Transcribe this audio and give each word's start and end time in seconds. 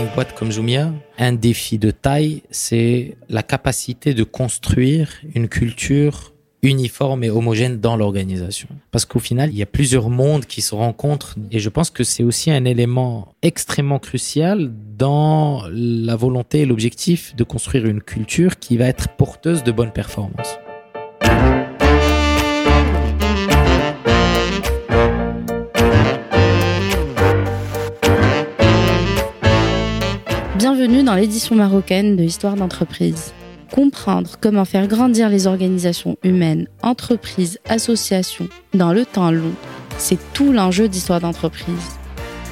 une 0.00 0.08
boîte 0.14 0.34
comme 0.34 0.50
Jumia, 0.50 0.92
un 1.18 1.32
défi 1.32 1.78
de 1.78 1.90
taille, 1.90 2.42
c'est 2.50 3.16
la 3.28 3.42
capacité 3.42 4.14
de 4.14 4.24
construire 4.24 5.10
une 5.34 5.48
culture 5.48 6.32
uniforme 6.62 7.24
et 7.24 7.30
homogène 7.30 7.80
dans 7.80 7.96
l'organisation. 7.96 8.68
Parce 8.90 9.04
qu'au 9.04 9.18
final, 9.18 9.50
il 9.50 9.58
y 9.58 9.62
a 9.62 9.66
plusieurs 9.66 10.08
mondes 10.08 10.46
qui 10.46 10.62
se 10.62 10.74
rencontrent 10.74 11.36
et 11.50 11.58
je 11.58 11.68
pense 11.68 11.90
que 11.90 12.04
c'est 12.04 12.22
aussi 12.22 12.50
un 12.50 12.64
élément 12.64 13.34
extrêmement 13.42 13.98
crucial 13.98 14.72
dans 14.96 15.64
la 15.70 16.16
volonté 16.16 16.60
et 16.60 16.66
l'objectif 16.66 17.36
de 17.36 17.44
construire 17.44 17.86
une 17.86 18.00
culture 18.00 18.58
qui 18.58 18.76
va 18.76 18.86
être 18.86 19.08
porteuse 19.16 19.64
de 19.64 19.72
bonnes 19.72 19.92
performances. 19.92 20.58
Bienvenue 30.80 31.02
dans 31.02 31.14
l'édition 31.14 31.56
marocaine 31.56 32.16
de 32.16 32.22
Histoire 32.22 32.54
d'entreprise 32.54 33.34
comprendre 33.70 34.38
comment 34.40 34.64
faire 34.64 34.86
grandir 34.86 35.28
les 35.28 35.46
organisations 35.46 36.16
humaines, 36.22 36.68
entreprises, 36.82 37.58
associations 37.68 38.48
dans 38.72 38.94
le 38.94 39.04
temps 39.04 39.30
long, 39.30 39.52
c'est 39.98 40.16
tout 40.32 40.54
l'enjeu 40.54 40.88
d'Histoire 40.88 41.20
d'entreprise. 41.20 41.98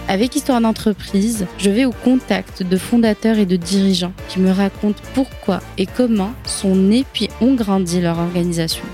Avec 0.09 0.36
Histoire 0.36 0.60
d'entreprise, 0.60 1.46
je 1.56 1.70
vais 1.70 1.86
au 1.86 1.91
contact 2.05 2.62
de 2.62 2.77
fondateurs 2.77 3.38
et 3.38 3.46
de 3.46 3.56
dirigeants 3.56 4.12
qui 4.28 4.41
me 4.41 4.50
racontent 4.50 5.02
pourquoi 5.14 5.60
et 5.78 5.86
comment 5.86 6.33
sont 6.45 6.77
nés 6.77 7.06
puis 7.10 7.30
ont 7.41 7.55
grandi 7.55 7.98
leur 7.98 8.19
organisation. 8.19 8.84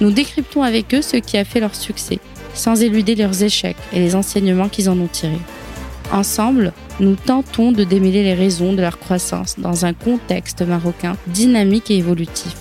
Nous 0.00 0.10
décryptons 0.10 0.64
avec 0.64 0.92
eux 0.92 1.02
ce 1.02 1.18
qui 1.18 1.38
a 1.38 1.44
fait 1.44 1.60
leur 1.60 1.76
succès, 1.76 2.18
sans 2.52 2.82
éluder 2.82 3.14
leurs 3.14 3.44
échecs 3.44 3.76
et 3.92 4.00
les 4.00 4.16
enseignements 4.16 4.68
qu'ils 4.68 4.90
en 4.90 4.98
ont 4.98 5.06
tirés. 5.06 5.38
Ensemble, 6.12 6.72
nous 7.02 7.16
tentons 7.16 7.72
de 7.72 7.84
démêler 7.84 8.22
les 8.22 8.34
raisons 8.34 8.72
de 8.72 8.80
leur 8.80 8.98
croissance 8.98 9.56
dans 9.58 9.84
un 9.84 9.92
contexte 9.92 10.62
marocain 10.62 11.16
dynamique 11.26 11.90
et 11.90 11.98
évolutif. 11.98 12.54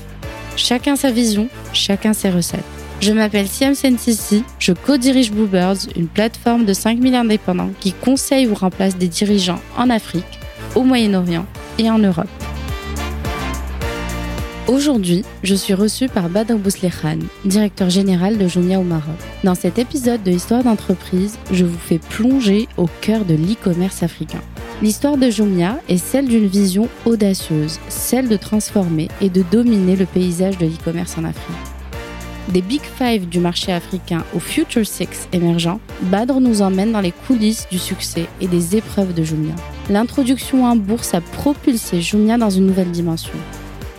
Chacun 0.57 0.95
sa 0.95 1.11
vision, 1.11 1.47
chacun 1.73 2.13
ses 2.13 2.31
recettes. 2.31 2.65
Je 2.99 3.13
m'appelle 3.13 3.47
Siam 3.47 3.75
Sensisi, 3.75 4.43
je 4.59 4.73
co-dirige 4.73 5.31
Bluebirds, 5.31 5.87
une 5.95 6.07
plateforme 6.07 6.65
de 6.65 6.73
5000 6.73 7.15
indépendants 7.15 7.71
qui 7.79 7.93
conseille 7.93 8.47
ou 8.47 8.55
remplace 8.55 8.97
des 8.97 9.07
dirigeants 9.07 9.61
en 9.77 9.89
Afrique, 9.89 10.39
au 10.75 10.83
Moyen-Orient 10.83 11.45
et 11.77 11.89
en 11.89 11.99
Europe. 11.99 12.27
Aujourd'hui, 14.67 15.23
je 15.41 15.55
suis 15.55 15.73
reçue 15.73 16.07
par 16.07 16.29
Badr 16.29 16.55
Bouslechan, 16.55 17.17
directeur 17.45 17.89
général 17.89 18.37
de 18.37 18.47
Jumia 18.47 18.79
au 18.79 18.83
Maroc. 18.83 19.17
Dans 19.43 19.55
cet 19.55 19.79
épisode 19.79 20.21
de 20.21 20.31
Histoire 20.31 20.63
d'entreprise, 20.63 21.39
je 21.51 21.65
vous 21.65 21.79
fais 21.79 21.97
plonger 21.97 22.67
au 22.77 22.87
cœur 23.01 23.25
de 23.25 23.33
l'e-commerce 23.33 24.03
africain. 24.03 24.39
L'histoire 24.83 25.17
de 25.17 25.31
Jumia 25.31 25.79
est 25.89 25.97
celle 25.97 26.27
d'une 26.27 26.45
vision 26.45 26.89
audacieuse, 27.05 27.79
celle 27.89 28.29
de 28.29 28.37
transformer 28.37 29.07
et 29.19 29.29
de 29.29 29.43
dominer 29.51 29.95
le 29.95 30.05
paysage 30.05 30.59
de 30.59 30.67
l'e-commerce 30.67 31.17
en 31.17 31.23
Afrique. 31.23 31.57
Des 32.49 32.61
Big 32.61 32.81
Five 32.81 33.27
du 33.27 33.39
marché 33.39 33.71
africain 33.71 34.23
au 34.35 34.39
Future 34.39 34.85
Six 34.85 35.27
émergent, 35.33 35.79
Badr 36.03 36.39
nous 36.39 36.61
emmène 36.61 36.91
dans 36.91 37.01
les 37.01 37.13
coulisses 37.27 37.67
du 37.71 37.79
succès 37.79 38.27
et 38.39 38.47
des 38.47 38.75
épreuves 38.75 39.15
de 39.15 39.23
Jumia. 39.23 39.55
L'introduction 39.89 40.65
en 40.65 40.75
bourse 40.75 41.15
a 41.15 41.21
propulsé 41.21 41.99
Jumia 41.99 42.37
dans 42.37 42.51
une 42.51 42.67
nouvelle 42.67 42.91
dimension. 42.91 43.33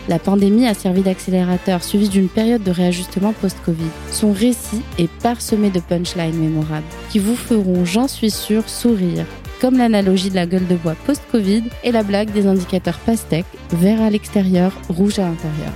La 0.08 0.18
pandémie 0.18 0.66
a 0.66 0.74
servi 0.74 1.02
d'accélérateur 1.02 1.84
suivi 1.84 2.08
d'une 2.08 2.28
période 2.28 2.64
de 2.64 2.72
réajustement 2.72 3.32
post-Covid. 3.32 3.90
Son 4.10 4.32
récit 4.32 4.82
est 4.98 5.10
parsemé 5.22 5.70
de 5.70 5.78
punchlines 5.78 6.36
mémorables 6.36 6.86
qui 7.08 7.20
vous 7.20 7.36
feront, 7.36 7.84
j'en 7.84 8.08
suis 8.08 8.32
sûr, 8.32 8.68
sourire, 8.68 9.24
comme 9.60 9.78
l'analogie 9.78 10.30
de 10.30 10.34
la 10.34 10.46
gueule 10.46 10.66
de 10.66 10.74
bois 10.74 10.96
post-Covid 11.06 11.62
et 11.84 11.92
la 11.92 12.02
blague 12.02 12.32
des 12.32 12.48
indicateurs 12.48 12.98
pastèques, 12.98 13.46
vert 13.70 14.02
à 14.02 14.10
l'extérieur, 14.10 14.72
rouge 14.88 15.20
à 15.20 15.22
l'intérieur. 15.22 15.72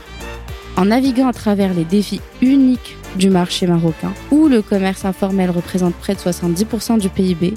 En 0.77 0.87
naviguant 0.87 1.29
à 1.29 1.33
travers 1.33 1.73
les 1.73 1.85
défis 1.85 2.21
uniques 2.43 2.97
du 3.17 3.31
marché 3.31 3.69
marocain, 3.69 4.13
où 4.33 4.49
le 4.49 4.61
commerce 4.61 5.05
informel 5.05 5.51
représente 5.51 5.95
près 5.95 6.15
de 6.15 6.19
70% 6.19 6.99
du 6.99 7.09
PIB, 7.09 7.55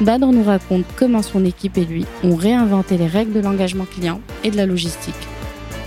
Badr 0.00 0.26
nous 0.26 0.42
raconte 0.42 0.84
comment 0.96 1.22
son 1.22 1.44
équipe 1.44 1.78
et 1.78 1.84
lui 1.84 2.04
ont 2.24 2.34
réinventé 2.34 2.98
les 2.98 3.06
règles 3.06 3.32
de 3.32 3.40
l'engagement 3.40 3.84
client 3.84 4.20
et 4.42 4.50
de 4.50 4.56
la 4.56 4.66
logistique. 4.66 5.27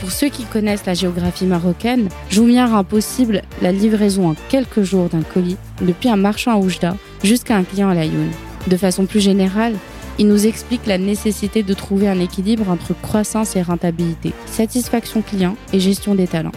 Pour 0.01 0.12
ceux 0.12 0.29
qui 0.29 0.45
connaissent 0.45 0.88
la 0.88 0.95
géographie 0.95 1.45
marocaine, 1.45 2.09
Jumia 2.31 2.66
rend 2.66 2.84
possible 2.84 3.44
la 3.62 3.72
livraison 3.72 4.31
en 4.31 4.35
quelques 4.50 4.81
jours 4.81 5.09
d'un 5.09 5.22
colis 5.22 5.57
depuis 5.79 6.09
un 6.09 6.16
marchand 6.16 6.53
à 6.53 6.57
Oujda 6.57 6.97
jusqu'à 7.23 7.56
un 7.56 7.63
client 7.63 7.89
à 7.89 7.94
Laayoune. 7.94 8.31
De 8.67 8.78
façon 8.78 9.06
plus 9.06 9.19
générale, 9.19 9.75
il 10.17 10.28
nous 10.28 10.47
explique 10.47 10.88
la 10.88 10.97
nécessité 10.97 11.61
de 11.61 11.73
trouver 11.75 12.07
un 12.09 12.19
équilibre 12.19 12.67
entre 12.72 13.00
croissance 13.00 13.56
et 13.56 13.61
rentabilité, 13.61 14.34
satisfaction 14.47 15.22
client 15.22 15.56
et 15.72 15.79
gestion 15.79 16.16
des 16.16 16.28
talents. 16.28 16.51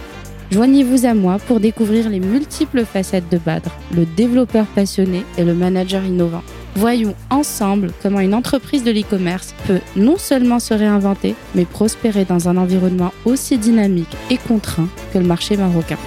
Joignez-vous 0.50 1.04
à 1.04 1.12
moi 1.12 1.36
pour 1.46 1.60
découvrir 1.60 2.08
les 2.08 2.20
multiples 2.20 2.86
facettes 2.86 3.30
de 3.30 3.36
Badr, 3.36 3.70
le 3.94 4.06
développeur 4.06 4.64
passionné 4.66 5.22
et 5.36 5.44
le 5.44 5.52
manager 5.52 6.02
innovant. 6.02 6.42
Voyons 6.76 7.14
ensemble 7.30 7.92
comment 8.02 8.18
une 8.18 8.34
entreprise 8.34 8.82
de 8.82 8.90
l'e-commerce 8.90 9.54
peut 9.66 9.80
non 9.94 10.16
seulement 10.18 10.58
se 10.58 10.74
réinventer, 10.74 11.36
mais 11.54 11.64
prospérer 11.64 12.24
dans 12.24 12.48
un 12.48 12.56
environnement 12.56 13.12
aussi 13.24 13.58
dynamique 13.58 14.16
et 14.28 14.38
contraint 14.38 14.88
que 15.12 15.18
le 15.18 15.24
marché 15.24 15.56
marocain. 15.56 15.98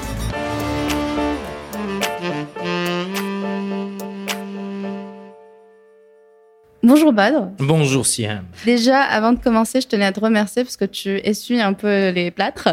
Bonjour 6.88 7.12
Badr. 7.12 7.50
Bonjour 7.60 8.08
Siam. 8.08 8.46
Déjà, 8.64 9.02
avant 9.02 9.34
de 9.34 9.40
commencer, 9.40 9.82
je 9.82 9.88
tenais 9.90 10.06
à 10.06 10.14
te 10.14 10.22
remercier 10.22 10.64
parce 10.64 10.78
que 10.78 10.86
tu 10.86 11.18
essuies 11.18 11.60
un 11.60 11.74
peu 11.74 12.12
les 12.12 12.32
plâtres. 12.32 12.70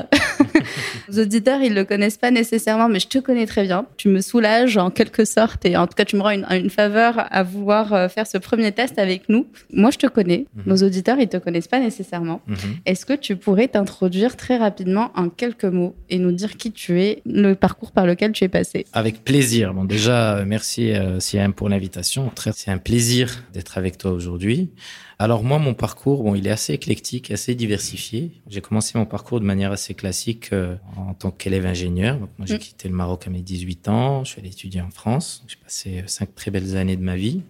Les 1.09 1.19
auditeurs, 1.19 1.61
ils 1.61 1.75
le 1.75 1.85
connaissent 1.85 2.17
pas 2.17 2.31
nécessairement, 2.31 2.89
mais 2.89 3.01
je 3.01 3.09
te 3.09 3.19
connais 3.19 3.47
très 3.47 3.65
bien. 3.65 3.87
Tu 3.97 4.09
me 4.09 4.21
soulages 4.21 4.77
en 4.77 4.91
quelque 4.91 5.25
sorte 5.25 5.65
et 5.67 5.77
en 5.77 5.87
tout 5.87 5.95
cas, 5.95 6.05
tu 6.05 6.17
me 6.17 6.23
rends 6.23 6.31
une, 6.31 6.71
faveur 6.71 7.27
à 7.31 7.43
vouloir 7.43 7.93
euh, 7.93 8.09
faire 8.09 8.27
ce 8.27 8.39
premier 8.39 8.73
test 8.73 8.99
avec 8.99 9.29
nous. 9.29 9.47
Moi, 9.73 9.91
je 9.91 9.99
te 9.99 10.07
connais. 10.07 10.47
Mhm. 10.55 10.63
Nos 10.67 10.77
auditeurs, 10.83 11.19
ils 11.19 11.29
te 11.29 11.37
connaissent 11.37 11.69
pas 11.69 11.81
nécessairement. 11.81 12.41
Mhm. 12.47 12.57
Est-ce 12.87 13.07
que 13.07 13.13
tu 13.13 13.37
pourrais 13.37 13.69
t'introduire 13.69 14.37
très 14.37 14.57
rapidement 14.57 15.11
en 15.15 15.29
quelques 15.29 15.65
mots 15.65 15.95
et 16.09 16.19
nous 16.19 16.33
dire 16.33 16.57
qui 16.57 16.73
tu 16.73 17.03
es, 17.03 17.21
le 17.27 17.55
parcours 17.55 17.93
par 17.93 18.07
lequel 18.07 18.33
tu 18.33 18.45
es 18.45 18.49
passé? 18.49 18.87
Avec 18.93 19.25
plaisir. 19.25 19.75
Bon, 19.75 19.85
déjà, 19.85 20.37
euh, 20.37 20.45
merci 20.47 20.93
euh, 20.93 21.21
Siam 21.21 21.53
pour 21.53 21.69
l'invitation. 21.69 22.31
C'est 22.55 22.71
un 22.71 22.79
plaisir 22.79 23.45
d'être 23.53 23.77
avec 23.77 23.99
toi 23.99 24.04
aujourd'hui. 24.11 24.71
Alors 25.19 25.45
moi, 25.45 25.59
mon 25.59 25.75
parcours, 25.75 26.23
bon, 26.23 26.35
il 26.35 26.47
est 26.47 26.51
assez 26.51 26.73
éclectique, 26.73 27.31
assez 27.31 27.55
diversifié. 27.55 28.33
J'ai 28.49 28.61
commencé 28.61 28.99
mon 28.99 29.07
parcours 29.07 29.41
de 29.41 29.45
manière 29.45 29.73
assez 29.73 29.95
classique 29.95 30.53
euh, 30.53 30.77
en 30.97 31.15
tant 31.15 31.31
qu'élève 31.31 31.67
ingénieur. 31.67 32.19
Donc 32.19 32.31
moi, 32.39 32.47
j'ai 32.47 32.57
mm. 32.57 32.59
quitté 32.59 32.89
le 32.89 32.95
Maroc 32.95 33.27
à 33.27 33.31
mes 33.31 33.43
18 33.43 33.89
ans. 33.89 34.25
Je 34.25 34.31
suis 34.31 34.41
allé 34.41 34.51
étudier 34.51 34.81
en 34.81 34.91
France. 34.91 35.45
J'ai 35.47 35.57
passé 35.57 35.99
euh, 36.01 36.07
cinq 36.07 36.35
très 36.35 36.51
belles 36.51 36.77
années 36.77 36.97
de 36.97 37.03
ma 37.03 37.17
vie. 37.17 37.43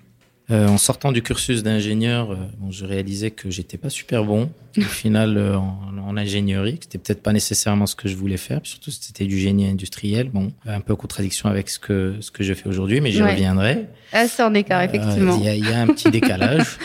Euh, 0.50 0.68
en 0.68 0.76
sortant 0.76 1.10
du 1.10 1.22
cursus 1.22 1.62
d'ingénieur, 1.62 2.32
euh, 2.32 2.36
bon, 2.58 2.70
je 2.70 2.84
réalisais 2.84 3.30
que 3.30 3.50
j'étais 3.50 3.78
pas 3.78 3.88
super 3.88 4.24
bon 4.24 4.50
au 4.76 4.80
final 4.82 5.38
euh, 5.38 5.56
en, 5.56 5.78
en, 6.06 6.16
ingénierie, 6.18 6.76
que 6.76 6.84
c'était 6.84 6.98
peut-être 6.98 7.22
pas 7.22 7.32
nécessairement 7.32 7.86
ce 7.86 7.96
que 7.96 8.08
je 8.08 8.16
voulais 8.16 8.36
faire, 8.36 8.60
surtout 8.62 8.90
c'était 8.90 9.24
du 9.24 9.38
génie 9.38 9.66
industriel, 9.66 10.28
bon, 10.28 10.52
un 10.66 10.80
peu 10.80 10.92
en 10.92 10.96
contradiction 10.96 11.48
avec 11.48 11.70
ce 11.70 11.78
que 11.78 12.16
ce 12.20 12.30
que 12.30 12.44
je 12.44 12.52
fais 12.52 12.68
aujourd'hui, 12.68 13.00
mais 13.00 13.10
j'y 13.10 13.22
reviendrai. 13.22 13.86
Ah, 14.12 14.28
c'est 14.28 14.42
écart 14.54 14.82
effectivement. 14.82 15.40
Il 15.42 15.50
y, 15.50 15.60
y, 15.60 15.72
a 15.72 15.80
un 15.80 15.86
petit 15.86 16.10
décalage. 16.10 16.76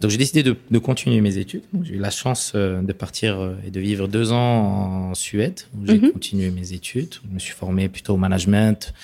Donc 0.00 0.12
j'ai 0.12 0.16
décidé 0.16 0.44
de, 0.44 0.56
de, 0.70 0.78
continuer 0.78 1.20
mes 1.20 1.38
études. 1.38 1.64
J'ai 1.82 1.94
eu 1.94 1.98
la 1.98 2.10
chance 2.10 2.54
de 2.54 2.92
partir 2.92 3.52
et 3.66 3.70
de 3.72 3.80
vivre 3.80 4.06
deux 4.06 4.30
ans 4.30 5.10
en 5.10 5.14
Suède, 5.14 5.62
où 5.76 5.84
j'ai 5.86 5.98
mhm. 5.98 6.12
continué 6.12 6.50
mes 6.50 6.72
études. 6.72 7.16
Je 7.28 7.34
me 7.34 7.40
suis 7.40 7.52
formé 7.52 7.88
plutôt 7.88 8.14
au 8.14 8.16
management 8.16 8.94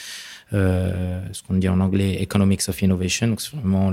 ce 0.52 1.42
qu'on 1.42 1.54
dit 1.54 1.68
en 1.68 1.80
anglais 1.80 2.18
Economics 2.20 2.68
of 2.68 2.80
Innovation, 2.82 3.28
donc 3.28 3.40
c'est 3.40 3.56
vraiment 3.56 3.92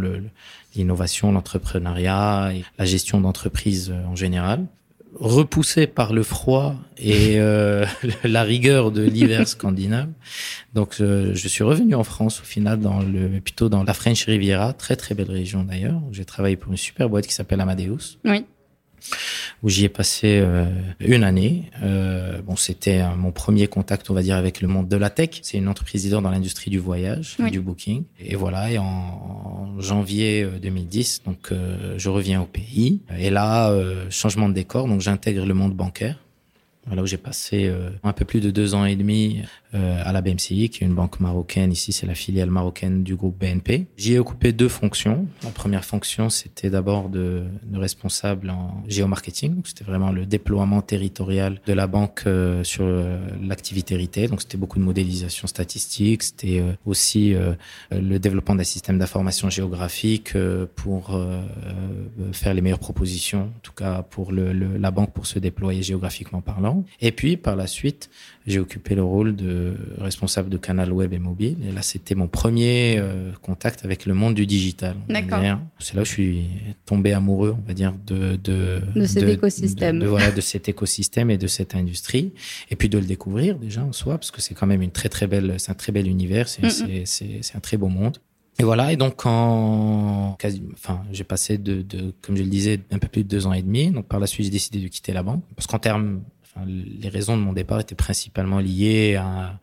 l'innovation, 0.75 1.31
l'entrepreneuriat 1.31 2.53
et 2.55 2.63
la 2.77 2.85
gestion 2.85 3.21
d'entreprise 3.21 3.91
euh, 3.91 4.05
en 4.05 4.15
général 4.15 4.65
repoussé 5.19 5.87
par 5.87 6.13
le 6.13 6.23
froid 6.23 6.75
et 6.97 7.33
euh, 7.35 7.85
la 8.23 8.43
rigueur 8.43 8.91
de 8.91 9.03
l'hiver 9.03 9.45
scandinave. 9.45 10.07
Donc 10.73 10.95
je 10.99 11.47
suis 11.47 11.65
revenu 11.65 11.95
en 11.95 12.05
France 12.05 12.39
au 12.39 12.45
final 12.45 12.79
dans 12.79 13.01
le 13.01 13.41
plutôt 13.41 13.67
dans 13.67 13.83
la 13.83 13.93
French 13.93 14.23
Riviera, 14.23 14.71
très 14.71 14.95
très 14.95 15.13
belle 15.13 15.29
région 15.29 15.63
d'ailleurs. 15.63 16.01
J'ai 16.13 16.23
travaillé 16.23 16.55
pour 16.55 16.71
une 16.71 16.77
super 16.77 17.09
boîte 17.09 17.27
qui 17.27 17.33
s'appelle 17.33 17.59
Amadeus. 17.59 18.17
Oui 18.23 18.45
où 19.63 19.69
j'y 19.69 19.85
ai 19.85 19.89
passé 19.89 20.39
euh, 20.41 20.65
une 20.99 21.23
année. 21.23 21.69
Euh, 21.83 22.41
bon, 22.41 22.55
c'était 22.55 23.03
mon 23.15 23.31
premier 23.31 23.67
contact, 23.67 24.09
on 24.09 24.13
va 24.13 24.21
dire, 24.21 24.35
avec 24.35 24.61
le 24.61 24.67
monde 24.67 24.87
de 24.87 24.97
la 24.97 25.09
tech. 25.09 25.39
C'est 25.41 25.57
une 25.57 25.67
entreprise 25.67 26.03
leader 26.03 26.21
dans 26.21 26.31
l'industrie 26.31 26.71
du 26.71 26.79
voyage, 26.79 27.37
du 27.51 27.61
booking. 27.61 28.03
Et 28.19 28.35
voilà, 28.35 28.71
et 28.71 28.77
en, 28.77 29.79
janvier 29.79 30.47
2010, 30.61 31.21
euh, 31.25 31.29
donc 31.29 31.53
je 31.97 32.09
reviens 32.09 32.41
au 32.41 32.45
pays. 32.45 33.01
Et 33.17 33.29
là, 33.29 33.73
changement 34.09 34.49
de 34.49 34.53
décor, 34.53 34.87
donc 34.87 35.01
j'intègre 35.01 35.45
le 35.45 35.53
monde 35.53 35.73
bancaire. 35.73 36.17
Là 36.89 37.03
où 37.03 37.05
j'ai 37.05 37.17
passé 37.17 37.67
euh, 37.67 37.89
un 38.03 38.13
peu 38.13 38.25
plus 38.25 38.41
de 38.41 38.49
deux 38.49 38.73
ans 38.73 38.85
et 38.85 38.95
demi 38.95 39.43
euh, 39.73 40.01
à 40.03 40.11
la 40.11 40.21
BMCI, 40.21 40.69
qui 40.69 40.83
est 40.83 40.87
une 40.87 40.95
banque 40.95 41.19
marocaine. 41.19 41.71
Ici, 41.71 41.93
c'est 41.93 42.07
la 42.07 42.15
filiale 42.15 42.49
marocaine 42.49 43.03
du 43.03 43.15
groupe 43.15 43.37
BNP. 43.39 43.85
J'y 43.97 44.13
ai 44.13 44.19
occupé 44.19 44.51
deux 44.51 44.67
fonctions. 44.67 45.27
La 45.43 45.51
première 45.51 45.85
fonction, 45.85 46.29
c'était 46.29 46.69
d'abord 46.69 47.09
de, 47.09 47.43
de, 47.63 47.77
responsable 47.77 48.49
en 48.49 48.83
géomarketing. 48.87 49.61
C'était 49.63 49.83
vraiment 49.83 50.11
le 50.11 50.25
déploiement 50.25 50.81
territorial 50.81 51.61
de 51.65 51.73
la 51.73 51.87
banque 51.87 52.23
euh, 52.25 52.63
sur 52.63 52.85
l'activité 53.41 53.95
retail. 53.95 54.27
Donc, 54.27 54.41
c'était 54.41 54.57
beaucoup 54.57 54.79
de 54.79 54.83
modélisation 54.83 55.47
statistique. 55.47 56.23
C'était 56.23 56.63
aussi 56.85 57.33
le 57.91 58.17
développement 58.17 58.55
d'un 58.55 58.63
système 58.63 58.97
d'information 58.97 59.49
géographique 59.49 60.33
pour 60.75 61.19
faire 62.31 62.53
les 62.53 62.61
meilleures 62.61 62.79
propositions, 62.79 63.43
en 63.43 63.59
tout 63.61 63.73
cas 63.73 64.01
pour 64.03 64.31
le, 64.31 64.53
la 64.53 64.91
banque 64.91 65.13
pour 65.13 65.25
se 65.25 65.39
déployer 65.39 65.83
géographiquement 65.83 66.41
parlant. 66.41 66.70
Et 66.99 67.11
puis, 67.11 67.37
par 67.37 67.55
la 67.55 67.67
suite, 67.67 68.09
j'ai 68.47 68.59
occupé 68.59 68.95
le 68.95 69.03
rôle 69.03 69.35
de 69.35 69.75
responsable 69.99 70.49
de 70.49 70.57
canal 70.57 70.91
web 70.91 71.13
et 71.13 71.19
mobile. 71.19 71.57
Et 71.67 71.71
là, 71.71 71.81
c'était 71.81 72.15
mon 72.15 72.27
premier 72.27 72.97
euh, 72.97 73.31
contact 73.41 73.85
avec 73.85 74.05
le 74.05 74.13
monde 74.13 74.33
du 74.33 74.45
digital. 74.45 74.95
D'accord. 75.09 75.41
C'est 75.79 75.95
là 75.95 76.01
où 76.01 76.05
je 76.05 76.11
suis 76.11 76.45
tombé 76.85 77.13
amoureux, 77.13 77.55
on 77.57 77.67
va 77.67 77.73
dire, 77.73 77.93
de 78.05 78.35
de, 78.35 78.81
de 78.95 79.05
cet 79.05 79.27
écosystème. 79.27 79.99
De, 79.99 80.07
voilà, 80.07 80.31
de 80.31 80.41
cet 80.41 80.69
écosystème 80.69 81.29
et 81.29 81.37
de 81.37 81.47
cette 81.47 81.75
industrie. 81.75 82.31
Et 82.69 82.75
puis 82.75 82.89
de 82.89 82.97
le 82.97 83.05
découvrir 83.05 83.57
déjà 83.57 83.83
en 83.83 83.93
soi, 83.93 84.17
parce 84.17 84.31
que 84.31 84.41
c'est 84.41 84.53
quand 84.53 84.67
même 84.67 84.81
une 84.81 84.91
très 84.91 85.09
très 85.09 85.27
belle, 85.27 85.55
c'est 85.57 85.71
un 85.71 85.75
très 85.75 85.91
bel 85.91 86.07
univers, 86.07 86.47
c'est 86.47 87.05
c'est 87.05 87.55
un 87.55 87.59
très 87.59 87.77
beau 87.77 87.87
monde. 87.87 88.17
Et 88.59 88.63
voilà, 88.63 88.91
et 88.91 88.97
donc 88.97 89.25
en 89.25 90.37
enfin, 90.73 91.03
j'ai 91.11 91.23
passé 91.23 91.57
de, 91.57 91.81
de, 91.81 92.13
comme 92.21 92.35
je 92.37 92.43
le 92.43 92.49
disais, 92.49 92.79
un 92.91 92.99
peu 92.99 93.07
plus 93.07 93.23
de 93.23 93.27
deux 93.27 93.47
ans 93.47 93.53
et 93.53 93.61
demi. 93.61 93.89
Donc 93.91 94.07
par 94.07 94.19
la 94.19 94.27
suite, 94.27 94.45
j'ai 94.45 94.51
décidé 94.51 94.79
de 94.79 94.87
quitter 94.87 95.13
la 95.13 95.23
banque 95.23 95.43
parce 95.55 95.67
qu'en 95.67 95.79
termes, 95.79 96.21
les 96.65 97.09
raisons 97.09 97.37
de 97.37 97.41
mon 97.41 97.53
départ 97.53 97.79
étaient 97.79 97.95
principalement 97.95 98.59
liées 98.59 99.15
à 99.15 99.59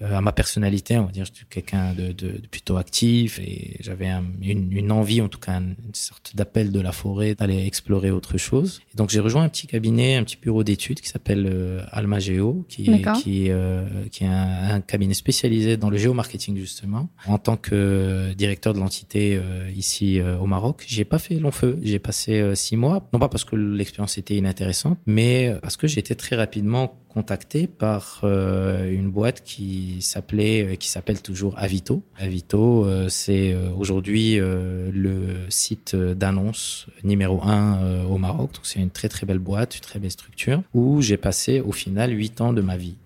à 0.00 0.20
ma 0.20 0.32
personnalité. 0.32 0.98
On 0.98 1.06
va 1.06 1.12
dire, 1.12 1.24
je 1.24 1.32
suis 1.32 1.46
quelqu'un 1.46 1.92
de, 1.94 2.12
de, 2.12 2.38
de, 2.38 2.46
plutôt 2.50 2.76
actif 2.76 3.38
et 3.38 3.76
j'avais 3.80 4.08
une, 4.42 4.72
une, 4.72 4.92
envie, 4.92 5.20
en 5.20 5.28
tout 5.28 5.38
cas, 5.38 5.58
une, 5.58 5.76
sorte 5.92 6.34
d'appel 6.34 6.72
de 6.72 6.80
la 6.80 6.92
forêt 6.92 7.34
d'aller 7.34 7.66
explorer 7.66 8.10
autre 8.10 8.36
chose. 8.38 8.80
Et 8.92 8.96
donc, 8.96 9.10
j'ai 9.10 9.20
rejoint 9.20 9.44
un 9.44 9.48
petit 9.48 9.66
cabinet, 9.66 10.16
un 10.16 10.24
petit 10.24 10.36
bureau 10.36 10.64
d'études 10.64 11.00
qui 11.00 11.08
s'appelle 11.08 11.48
euh, 11.50 11.84
Almageo, 11.92 12.64
qui 12.68 12.90
est, 12.90 13.02
qui, 13.22 13.50
euh, 13.50 13.84
qui 14.10 14.24
est 14.24 14.28
un, 14.28 14.74
un, 14.74 14.80
cabinet 14.80 15.14
spécialisé 15.14 15.76
dans 15.76 15.90
le 15.90 15.96
géomarketing, 15.96 16.56
justement. 16.56 17.08
En 17.26 17.38
tant 17.38 17.56
que 17.56 18.32
directeur 18.34 18.74
de 18.74 18.80
l'entité 18.80 19.36
euh, 19.40 19.70
ici 19.74 20.20
au 20.40 20.46
Maroc, 20.46 20.84
j'ai 20.86 21.04
pas 21.04 21.18
fait 21.18 21.36
long 21.36 21.52
feu. 21.52 21.78
J'ai 21.82 21.98
passé 21.98 22.54
six 22.54 22.76
mois, 22.76 23.08
non 23.12 23.18
pas 23.18 23.28
parce 23.28 23.44
que 23.44 23.56
l'expérience 23.56 24.18
était 24.18 24.36
inintéressante, 24.36 24.98
mais 25.06 25.54
parce 25.62 25.76
que 25.76 25.86
j'étais 25.86 26.14
très 26.14 26.36
rapidement 26.36 27.03
contacté 27.14 27.68
par 27.68 28.22
euh, 28.24 28.90
une 28.92 29.08
boîte 29.08 29.42
qui 29.44 30.02
s'appelait, 30.02 30.64
euh, 30.64 30.74
qui 30.74 30.88
s'appelle 30.88 31.22
toujours 31.22 31.54
Avito. 31.56 32.02
Avito, 32.18 32.84
euh, 32.84 33.08
c'est 33.08 33.54
aujourd'hui 33.76 34.36
le 34.36 35.48
site 35.48 35.94
d'annonce 35.94 36.86
numéro 37.04 37.42
un 37.42 38.04
au 38.04 38.18
Maroc. 38.18 38.52
Donc 38.54 38.64
c'est 38.64 38.80
une 38.80 38.90
très 38.90 39.08
très 39.08 39.26
belle 39.26 39.38
boîte, 39.38 39.76
une 39.76 39.82
très 39.82 39.98
belle 39.98 40.10
structure 40.10 40.62
où 40.74 41.00
j'ai 41.00 41.16
passé 41.16 41.60
au 41.60 41.72
final 41.72 42.10
huit 42.12 42.40
ans 42.40 42.52
de 42.52 42.60
ma 42.60 42.76
vie. 42.76 42.96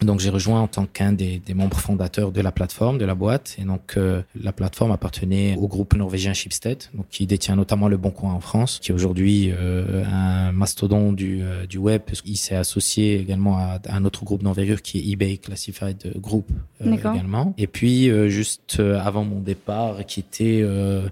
Donc 0.00 0.20
j'ai 0.20 0.30
rejoint 0.30 0.60
en 0.60 0.66
tant 0.66 0.86
qu'un 0.86 1.12
des, 1.12 1.40
des, 1.44 1.54
membres 1.54 1.78
fondateurs 1.78 2.32
de 2.32 2.40
la 2.40 2.52
plateforme, 2.52 2.96
de 2.98 3.04
la 3.04 3.14
boîte. 3.14 3.56
Et 3.58 3.64
donc 3.64 3.94
euh, 3.96 4.22
la 4.40 4.52
plateforme 4.52 4.92
appartenait 4.92 5.56
au 5.58 5.68
groupe 5.68 5.94
norvégien 5.94 6.32
Schibsted, 6.32 6.84
donc 6.94 7.06
qui 7.10 7.26
détient 7.26 7.56
notamment 7.56 7.88
le 7.88 7.96
Bon 7.96 8.10
Coin 8.10 8.32
en 8.32 8.40
France, 8.40 8.78
qui 8.80 8.92
est 8.92 8.94
aujourd'hui 8.94 9.50
euh, 9.52 10.04
un 10.06 10.52
mastodon 10.52 11.12
du, 11.12 11.42
euh, 11.42 11.66
du 11.66 11.78
web. 11.78 12.02
Il 12.24 12.36
s'est 12.36 12.56
associé 12.56 13.20
également 13.20 13.58
à, 13.58 13.78
un 13.88 14.04
autre 14.04 14.24
groupe 14.24 14.42
d'envergure 14.42 14.80
qui 14.80 14.98
est 14.98 15.12
eBay 15.12 15.36
Classified 15.36 16.12
Group 16.16 16.50
également. 16.84 17.54
Et 17.58 17.66
puis 17.66 18.10
juste 18.30 18.80
avant 18.80 19.24
mon 19.24 19.40
départ, 19.40 20.04
qui 20.06 20.20
était 20.20 20.60
euh, 20.62 21.08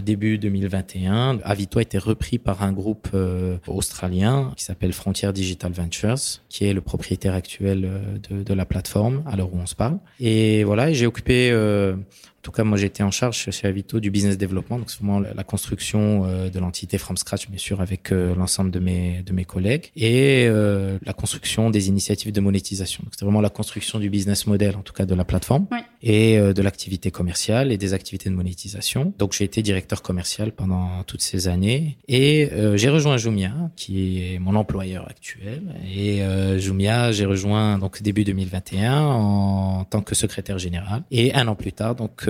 début 0.00 0.38
2021. 0.38 1.38
Avito 1.44 1.78
a 1.78 1.82
été 1.82 1.98
repris 1.98 2.38
par 2.38 2.62
un 2.62 2.72
groupe 2.72 3.08
euh, 3.14 3.58
australien 3.66 4.52
qui 4.56 4.64
s'appelle 4.64 4.92
Frontier 4.92 5.32
Digital 5.32 5.72
Ventures, 5.72 6.40
qui 6.48 6.66
est 6.66 6.72
le 6.72 6.80
propriétaire 6.80 7.34
actuel 7.34 7.84
euh, 7.84 7.98
de, 8.30 8.42
de, 8.42 8.54
la 8.54 8.64
plateforme 8.64 9.22
à 9.26 9.36
l'heure 9.36 9.52
où 9.52 9.58
on 9.58 9.66
se 9.66 9.74
parle. 9.74 9.98
Et 10.20 10.64
voilà, 10.64 10.92
j'ai 10.92 11.06
occupé 11.06 11.50
tout 12.44 12.52
cas, 12.52 12.62
moi, 12.62 12.76
j'étais 12.76 13.02
en 13.02 13.10
charge 13.10 13.50
chez 13.50 13.66
Avito 13.66 14.00
du 14.00 14.10
business 14.10 14.36
développement, 14.36 14.78
donc 14.78 14.90
c'est 14.90 14.98
vraiment 14.98 15.18
la 15.18 15.44
construction 15.44 16.26
euh, 16.26 16.50
de 16.50 16.58
l'entité 16.60 16.98
from 16.98 17.16
scratch, 17.16 17.48
bien 17.48 17.58
sûr, 17.58 17.80
avec 17.80 18.12
euh, 18.12 18.34
l'ensemble 18.34 18.70
de 18.70 18.80
mes 18.80 19.22
de 19.22 19.32
mes 19.32 19.46
collègues, 19.46 19.90
et 19.96 20.44
euh, 20.46 20.98
la 21.06 21.14
construction 21.14 21.70
des 21.70 21.88
initiatives 21.88 22.32
de 22.32 22.40
monétisation. 22.42 23.02
Donc 23.02 23.14
c'est 23.18 23.24
vraiment 23.24 23.40
la 23.40 23.48
construction 23.48 23.98
du 23.98 24.10
business 24.10 24.46
model, 24.46 24.76
en 24.76 24.82
tout 24.82 24.92
cas 24.92 25.06
de 25.06 25.14
la 25.14 25.24
plateforme, 25.24 25.66
et 26.02 26.38
de 26.38 26.62
l'activité 26.62 27.10
commerciale 27.10 27.72
et 27.72 27.78
des 27.78 27.94
activités 27.94 28.28
de 28.28 28.34
monétisation. 28.34 29.14
Donc 29.18 29.32
j'ai 29.32 29.44
été 29.44 29.62
directeur 29.62 30.02
commercial 30.02 30.52
pendant 30.52 31.02
toutes 31.04 31.22
ces 31.22 31.48
années, 31.48 31.96
et 32.08 32.50
j'ai 32.74 32.90
rejoint 32.90 33.16
Jumia, 33.16 33.54
qui 33.74 34.22
est 34.22 34.38
mon 34.38 34.54
employeur 34.54 35.08
actuel. 35.08 35.62
Et 35.90 36.20
Jumia, 36.58 37.10
j'ai 37.12 37.24
rejoint 37.24 37.78
donc 37.78 38.02
début 38.02 38.24
2021 38.24 39.00
en 39.00 39.84
tant 39.84 40.02
que 40.02 40.14
secrétaire 40.14 40.58
général, 40.58 41.04
et 41.10 41.32
un 41.34 41.48
an 41.48 41.54
plus 41.54 41.72
tard, 41.72 41.94
donc 41.94 42.28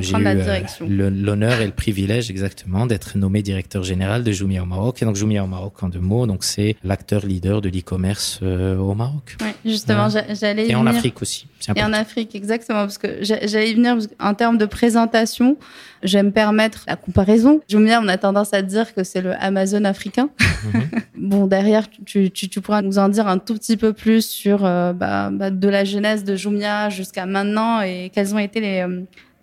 j'ai 0.00 0.16
eu 0.16 0.26
euh, 0.26 1.10
l'honneur 1.10 1.60
et 1.60 1.66
le 1.66 1.72
privilège 1.72 2.30
exactement 2.30 2.86
d'être 2.86 3.16
nommé 3.16 3.42
directeur 3.42 3.82
général 3.82 4.24
de 4.24 4.32
Jumia 4.32 4.62
au 4.62 4.66
Maroc. 4.66 5.02
Et 5.02 5.04
donc 5.04 5.16
Jumia 5.16 5.44
au 5.44 5.46
Maroc, 5.46 5.82
en 5.82 5.88
deux 5.88 6.00
mots, 6.00 6.26
donc 6.26 6.44
c'est 6.44 6.76
l'acteur 6.84 7.26
leader 7.26 7.60
de 7.60 7.68
l'e-commerce 7.68 8.40
euh, 8.42 8.76
au 8.76 8.94
Maroc. 8.94 9.36
Oui, 9.40 9.48
justement, 9.64 10.08
j'allais 10.08 10.68
et 10.68 10.74
en 10.74 10.86
Afrique 10.86 11.20
aussi. 11.22 11.46
Et 11.74 11.82
en 11.82 11.92
Afrique, 11.92 12.34
exactement, 12.34 12.80
parce 12.80 12.98
que 12.98 13.18
j'allais 13.22 13.70
y 13.70 13.74
venir 13.74 13.96
en 14.20 14.34
termes 14.34 14.58
de 14.58 14.66
présentation. 14.66 15.56
J'aime 16.02 16.26
me 16.26 16.30
permettre 16.30 16.84
la 16.86 16.96
comparaison. 16.96 17.60
Jumia, 17.68 18.00
on 18.00 18.08
a 18.08 18.16
tendance 18.18 18.54
à 18.54 18.62
dire 18.62 18.94
que 18.94 19.02
c'est 19.02 19.20
le 19.20 19.34
Amazon 19.34 19.84
africain. 19.84 20.30
Mhm. 20.72 20.82
bon, 21.28 21.46
derrière, 21.46 21.88
tu, 21.90 22.30
tu, 22.30 22.48
tu, 22.48 22.60
pourras 22.60 22.82
nous 22.82 22.98
en 22.98 23.08
dire 23.08 23.26
un 23.26 23.38
tout 23.38 23.54
petit 23.54 23.76
peu 23.76 23.92
plus 23.92 24.24
sur 24.24 24.64
euh, 24.64 24.92
bah, 24.92 25.30
bah, 25.32 25.50
de 25.50 25.68
la 25.68 25.84
genèse 25.84 26.22
de 26.22 26.36
Jumia 26.36 26.88
jusqu'à 26.90 27.26
maintenant 27.26 27.80
et 27.80 28.10
quels 28.14 28.32
ont 28.34 28.38
été 28.38 28.60
les, 28.60 28.86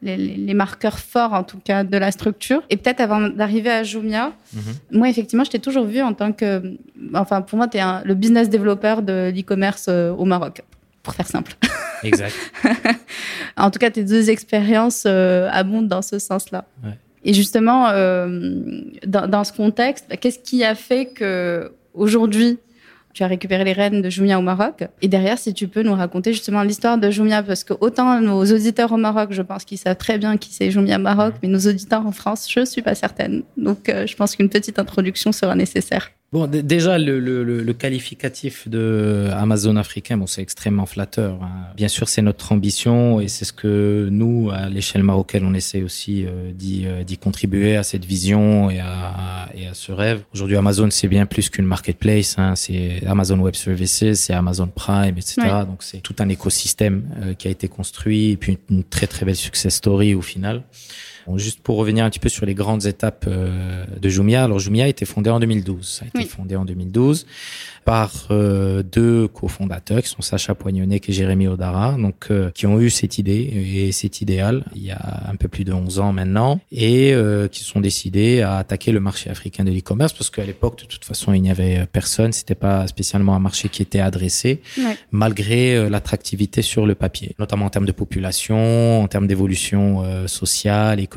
les, 0.05 0.17
les, 0.17 0.53
marqueurs 0.53 0.99
forts 0.99 1.33
en 1.33 1.43
tout 1.43 1.59
cas 1.59 1.83
de 1.83 1.97
la 1.97 2.11
structure. 2.11 2.61
Et 2.69 2.77
peut-être 2.77 3.01
avant 3.01 3.27
d'arriver 3.27 3.71
à 3.71 3.83
Jumia, 3.83 4.31
mhm. 4.53 4.61
moi 4.91 5.09
effectivement, 5.09 5.43
je 5.43 5.51
t'ai 5.51 5.59
toujours 5.59 5.85
vu 5.85 6.01
en 6.01 6.13
tant 6.13 6.31
que, 6.31 6.77
enfin 7.13 7.41
pour 7.41 7.57
moi, 7.57 7.67
tu 7.67 7.77
es 7.77 7.81
le 8.03 8.13
business 8.13 8.49
développeur 8.49 9.01
de 9.01 9.31
l'e-commerce 9.35 9.87
euh, 9.89 10.11
au 10.11 10.25
Maroc, 10.25 10.61
pour 11.03 11.13
faire 11.13 11.27
simple. 11.27 11.55
Exact. 12.03 12.35
en 13.57 13.71
tout 13.71 13.79
cas, 13.79 13.89
tes 13.89 14.03
deux 14.03 14.29
expériences 14.29 15.03
euh, 15.07 15.49
abondent 15.51 15.87
dans 15.87 16.01
ce 16.01 16.19
sens-là. 16.19 16.65
Ouais. 16.83 16.97
Et 17.23 17.33
justement, 17.33 17.87
euh, 17.89 18.81
dans, 19.05 19.27
dans, 19.27 19.43
ce 19.43 19.51
contexte, 19.51 20.05
qu'est-ce 20.19 20.37
qui 20.37 20.63
a 20.63 20.75
fait 20.75 21.07
que 21.07 21.71
aujourd'hui 21.95 22.59
tu 23.15 23.23
as 23.23 23.27
récupéré 23.27 23.63
les 23.63 23.71
rênes 23.71 24.01
de 24.01 24.09
Jumia 24.09 24.37
au 24.37 24.41
Maroc. 24.41 24.83
Et 25.01 25.07
derrière, 25.07 25.39
si 25.39 25.53
tu 25.53 25.69
peux 25.69 25.81
nous 25.81 25.95
raconter 25.95 26.33
justement 26.33 26.63
l'histoire 26.63 26.97
de 26.97 27.09
Jumia, 27.09 27.41
parce 27.41 27.63
que 27.63 27.73
autant 27.79 28.19
nos 28.19 28.43
auditeurs 28.43 28.91
au 28.91 28.97
Maroc, 28.97 29.29
je 29.31 29.41
pense 29.41 29.63
qu'ils 29.63 29.77
savent 29.77 29.95
très 29.95 30.17
bien 30.17 30.35
qui 30.35 30.53
c'est 30.53 30.69
Jumia 30.69 30.97
Maroc, 30.97 31.35
mais 31.41 31.47
nos 31.47 31.59
auditeurs 31.59 32.05
en 32.05 32.11
France, 32.11 32.45
je 32.51 32.65
suis 32.65 32.81
pas 32.81 32.93
certaine. 32.93 33.43
Donc, 33.55 33.87
euh, 33.87 34.05
je 34.05 34.15
pense 34.17 34.35
qu'une 34.35 34.49
petite 34.49 34.77
introduction 34.79 35.31
sera 35.31 35.55
nécessaire. 35.55 36.11
Bon, 36.33 36.47
déjà 36.47 36.97
le, 36.97 37.19
le, 37.19 37.43
le, 37.43 37.73
qualificatif 37.73 38.67
de 38.67 39.29
Amazon 39.31 39.77
africain, 39.77 40.17
bon, 40.17 40.27
c'est 40.27 40.41
extrêmement 40.41 40.85
flatteur. 40.85 41.39
Hein. 41.41 41.67
Bien 41.77 41.87
sûr, 41.87 42.09
c'est 42.09 42.23
notre 42.23 42.51
ambition 42.51 43.21
et 43.21 43.27
c'est 43.27 43.45
ce 43.45 43.53
que 43.53 44.09
nous, 44.11 44.49
à 44.51 44.67
l'échelle 44.67 45.03
marocaine, 45.03 45.45
on 45.45 45.53
essaie 45.53 45.81
aussi 45.81 46.25
euh, 46.25 46.51
euh, 46.51 47.03
d'y 47.03 47.17
contribuer 47.17 47.77
à 47.77 47.83
cette 47.83 48.03
vision 48.03 48.69
et 48.69 48.79
à, 48.79 49.47
et 49.55 49.67
à 49.67 49.73
ce 49.73 49.91
rêve. 49.91 50.23
Aujourd'hui, 50.33 50.57
Amazon, 50.57 50.89
c'est 50.89 51.07
bien 51.07 51.25
plus 51.25 51.49
qu'une 51.49 51.65
marketplace. 51.65 52.35
Hein. 52.37 52.55
C'est 52.55 53.05
Amazon 53.05 53.39
Web 53.39 53.55
Services, 53.55 54.15
c'est 54.15 54.33
Amazon 54.33 54.67
Prime, 54.67 55.17
etc. 55.17 55.41
Donc, 55.65 55.83
c'est 55.83 55.99
tout 56.01 56.15
un 56.19 56.27
écosystème 56.27 57.03
euh, 57.21 57.33
qui 57.33 57.47
a 57.47 57.51
été 57.51 57.67
construit 57.67 58.31
et 58.31 58.37
puis 58.37 58.57
une, 58.69 58.77
une 58.77 58.83
très 58.83 59.07
très 59.07 59.25
belle 59.25 59.37
success 59.37 59.75
story 59.75 60.15
au 60.15 60.21
final 60.21 60.63
juste 61.35 61.61
pour 61.61 61.77
revenir 61.77 62.05
un 62.05 62.09
petit 62.09 62.19
peu 62.19 62.29
sur 62.29 62.45
les 62.45 62.53
grandes 62.53 62.85
étapes 62.85 63.25
euh, 63.27 63.85
de 63.99 64.09
Jumia. 64.09 64.43
Alors 64.43 64.59
Jumia 64.59 64.85
a 64.85 64.87
été 64.87 65.05
fondé 65.05 65.29
en 65.29 65.39
2012. 65.39 65.87
Ça 65.87 66.05
a 66.05 66.07
été 66.07 66.27
fondé 66.27 66.55
en 66.55 66.65
2012 66.65 67.25
par 67.85 68.11
euh, 68.31 68.81
deux 68.81 69.27
cofondateurs 69.27 70.01
qui 70.01 70.09
sont 70.09 70.21
Sacha 70.21 70.55
Poignonnet 70.55 70.99
et 71.07 71.13
Jérémy 71.13 71.47
Odara, 71.47 71.93
donc 71.93 72.27
euh, 72.31 72.49
qui 72.51 72.65
ont 72.65 72.81
eu 72.81 72.89
cette 72.89 73.19
idée 73.19 73.35
et 73.75 73.91
cet 73.91 74.21
idéal 74.21 74.65
il 74.75 74.83
y 74.83 74.91
a 74.91 75.29
un 75.29 75.35
peu 75.35 75.47
plus 75.47 75.63
de 75.63 75.71
11 75.71 75.99
ans 75.99 76.11
maintenant 76.11 76.59
et 76.71 77.13
euh, 77.13 77.47
qui 77.47 77.63
sont 77.63 77.79
décidés 77.79 78.41
à 78.41 78.57
attaquer 78.57 78.91
le 78.91 78.99
marché 78.99 79.29
africain 79.29 79.63
de 79.63 79.71
l'e-commerce 79.71 80.13
parce 80.13 80.31
qu'à 80.31 80.43
l'époque 80.43 80.79
de 80.79 80.85
toute 80.85 81.05
façon 81.05 81.31
il 81.33 81.43
n'y 81.43 81.51
avait 81.51 81.85
personne, 81.85 82.31
c'était 82.31 82.55
pas 82.55 82.87
spécialement 82.87 83.35
un 83.35 83.39
marché 83.39 83.69
qui 83.69 83.83
était 83.83 83.99
adressé 83.99 84.61
malgré 85.11 85.87
l'attractivité 85.87 86.63
sur 86.63 86.87
le 86.87 86.95
papier, 86.95 87.35
notamment 87.37 87.65
en 87.65 87.69
termes 87.69 87.85
de 87.85 87.91
population, 87.91 89.03
en 89.03 89.07
termes 89.07 89.27
d'évolution 89.27 90.27
sociale, 90.27 90.99
économique 90.99 91.14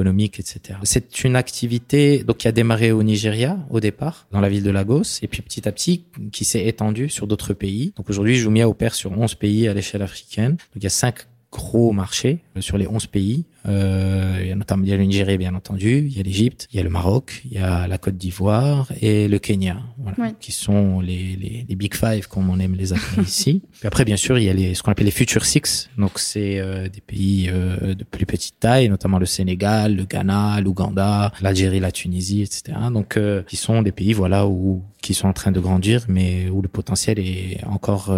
C'est 0.84 1.24
une 1.24 1.36
activité 1.36 2.22
donc 2.24 2.38
qui 2.38 2.48
a 2.48 2.52
démarré 2.52 2.92
au 2.92 3.02
Nigeria 3.02 3.58
au 3.70 3.80
départ, 3.80 4.26
dans 4.32 4.40
la 4.40 4.48
ville 4.48 4.62
de 4.62 4.70
Lagos, 4.70 5.20
et 5.22 5.28
puis 5.28 5.42
petit 5.42 5.68
à 5.68 5.72
petit 5.72 6.04
qui 6.32 6.44
s'est 6.44 6.66
étendue 6.66 7.08
sur 7.08 7.26
d'autres 7.26 7.54
pays. 7.54 7.92
Donc 7.96 8.08
aujourd'hui, 8.10 8.36
Jumia 8.36 8.68
opère 8.68 8.94
sur 8.94 9.12
11 9.12 9.34
pays 9.34 9.68
à 9.68 9.74
l'échelle 9.74 10.02
africaine. 10.02 10.52
Donc 10.52 10.76
il 10.76 10.84
y 10.84 10.86
a 10.86 10.90
cinq 10.90 11.26
gros 11.50 11.92
marchés 11.92 12.38
euh, 12.56 12.60
sur 12.60 12.78
les 12.78 12.86
11 12.86 13.06
pays. 13.06 13.44
Euh, 13.68 14.38
il 14.40 14.48
y 14.48 14.52
a 14.52 14.54
notamment 14.54 14.84
il 14.84 14.90
y 14.90 14.92
a 14.92 14.96
le 14.96 15.04
Nigeria 15.04 15.36
bien 15.36 15.54
entendu, 15.54 15.98
il 16.06 16.16
y 16.16 16.20
a 16.20 16.22
l'Égypte, 16.22 16.68
il 16.72 16.76
y 16.76 16.80
a 16.80 16.82
le 16.82 16.90
Maroc, 16.90 17.42
il 17.44 17.52
y 17.52 17.58
a 17.58 17.86
la 17.86 17.98
Côte 17.98 18.16
d'Ivoire 18.16 18.90
et 19.00 19.28
le 19.28 19.38
Kenya, 19.38 19.78
voilà, 19.98 20.32
qui 20.32 20.52
sont 20.52 21.00
les, 21.00 21.36
les, 21.36 21.66
les, 21.68 21.76
big 21.76 21.94
five 21.94 22.26
comme 22.28 22.48
on 22.48 22.58
aime 22.58 22.74
les 22.74 22.92
appeler 22.92 23.22
ici. 23.22 23.62
Puis 23.78 23.86
après 23.86 24.04
bien 24.04 24.16
sûr 24.16 24.38
il 24.38 24.44
y 24.44 24.48
a 24.48 24.54
les, 24.54 24.74
ce 24.74 24.82
qu'on 24.82 24.92
appelle 24.92 25.06
les 25.06 25.12
future 25.12 25.44
six, 25.44 25.90
donc 25.98 26.18
c'est 26.18 26.58
euh, 26.58 26.88
des 26.88 27.00
pays 27.00 27.48
euh, 27.52 27.94
de 27.94 28.04
plus 28.04 28.26
petite 28.26 28.58
taille, 28.58 28.88
notamment 28.88 29.18
le 29.18 29.26
Sénégal, 29.26 29.96
le 29.96 30.04
Ghana, 30.04 30.60
l'Ouganda, 30.60 31.32
l'Algérie, 31.40 31.80
la 31.80 31.92
Tunisie, 31.92 32.42
etc. 32.42 32.76
Donc 32.92 33.16
euh, 33.16 33.42
qui 33.42 33.56
sont 33.56 33.82
des 33.82 33.92
pays 33.92 34.12
voilà 34.12 34.46
où 34.46 34.82
qui 35.02 35.14
sont 35.14 35.28
en 35.28 35.32
train 35.32 35.52
de 35.52 35.60
grandir, 35.60 36.04
mais 36.08 36.48
où 36.48 36.60
le 36.60 36.68
potentiel 36.68 37.20
est 37.20 37.60
encore 37.64 38.12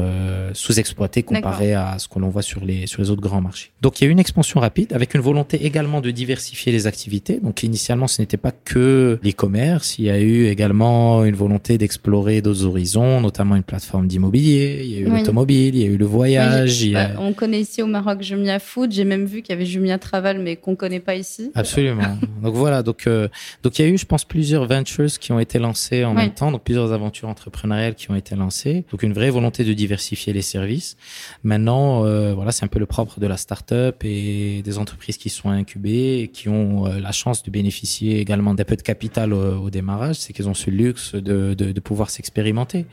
sous-exploité 0.54 1.22
comparé 1.22 1.74
à 1.74 1.98
ce 1.98 2.08
que 2.08 2.18
l'on 2.18 2.30
voit 2.30 2.42
sur 2.42 2.64
les 2.64 2.86
sur 2.86 3.02
les 3.02 3.10
autres 3.10 3.20
grands 3.20 3.42
marchés. 3.42 3.70
Donc 3.82 4.00
il 4.00 4.04
y 4.04 4.06
a 4.06 4.08
eu 4.08 4.12
une 4.12 4.18
expansion 4.18 4.60
rapide 4.60 4.92
avec 4.94 5.14
une 5.14 5.20
volonté 5.20 5.39
également 5.52 6.00
de 6.00 6.10
diversifier 6.10 6.72
les 6.72 6.86
activités. 6.86 7.40
Donc 7.40 7.62
initialement, 7.62 8.06
ce 8.06 8.22
n'était 8.22 8.36
pas 8.36 8.52
que 8.52 9.18
l'e-commerce. 9.22 9.98
Il 9.98 10.06
y 10.06 10.10
a 10.10 10.20
eu 10.20 10.46
également 10.46 11.24
une 11.24 11.34
volonté 11.34 11.78
d'explorer 11.78 12.42
d'autres 12.42 12.64
horizons, 12.64 13.20
notamment 13.20 13.56
une 13.56 13.62
plateforme 13.62 14.06
d'immobilier. 14.06 14.82
Il 14.84 14.90
y 14.90 14.96
a 14.96 15.00
eu 15.00 15.10
l'automobile, 15.10 15.74
il 15.74 15.82
y 15.82 15.84
a 15.84 15.88
eu 15.88 15.96
le 15.96 16.06
voyage. 16.06 16.82
il 16.82 16.90
y 16.90 16.96
a... 16.96 17.08
Bah, 17.08 17.20
on 17.20 17.32
connaît 17.32 17.60
ici 17.60 17.82
au 17.82 17.86
Maroc 17.86 18.22
Jumia 18.22 18.58
Food. 18.58 18.92
J'ai 18.92 19.04
même 19.04 19.26
vu 19.26 19.42
qu'il 19.42 19.52
y 19.54 19.56
avait 19.56 19.66
Jumia 19.66 19.98
Travel, 19.98 20.38
mais 20.38 20.56
qu'on 20.56 20.76
connaît 20.76 21.00
pas 21.00 21.16
ici. 21.16 21.50
Absolument. 21.54 22.18
donc 22.42 22.54
voilà. 22.54 22.82
Donc 22.82 23.06
euh, 23.06 23.28
donc 23.62 23.78
il 23.78 23.84
y 23.84 23.88
a 23.88 23.88
eu, 23.88 23.98
je 23.98 24.06
pense, 24.06 24.24
plusieurs 24.24 24.66
ventures 24.66 25.10
qui 25.18 25.32
ont 25.32 25.40
été 25.40 25.58
lancées 25.58 26.04
en 26.04 26.14
même 26.14 26.32
temps. 26.32 26.50
Donc 26.50 26.64
plusieurs 26.64 26.92
aventures 26.92 27.28
entrepreneuriales 27.28 27.94
qui 27.94 28.10
ont 28.10 28.16
été 28.16 28.34
lancées. 28.34 28.84
Donc 28.90 29.02
une 29.02 29.12
vraie 29.12 29.30
volonté 29.30 29.64
de 29.64 29.72
diversifier 29.72 30.32
les 30.32 30.42
services. 30.42 30.96
Maintenant, 31.42 32.04
euh, 32.04 32.34
voilà, 32.34 32.52
c'est 32.52 32.64
un 32.64 32.68
peu 32.68 32.78
le 32.78 32.86
propre 32.86 33.20
de 33.20 33.26
la 33.26 33.36
start-up 33.36 34.04
et 34.04 34.62
des 34.62 34.78
entreprises 34.78 35.16
qui 35.20 35.28
sont 35.28 35.50
incubées 35.50 36.20
et 36.22 36.28
qui 36.28 36.48
ont 36.48 36.86
euh, 36.86 36.98
la 36.98 37.12
chance 37.12 37.42
de 37.42 37.50
bénéficier 37.50 38.20
également 38.20 38.54
d'un 38.54 38.64
peu 38.64 38.74
de 38.74 38.82
capital 38.82 39.34
au, 39.34 39.68
démarrage, 39.68 40.16
c'est 40.16 40.32
qu'ils 40.32 40.48
ont 40.48 40.54
ce 40.54 40.70
luxe 40.70 41.14
de, 41.14 41.54
de, 41.54 41.72
de 41.72 41.80
pouvoir 41.80 42.08
s'expérimenter. 42.10 42.86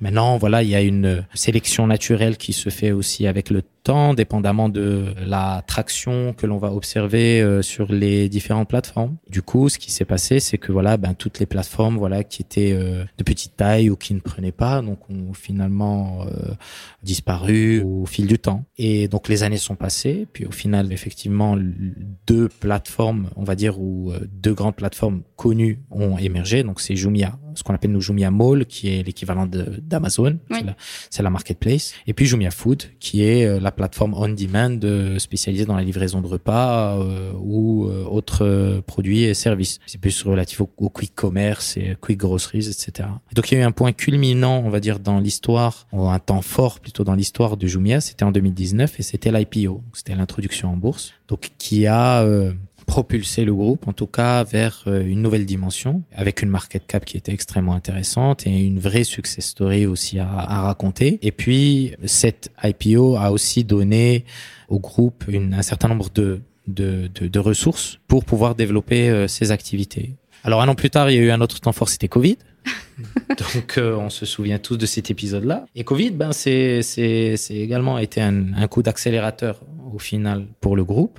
Maintenant, 0.00 0.38
voilà, 0.38 0.62
il 0.62 0.70
y 0.70 0.74
a 0.74 0.80
une 0.80 1.24
sélection 1.34 1.86
naturelle 1.86 2.38
qui 2.38 2.52
se 2.52 2.70
fait 2.70 2.92
aussi 2.92 3.26
avec 3.26 3.50
le 3.50 3.62
temps, 3.86 4.14
dépendamment 4.14 4.68
de 4.68 5.14
la 5.24 5.62
traction 5.64 6.32
que 6.32 6.44
l'on 6.44 6.58
va 6.58 6.72
observer 6.72 7.40
euh, 7.40 7.62
sur 7.62 7.92
les 7.92 8.28
différentes 8.28 8.68
plateformes. 8.68 9.16
Du 9.30 9.42
coup, 9.42 9.68
ce 9.68 9.78
qui 9.78 9.92
s'est 9.92 10.04
passé, 10.04 10.40
c'est 10.40 10.58
que 10.58 10.72
voilà, 10.72 10.96
ben 10.96 11.14
toutes 11.14 11.38
les 11.38 11.46
plateformes, 11.46 11.96
voilà, 11.96 12.24
qui 12.24 12.42
étaient 12.42 12.72
euh, 12.72 13.04
de 13.16 13.22
petite 13.22 13.56
taille 13.56 13.88
ou 13.88 13.94
qui 13.94 14.12
ne 14.14 14.18
prenaient 14.18 14.50
pas, 14.50 14.82
donc 14.82 14.98
ont 15.08 15.32
finalement 15.34 16.22
euh, 16.22 16.54
disparu 17.04 17.80
au 17.82 18.06
fil 18.06 18.26
du 18.26 18.40
temps. 18.40 18.64
Et 18.76 19.06
donc 19.06 19.28
les 19.28 19.44
années 19.44 19.56
sont 19.56 19.76
passées, 19.76 20.26
puis 20.32 20.46
au 20.46 20.50
final, 20.50 20.92
effectivement, 20.92 21.54
deux 22.26 22.48
plateformes, 22.48 23.30
on 23.36 23.44
va 23.44 23.54
dire, 23.54 23.80
ou 23.80 24.12
deux 24.30 24.54
grandes 24.54 24.76
plateformes 24.76 25.22
connues 25.36 25.80
ont 25.90 26.18
émergé. 26.18 26.62
Donc 26.62 26.80
c'est 26.80 26.96
Jumia, 26.96 27.38
ce 27.56 27.62
qu'on 27.62 27.74
appelle 27.74 27.92
nous 27.92 28.00
Jumia 28.00 28.30
Mall, 28.30 28.66
qui 28.66 28.88
est 28.88 29.02
l'équivalent 29.02 29.46
d'Amazon, 29.46 30.38
c'est 31.10 31.22
la, 31.22 31.30
marketplace, 31.30 31.94
et 32.06 32.12
puis 32.14 32.26
Jumia 32.26 32.50
Food, 32.50 32.84
qui 33.00 33.22
est 33.22 33.60
la 33.60 33.72
plateforme 33.72 34.14
on-demand 34.14 34.78
euh, 34.84 35.18
spécialisée 35.18 35.64
dans 35.64 35.76
la 35.76 35.82
livraison 35.82 36.20
de 36.20 36.26
repas 36.26 36.98
euh, 36.98 37.32
ou 37.40 37.86
euh, 37.86 38.04
autres 38.04 38.80
produits 38.86 39.24
et 39.24 39.34
services. 39.34 39.78
C'est 39.86 40.00
plus 40.00 40.22
relatif 40.22 40.60
au, 40.60 40.66
quick 40.66 41.14
commerce 41.14 41.76
et 41.76 41.96
quick 42.00 42.18
groceries, 42.18 42.68
etc. 42.68 43.08
donc 43.34 43.50
il 43.50 43.54
y 43.54 43.58
a 43.58 43.60
eu 43.62 43.66
un 43.66 43.72
point 43.72 43.92
culminant, 43.92 44.62
on 44.64 44.70
va 44.70 44.80
dire, 44.80 44.98
dans 44.98 45.18
l'histoire, 45.18 45.86
un 45.92 46.18
temps 46.18 46.42
fort 46.42 46.80
plutôt 46.80 47.04
dans 47.04 47.14
l'histoire 47.14 47.56
de 47.56 47.66
Jumia, 47.66 48.00
c'était 48.00 48.24
en 48.24 48.32
2019 48.32 49.00
et 49.00 49.02
c'était 49.02 49.32
l'IPO, 49.32 49.82
c'était 49.92 50.14
l'introduction 50.14 50.70
en 50.72 50.76
bourse, 50.76 51.12
donc 51.28 51.50
qui 51.58 51.86
a 51.86 52.24
propulser 52.86 53.44
le 53.44 53.52
groupe, 53.52 53.88
en 53.88 53.92
tout 53.92 54.06
cas, 54.06 54.44
vers 54.44 54.84
euh, 54.86 55.04
une 55.04 55.20
nouvelle 55.20 55.44
dimension, 55.44 56.02
avec 56.14 56.42
une 56.42 56.48
market 56.48 56.86
cap 56.86 57.04
qui 57.04 57.16
était 57.16 57.32
extrêmement 57.32 57.74
intéressante 57.74 58.46
et 58.46 58.64
une 58.64 58.78
vraie 58.78 59.04
success 59.04 59.44
story 59.44 59.86
aussi 59.86 60.18
à, 60.18 60.28
à 60.28 60.62
raconter. 60.62 61.18
Et 61.22 61.32
puis, 61.32 61.94
cette 62.04 62.50
IPO 62.62 63.16
a 63.16 63.32
aussi 63.32 63.64
donné 63.64 64.24
au 64.68 64.78
groupe 64.78 65.24
une, 65.28 65.52
un 65.54 65.62
certain 65.62 65.88
nombre 65.88 66.08
de, 66.14 66.40
de, 66.68 67.10
de, 67.14 67.26
de, 67.26 67.38
ressources 67.38 67.98
pour 68.06 68.24
pouvoir 68.24 68.54
développer 68.54 69.10
euh, 69.10 69.28
ses 69.28 69.50
activités. 69.50 70.14
Alors, 70.44 70.62
un 70.62 70.68
an 70.68 70.76
plus 70.76 70.90
tard, 70.90 71.10
il 71.10 71.16
y 71.16 71.18
a 71.18 71.22
eu 71.22 71.30
un 71.30 71.40
autre 71.40 71.60
temps 71.60 71.72
fort, 71.72 71.88
c'était 71.88 72.08
Covid. 72.08 72.38
Donc, 73.28 73.78
euh, 73.78 73.96
on 73.96 74.10
se 74.10 74.26
souvient 74.26 74.58
tous 74.58 74.76
de 74.76 74.86
cet 74.86 75.10
épisode-là. 75.10 75.66
Et 75.74 75.82
Covid, 75.82 76.10
ben, 76.10 76.32
c'est, 76.32 76.80
également 77.50 77.98
été 77.98 78.22
un, 78.22 78.54
un 78.54 78.68
coup 78.68 78.82
d'accélérateur 78.82 79.60
au 79.92 79.98
final 79.98 80.46
pour 80.60 80.76
le 80.76 80.84
groupe. 80.84 81.18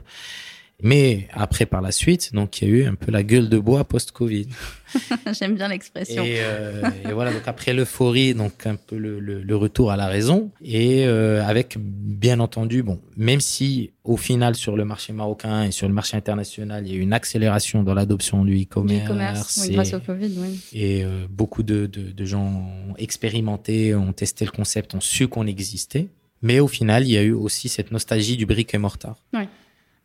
Mais 0.83 1.27
après, 1.33 1.65
par 1.65 1.81
la 1.81 1.91
suite, 1.91 2.35
donc 2.35 2.61
il 2.61 2.67
y 2.67 2.71
a 2.71 2.75
eu 2.75 2.85
un 2.85 2.93
peu 2.93 3.11
la 3.11 3.23
gueule 3.23 3.49
de 3.49 3.57
bois 3.57 3.83
post-Covid. 3.83 4.47
J'aime 5.39 5.55
bien 5.55 5.69
l'expression. 5.69 6.23
Et, 6.23 6.37
euh, 6.37 6.83
et, 7.03 7.13
voilà, 7.13 7.33
donc 7.33 7.47
après 7.47 7.73
l'euphorie, 7.73 8.35
donc 8.35 8.67
un 8.67 8.75
peu 8.75 8.95
le, 8.95 9.19
le, 9.19 9.41
le, 9.41 9.55
retour 9.55 9.89
à 9.89 9.97
la 9.97 10.05
raison, 10.05 10.51
et 10.63 11.07
euh, 11.07 11.43
avec 11.43 11.77
bien 11.79 12.39
entendu, 12.39 12.83
bon, 12.83 12.99
même 13.17 13.41
si 13.41 13.89
au 14.03 14.17
final 14.17 14.53
sur 14.53 14.77
le 14.77 14.85
marché 14.85 15.13
marocain 15.13 15.63
et 15.63 15.71
sur 15.71 15.87
le 15.87 15.95
marché 15.95 16.15
international, 16.15 16.85
il 16.85 16.93
y 16.93 16.95
a 16.95 16.99
eu 16.99 17.01
une 17.01 17.13
accélération 17.13 17.81
dans 17.81 17.95
l'adoption 17.95 18.45
du 18.45 18.61
e-commerce, 18.61 19.59
oui, 19.63 19.73
grâce 19.73 19.95
au 19.95 19.99
Covid, 19.99 20.31
oui. 20.37 20.59
Et 20.73 21.03
euh, 21.03 21.25
beaucoup 21.27 21.63
de, 21.63 21.87
de, 21.87 22.11
de 22.11 22.25
gens 22.25 22.45
ont 22.45 22.95
expérimenté, 22.99 23.95
ont 23.95 24.13
testé 24.13 24.45
le 24.45 24.51
concept, 24.51 24.93
ont 24.93 25.01
su 25.01 25.27
qu'on 25.27 25.47
existait. 25.47 26.07
Mais 26.43 26.59
au 26.59 26.67
final, 26.67 27.03
il 27.03 27.11
y 27.13 27.17
a 27.17 27.23
eu 27.23 27.31
aussi 27.31 27.67
cette 27.67 27.91
nostalgie 27.91 28.37
du 28.37 28.45
brick 28.45 28.71
et 28.75 28.77
mortar. 28.77 29.15
Oui. 29.33 29.47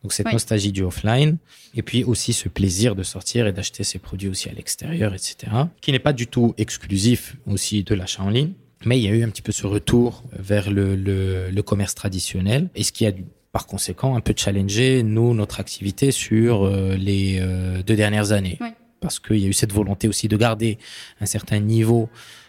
Donc 0.03 0.13
cette 0.13 0.33
nostalgie 0.33 0.73
du 0.73 0.83
offline, 0.83 1.39
et 1.75 1.83
puis 1.83 2.03
aussi 2.03 2.33
ce 2.33 2.49
plaisir 2.49 2.97
de 2.97 3.03
sortir 3.03 3.47
et 3.47 3.53
d'acheter 3.53 3.85
ses 3.85 3.99
produits 3.99 4.29
aussi 4.29 4.49
à 4.49 4.53
l'extérieur, 4.53 5.15
etc. 5.15 5.53
Qui 5.81 5.93
n'est 5.93 6.01
pas 6.01 6.13
du 6.13 6.27
tout 6.27 6.55
exclusif 6.59 7.37
aussi 7.47 7.85
de 7.85 7.95
l'achat 7.95 8.23
en 8.23 8.31
ligne, 8.31 8.53
mais 8.85 8.99
il 8.99 9.05
y 9.05 9.09
a 9.09 9.13
eu 9.13 9.23
un 9.23 9.29
petit 9.29 9.43
peu 9.43 9.53
ce 9.53 9.67
retour 9.67 10.25
vers 10.37 10.71
le, 10.71 10.97
le, 10.97 11.51
le 11.51 11.63
commerce 11.63 11.95
traditionnel, 11.95 12.69
et 12.75 12.83
ce 12.83 12.91
qui 12.91 13.07
a 13.07 13.13
par 13.53 13.67
conséquent 13.67 14.17
un 14.17 14.21
peu 14.21 14.35
challengé 14.37 15.03
nous 15.03 15.35
notre 15.35 15.61
activité 15.61 16.11
sur 16.11 16.65
euh, 16.65 16.97
les 16.97 17.39
euh, 17.41 17.83
deux 17.83 17.97
dernières 17.97 18.33
années, 18.33 18.59
parce 19.01 19.21
qu'il 19.21 19.39
y 19.39 19.45
a 19.45 19.49
eu 19.49 19.53
cette 19.53 19.73
volonté 19.73 20.09
aussi 20.09 20.27
de 20.27 20.37
garder 20.37 20.79
un 21.21 21.27
certain 21.27 21.61
niveau 21.61 22.09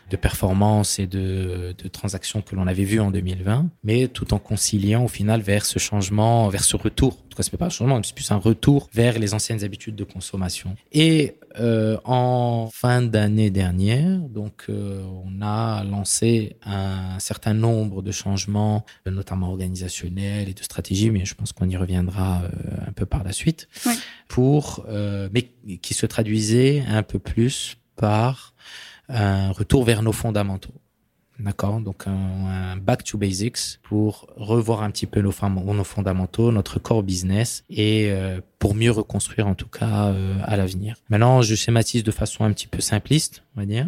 de 0.09 0.15
performance 0.15 0.99
et 0.99 1.07
de, 1.07 1.75
de 1.77 1.87
transactions 1.87 2.41
que 2.41 2.55
l'on 2.55 2.67
avait 2.67 2.83
vu 2.83 2.99
en 2.99 3.11
2020, 3.11 3.69
mais 3.83 4.07
tout 4.07 4.33
en 4.33 4.39
conciliant 4.39 5.05
au 5.05 5.07
final 5.07 5.41
vers 5.41 5.65
ce 5.65 5.79
changement, 5.79 6.49
vers 6.49 6.63
ce 6.63 6.75
retour. 6.75 7.13
En 7.13 7.29
tout 7.29 7.37
cas, 7.37 7.43
c'est 7.43 7.57
pas 7.57 7.65
un 7.65 7.69
changement, 7.69 8.01
c'est 8.03 8.15
plus 8.15 8.31
un 8.31 8.37
retour 8.37 8.89
vers 8.93 9.17
les 9.17 9.33
anciennes 9.33 9.63
habitudes 9.63 9.95
de 9.95 10.03
consommation. 10.03 10.75
Et 10.91 11.37
euh, 11.59 11.97
en 12.03 12.69
fin 12.71 13.01
d'année 13.01 13.49
dernière, 13.49 14.19
donc 14.19 14.65
euh, 14.69 15.03
on 15.03 15.41
a 15.41 15.83
lancé 15.83 16.57
un 16.63 17.19
certain 17.19 17.53
nombre 17.53 18.01
de 18.01 18.11
changements, 18.11 18.85
notamment 19.05 19.49
organisationnels 19.49 20.49
et 20.49 20.53
de 20.53 20.63
stratégie, 20.63 21.11
mais 21.11 21.25
je 21.25 21.35
pense 21.35 21.53
qu'on 21.53 21.69
y 21.69 21.77
reviendra 21.77 22.43
euh, 22.43 22.87
un 22.87 22.91
peu 22.91 23.05
par 23.05 23.23
la 23.23 23.31
suite, 23.31 23.67
oui. 23.85 23.93
pour 24.27 24.85
euh, 24.87 25.29
mais 25.33 25.49
qui 25.77 25.93
se 25.93 26.05
traduisait 26.05 26.83
un 26.87 27.03
peu 27.03 27.19
plus 27.19 27.77
par 27.95 28.53
un 29.09 29.51
retour 29.51 29.83
vers 29.83 30.01
nos 30.01 30.11
fondamentaux. 30.11 30.73
D'accord? 31.39 31.79
Donc 31.81 32.07
un, 32.07 32.11
un, 32.11 32.77
back 32.77 33.03
to 33.03 33.17
basics 33.17 33.79
pour 33.81 34.27
revoir 34.37 34.83
un 34.83 34.91
petit 34.91 35.07
peu 35.07 35.19
nos, 35.19 35.33
nos 35.73 35.83
fondamentaux, 35.83 36.51
notre 36.51 36.79
core 36.79 37.01
business 37.01 37.63
et 37.69 38.11
euh, 38.11 38.39
pour 38.59 38.75
mieux 38.75 38.91
reconstruire 38.91 39.47
en 39.47 39.55
tout 39.55 39.67
cas 39.67 40.09
euh, 40.09 40.35
à 40.43 40.57
l'avenir. 40.57 40.95
Maintenant, 41.09 41.41
je 41.41 41.55
schématise 41.55 42.03
de 42.03 42.11
façon 42.11 42.43
un 42.43 42.53
petit 42.53 42.67
peu 42.67 42.81
simpliste, 42.81 43.43
on 43.55 43.61
va 43.61 43.65
dire. 43.65 43.87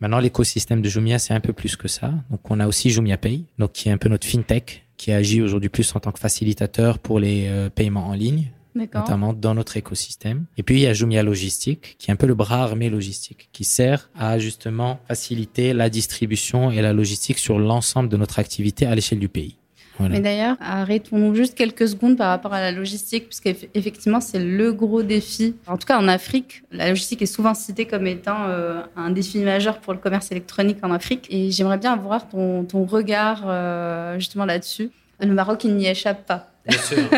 Maintenant, 0.00 0.18
l'écosystème 0.18 0.80
de 0.80 0.88
Jumia, 0.88 1.18
c'est 1.18 1.34
un 1.34 1.40
peu 1.40 1.52
plus 1.52 1.76
que 1.76 1.88
ça. 1.88 2.12
Donc 2.30 2.50
on 2.50 2.58
a 2.58 2.66
aussi 2.66 2.90
Jumia 2.90 3.18
Pay, 3.18 3.44
donc 3.58 3.72
qui 3.72 3.90
est 3.90 3.92
un 3.92 3.98
peu 3.98 4.08
notre 4.08 4.26
fintech 4.26 4.86
qui 4.96 5.12
agit 5.12 5.42
aujourd'hui 5.42 5.68
plus 5.68 5.94
en 5.94 6.00
tant 6.00 6.10
que 6.10 6.18
facilitateur 6.18 6.98
pour 6.98 7.20
les 7.20 7.46
euh, 7.48 7.70
paiements 7.70 8.08
en 8.08 8.14
ligne 8.14 8.50
notamment 8.78 9.32
dans 9.32 9.54
notre 9.54 9.76
écosystème. 9.76 10.44
Et 10.56 10.62
puis 10.62 10.76
il 10.76 10.80
y 10.80 10.86
a 10.86 10.92
Jumia 10.92 11.22
Logistique, 11.22 11.96
qui 11.98 12.10
est 12.10 12.12
un 12.12 12.16
peu 12.16 12.26
le 12.26 12.34
bras 12.34 12.62
armé 12.62 12.90
logistique, 12.90 13.48
qui 13.52 13.64
sert 13.64 14.10
à 14.16 14.38
justement 14.38 15.00
faciliter 15.08 15.72
la 15.72 15.90
distribution 15.90 16.70
et 16.70 16.82
la 16.82 16.92
logistique 16.92 17.38
sur 17.38 17.58
l'ensemble 17.58 18.08
de 18.08 18.16
notre 18.16 18.38
activité 18.38 18.86
à 18.86 18.94
l'échelle 18.94 19.18
du 19.18 19.28
pays. 19.28 19.56
Voilà. 19.98 20.14
Mais 20.14 20.20
d'ailleurs, 20.20 20.56
arrêtons 20.60 21.34
juste 21.34 21.56
quelques 21.56 21.88
secondes 21.88 22.16
par 22.16 22.28
rapport 22.28 22.54
à 22.54 22.60
la 22.60 22.70
logistique, 22.70 23.26
puisqu'effectivement, 23.26 24.20
c'est 24.20 24.38
le 24.38 24.72
gros 24.72 25.02
défi. 25.02 25.56
En 25.66 25.76
tout 25.76 25.86
cas, 25.86 25.98
en 25.98 26.06
Afrique, 26.06 26.62
la 26.70 26.88
logistique 26.88 27.22
est 27.22 27.26
souvent 27.26 27.54
citée 27.54 27.86
comme 27.86 28.06
étant 28.06 28.44
euh, 28.46 28.82
un 28.96 29.10
défi 29.10 29.38
majeur 29.38 29.78
pour 29.80 29.92
le 29.92 29.98
commerce 29.98 30.30
électronique 30.30 30.78
en 30.82 30.92
Afrique. 30.92 31.26
Et 31.30 31.50
j'aimerais 31.50 31.78
bien 31.78 31.92
avoir 31.94 32.28
ton, 32.28 32.64
ton 32.64 32.84
regard 32.84 33.42
euh, 33.46 34.18
justement 34.18 34.44
là-dessus. 34.44 34.90
Le 35.20 35.34
Maroc, 35.34 35.64
il 35.64 35.74
n'y 35.74 35.88
échappe 35.88 36.26
pas. 36.26 36.48
Bien 36.68 36.78
sûr. 36.78 37.10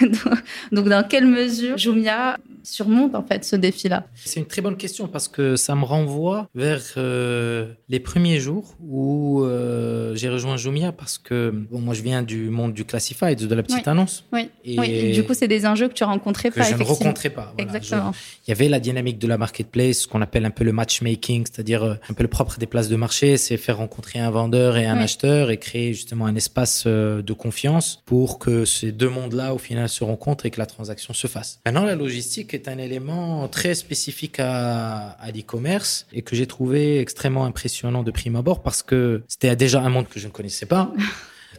donc, 0.72 0.88
dans 0.88 1.06
quelle 1.06 1.26
mesure 1.26 1.78
Jumia 1.78 2.36
surmonte 2.66 3.14
en 3.14 3.22
fait 3.22 3.44
ce 3.44 3.56
défi-là? 3.56 4.06
C'est 4.14 4.40
une 4.40 4.46
très 4.46 4.60
bonne 4.60 4.76
question 4.76 5.06
parce 5.06 5.28
que 5.28 5.56
ça 5.56 5.74
me 5.74 5.84
renvoie 5.84 6.48
vers 6.54 6.82
euh, 6.96 7.72
les 7.88 8.00
premiers 8.00 8.40
jours 8.40 8.74
où 8.80 9.44
euh, 9.44 10.14
j'ai 10.16 10.28
rejoint 10.28 10.56
Jumia 10.56 10.92
parce 10.92 11.18
que 11.18 11.50
bon, 11.50 11.80
moi 11.80 11.94
je 11.94 12.02
viens 12.02 12.22
du 12.22 12.50
monde 12.50 12.74
du 12.74 12.84
classified, 12.84 13.46
de 13.46 13.54
la 13.54 13.62
petite 13.62 13.86
annonce. 13.86 14.24
Oui. 14.32 14.50
Et, 14.64 15.12
du 15.12 15.22
coup, 15.24 15.34
c'est 15.34 15.48
des 15.48 15.66
enjeux 15.66 15.88
que 15.88 15.94
tu 15.94 16.04
rencontrais 16.04 16.50
que 16.50 16.58
pas. 16.58 16.64
je 16.64 16.74
ne 16.74 16.82
rencontrais 16.82 17.30
pas. 17.30 17.54
Exactement. 17.58 18.12
il 18.46 18.50
y 18.50 18.52
avait 18.52 18.68
la 18.68 18.80
dynamique 18.80 19.18
de 19.18 19.28
la 19.28 19.38
marketplace, 19.38 19.98
ce 19.98 20.08
qu'on 20.08 20.22
appelle 20.22 20.44
un 20.44 20.50
peu 20.50 20.64
le 20.64 20.72
matchmaking, 20.72 21.44
c'est-à-dire 21.46 21.84
euh, 21.84 21.94
un 22.10 22.14
peu 22.14 22.24
le 22.24 22.28
propre 22.28 22.58
des 22.58 22.66
places 22.66 22.88
de 22.88 22.96
marché, 22.96 23.36
c'est 23.36 23.56
faire 23.56 23.76
rencontrer 23.76 24.18
un 24.18 24.30
vendeur 24.30 24.76
et 24.76 24.86
un 24.86 24.96
acheteur 24.96 25.50
et 25.50 25.58
créer 25.58 25.94
justement 25.94 26.26
un 26.26 26.34
espace 26.34 26.86
de 26.86 27.32
confiance 27.32 28.02
pour 28.06 28.38
que 28.38 28.64
ces 28.64 28.92
deux 28.96 29.08
mondes-là 29.08 29.54
au 29.54 29.58
final 29.58 29.88
se 29.88 30.04
rencontrent 30.04 30.46
et 30.46 30.50
que 30.50 30.58
la 30.58 30.66
transaction 30.66 31.14
se 31.14 31.26
fasse. 31.26 31.60
Maintenant, 31.64 31.84
la 31.84 31.94
logistique 31.94 32.54
est 32.54 32.68
un 32.68 32.78
élément 32.78 33.48
très 33.48 33.74
spécifique 33.74 34.40
à, 34.40 35.10
à 35.10 35.30
l'e-commerce 35.30 36.06
et 36.12 36.22
que 36.22 36.34
j'ai 36.34 36.46
trouvé 36.46 36.98
extrêmement 37.00 37.44
impressionnant 37.44 38.02
de 38.02 38.10
prime 38.10 38.36
abord 38.36 38.62
parce 38.62 38.82
que 38.82 39.22
c'était 39.28 39.54
déjà 39.56 39.80
un 39.82 39.88
monde 39.88 40.08
que 40.08 40.18
je 40.18 40.26
ne 40.26 40.32
connaissais 40.32 40.66
pas. 40.66 40.92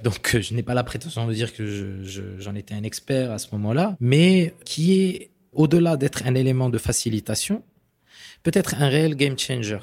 Donc, 0.03 0.35
euh, 0.35 0.41
je 0.41 0.53
n'ai 0.53 0.63
pas 0.63 0.73
la 0.73 0.83
prétention 0.83 1.27
de 1.27 1.33
dire 1.33 1.53
que 1.53 2.03
j'en 2.37 2.55
étais 2.55 2.73
un 2.73 2.83
expert 2.83 3.31
à 3.31 3.39
ce 3.39 3.47
moment-là, 3.53 3.95
mais 3.99 4.53
qui 4.65 4.99
est, 4.99 5.31
au-delà 5.53 5.97
d'être 5.97 6.23
un 6.25 6.35
élément 6.35 6.69
de 6.69 6.77
facilitation, 6.77 7.63
peut-être 8.43 8.75
un 8.79 8.87
réel 8.87 9.15
game 9.15 9.37
changer. 9.37 9.79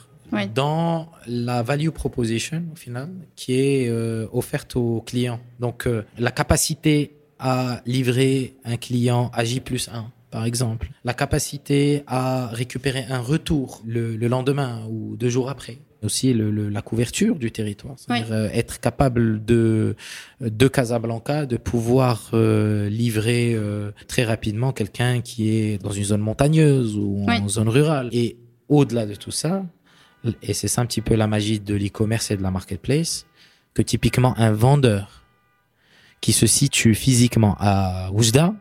dans 0.54 1.10
la 1.26 1.62
value 1.62 1.90
proposition 1.90 2.64
au 2.72 2.76
final 2.76 3.08
qui 3.36 3.54
est 3.60 3.88
euh, 3.88 4.26
offerte 4.32 4.76
aux 4.76 5.00
clients. 5.00 5.40
Donc 5.60 5.86
euh, 5.86 6.04
la 6.18 6.30
capacité 6.30 7.16
à 7.38 7.82
livrer 7.86 8.54
un 8.64 8.76
client 8.76 9.30
à 9.34 9.44
J 9.44 9.60
plus 9.60 9.88
1 9.88 10.10
par 10.34 10.46
exemple, 10.46 10.90
la 11.04 11.14
capacité 11.14 12.02
à 12.08 12.48
récupérer 12.48 13.04
un 13.08 13.20
retour 13.20 13.82
le, 13.86 14.16
lendemain 14.16 14.84
ou 14.90 15.14
deux 15.16 15.28
jours 15.28 15.48
après, 15.48 15.78
aussi 16.02 16.34
le, 16.34 16.68
la 16.70 16.82
couverture 16.82 17.36
du 17.36 17.52
territoire, 17.52 17.94
c'est-à-dire 17.96 18.32
euh, 18.32 18.48
être 18.52 18.80
capable 18.80 19.44
de 19.44 19.94
de 20.40 20.66
Casablanca 20.66 21.46
de 21.46 21.56
pouvoir 21.56 22.32
euh, 22.34 22.88
livrer 22.88 23.54
euh, 23.54 23.92
très 24.08 24.24
rapidement 24.24 24.72
quelqu'un 24.72 25.20
qui 25.20 25.50
est 25.50 25.80
dans 25.80 25.92
une 25.92 26.02
zone 26.02 26.20
montagneuse 26.20 26.96
ou 26.96 27.24
en 27.28 27.48
zone 27.48 27.68
rurale. 27.68 28.08
Et 28.10 28.36
au-delà 28.68 29.06
de 29.06 29.14
tout 29.14 29.30
ça, 29.30 29.64
et 30.42 30.52
c'est 30.52 30.66
ça 30.66 30.80
un 30.80 30.86
petit 30.86 31.00
peu 31.00 31.14
la 31.14 31.28
magie 31.28 31.60
de 31.60 31.76
l'e-commerce 31.76 32.32
et 32.32 32.36
de 32.36 32.42
la 32.42 32.50
marketplace, 32.50 33.24
que 33.72 33.82
typiquement 33.82 34.36
un 34.36 34.50
vendeur 34.50 35.23
qui 36.20 36.32
se 36.32 36.46
situe 36.46 36.94
physiquement 36.94 37.56
à 37.60 38.10
Oujda 38.12 38.54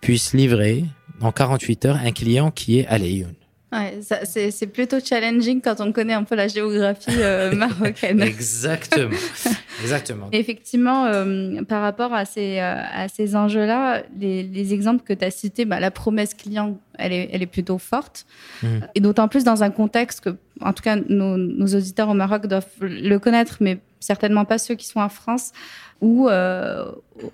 puisse 0.00 0.32
livrer 0.32 0.84
en 1.20 1.32
48 1.32 1.84
heures 1.84 1.96
un 1.96 2.12
client 2.12 2.50
qui 2.50 2.78
est 2.78 2.86
à 2.86 2.98
Lyon. 2.98 3.34
Ouais, 3.72 4.00
c'est 4.24 4.66
plutôt 4.66 4.98
challenging 4.98 5.60
quand 5.62 5.80
on 5.80 5.92
connaît 5.92 6.14
un 6.14 6.24
peu 6.24 6.34
la 6.34 6.48
géographie 6.48 7.10
euh, 7.18 7.54
marocaine. 7.54 8.20
Exactement. 8.20 9.16
Exactement. 9.82 10.28
Effectivement, 10.32 11.06
euh, 11.06 11.62
par 11.62 11.80
rapport 11.80 12.12
à 12.12 12.24
ces, 12.24 12.58
euh, 12.58 12.82
à 12.92 13.06
ces 13.06 13.36
enjeux-là, 13.36 14.02
les, 14.18 14.42
les, 14.42 14.74
exemples 14.74 15.04
que 15.04 15.12
tu 15.12 15.24
as 15.24 15.30
cités, 15.30 15.66
bah, 15.66 15.78
la 15.78 15.92
promesse 15.92 16.34
client, 16.34 16.78
elle 16.98 17.12
est, 17.12 17.30
elle 17.32 17.42
est 17.42 17.46
plutôt 17.46 17.78
forte. 17.78 18.26
Mmh. 18.64 18.68
Et 18.96 19.00
d'autant 19.00 19.28
plus 19.28 19.44
dans 19.44 19.62
un 19.62 19.70
contexte 19.70 20.22
que, 20.22 20.30
en 20.60 20.72
tout 20.72 20.82
cas, 20.82 20.96
nos, 20.96 21.36
nos 21.36 21.66
auditeurs 21.66 22.08
au 22.08 22.14
Maroc 22.14 22.48
doivent 22.48 22.66
le 22.80 23.18
connaître, 23.18 23.58
mais 23.60 23.78
certainement 24.00 24.44
pas 24.44 24.58
ceux 24.58 24.74
qui 24.74 24.86
sont 24.86 25.00
en 25.00 25.08
France 25.08 25.52
où 26.00 26.28
euh, 26.28 26.90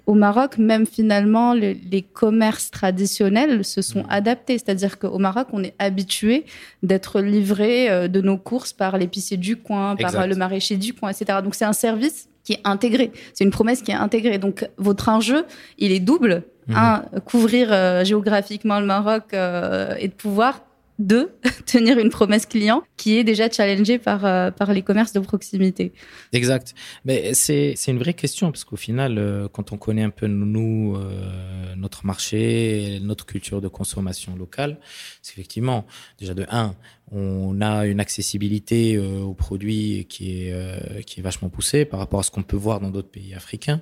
au 0.06 0.14
Maroc, 0.14 0.58
même 0.58 0.86
finalement, 0.86 1.54
les, 1.54 2.02
commerces 2.12 2.70
traditionnels 2.70 3.64
se 3.64 3.82
sont 3.82 4.02
mmh. 4.02 4.10
adaptés. 4.10 4.58
C'est-à-dire 4.58 4.98
qu'au 4.98 5.18
Maroc, 5.18 5.48
on 5.52 5.62
est 5.62 5.74
habitué 5.78 6.44
d'être 6.82 7.20
livré 7.20 7.90
euh, 7.90 8.08
de 8.08 8.20
nos 8.20 8.36
courses 8.36 8.72
par 8.72 8.98
l'épicier 8.98 9.36
du 9.36 9.56
coin, 9.56 9.96
par 9.96 10.26
le 10.26 10.34
maraîcher 10.34 10.76
du 10.76 10.94
coin, 10.94 11.10
etc. 11.10 11.38
Donc 11.42 11.54
c'est 11.54 11.64
un 11.64 11.72
service 11.72 12.28
qui 12.44 12.54
est 12.54 12.60
intégré. 12.64 13.12
C'est 13.34 13.44
une 13.44 13.50
promesse 13.50 13.82
qui 13.82 13.90
est 13.90 13.94
intégrée. 13.94 14.38
Donc 14.38 14.68
votre 14.76 15.08
enjeu, 15.08 15.44
il 15.78 15.92
est 15.92 16.00
double. 16.00 16.44
Mmh. 16.68 16.74
Un, 16.76 17.04
couvrir 17.24 17.68
euh, 17.70 18.02
géographiquement 18.02 18.80
le 18.80 18.86
Maroc 18.86 19.24
et 19.32 20.08
de 20.08 20.14
pouvoir 20.16 20.65
de 20.98 21.30
tenir 21.66 21.98
une 21.98 22.10
promesse 22.10 22.46
client 22.46 22.82
qui 22.96 23.16
est 23.18 23.24
déjà 23.24 23.50
challengée 23.50 23.98
par, 23.98 24.24
euh, 24.24 24.50
par 24.50 24.72
les 24.72 24.82
commerces 24.82 25.12
de 25.12 25.20
proximité. 25.20 25.92
Exact. 26.32 26.74
Mais 27.04 27.34
c'est, 27.34 27.74
une 27.88 27.98
vraie 27.98 28.14
question 28.14 28.50
parce 28.50 28.64
qu'au 28.64 28.76
final, 28.76 29.18
euh, 29.18 29.48
quand 29.48 29.72
on 29.72 29.76
connaît 29.76 30.02
un 30.02 30.10
peu 30.10 30.26
nous, 30.26 30.96
euh, 30.96 31.74
notre 31.76 32.06
marché, 32.06 32.98
notre 33.02 33.26
culture 33.26 33.60
de 33.60 33.68
consommation 33.68 34.34
locale, 34.36 34.78
c'est 35.22 35.34
effectivement 35.34 35.86
déjà 36.18 36.34
de 36.34 36.46
un, 36.50 36.74
on 37.12 37.60
a 37.60 37.86
une 37.86 38.00
accessibilité 38.00 38.96
euh, 38.96 39.20
aux 39.20 39.34
produits 39.34 40.06
qui 40.08 40.42
est 40.42 40.52
euh, 40.52 41.02
qui 41.02 41.20
est 41.20 41.22
vachement 41.22 41.48
poussée 41.48 41.84
par 41.84 42.00
rapport 42.00 42.18
à 42.18 42.22
ce 42.24 42.32
qu'on 42.32 42.42
peut 42.42 42.56
voir 42.56 42.80
dans 42.80 42.90
d'autres 42.90 43.10
pays 43.10 43.32
africains. 43.34 43.80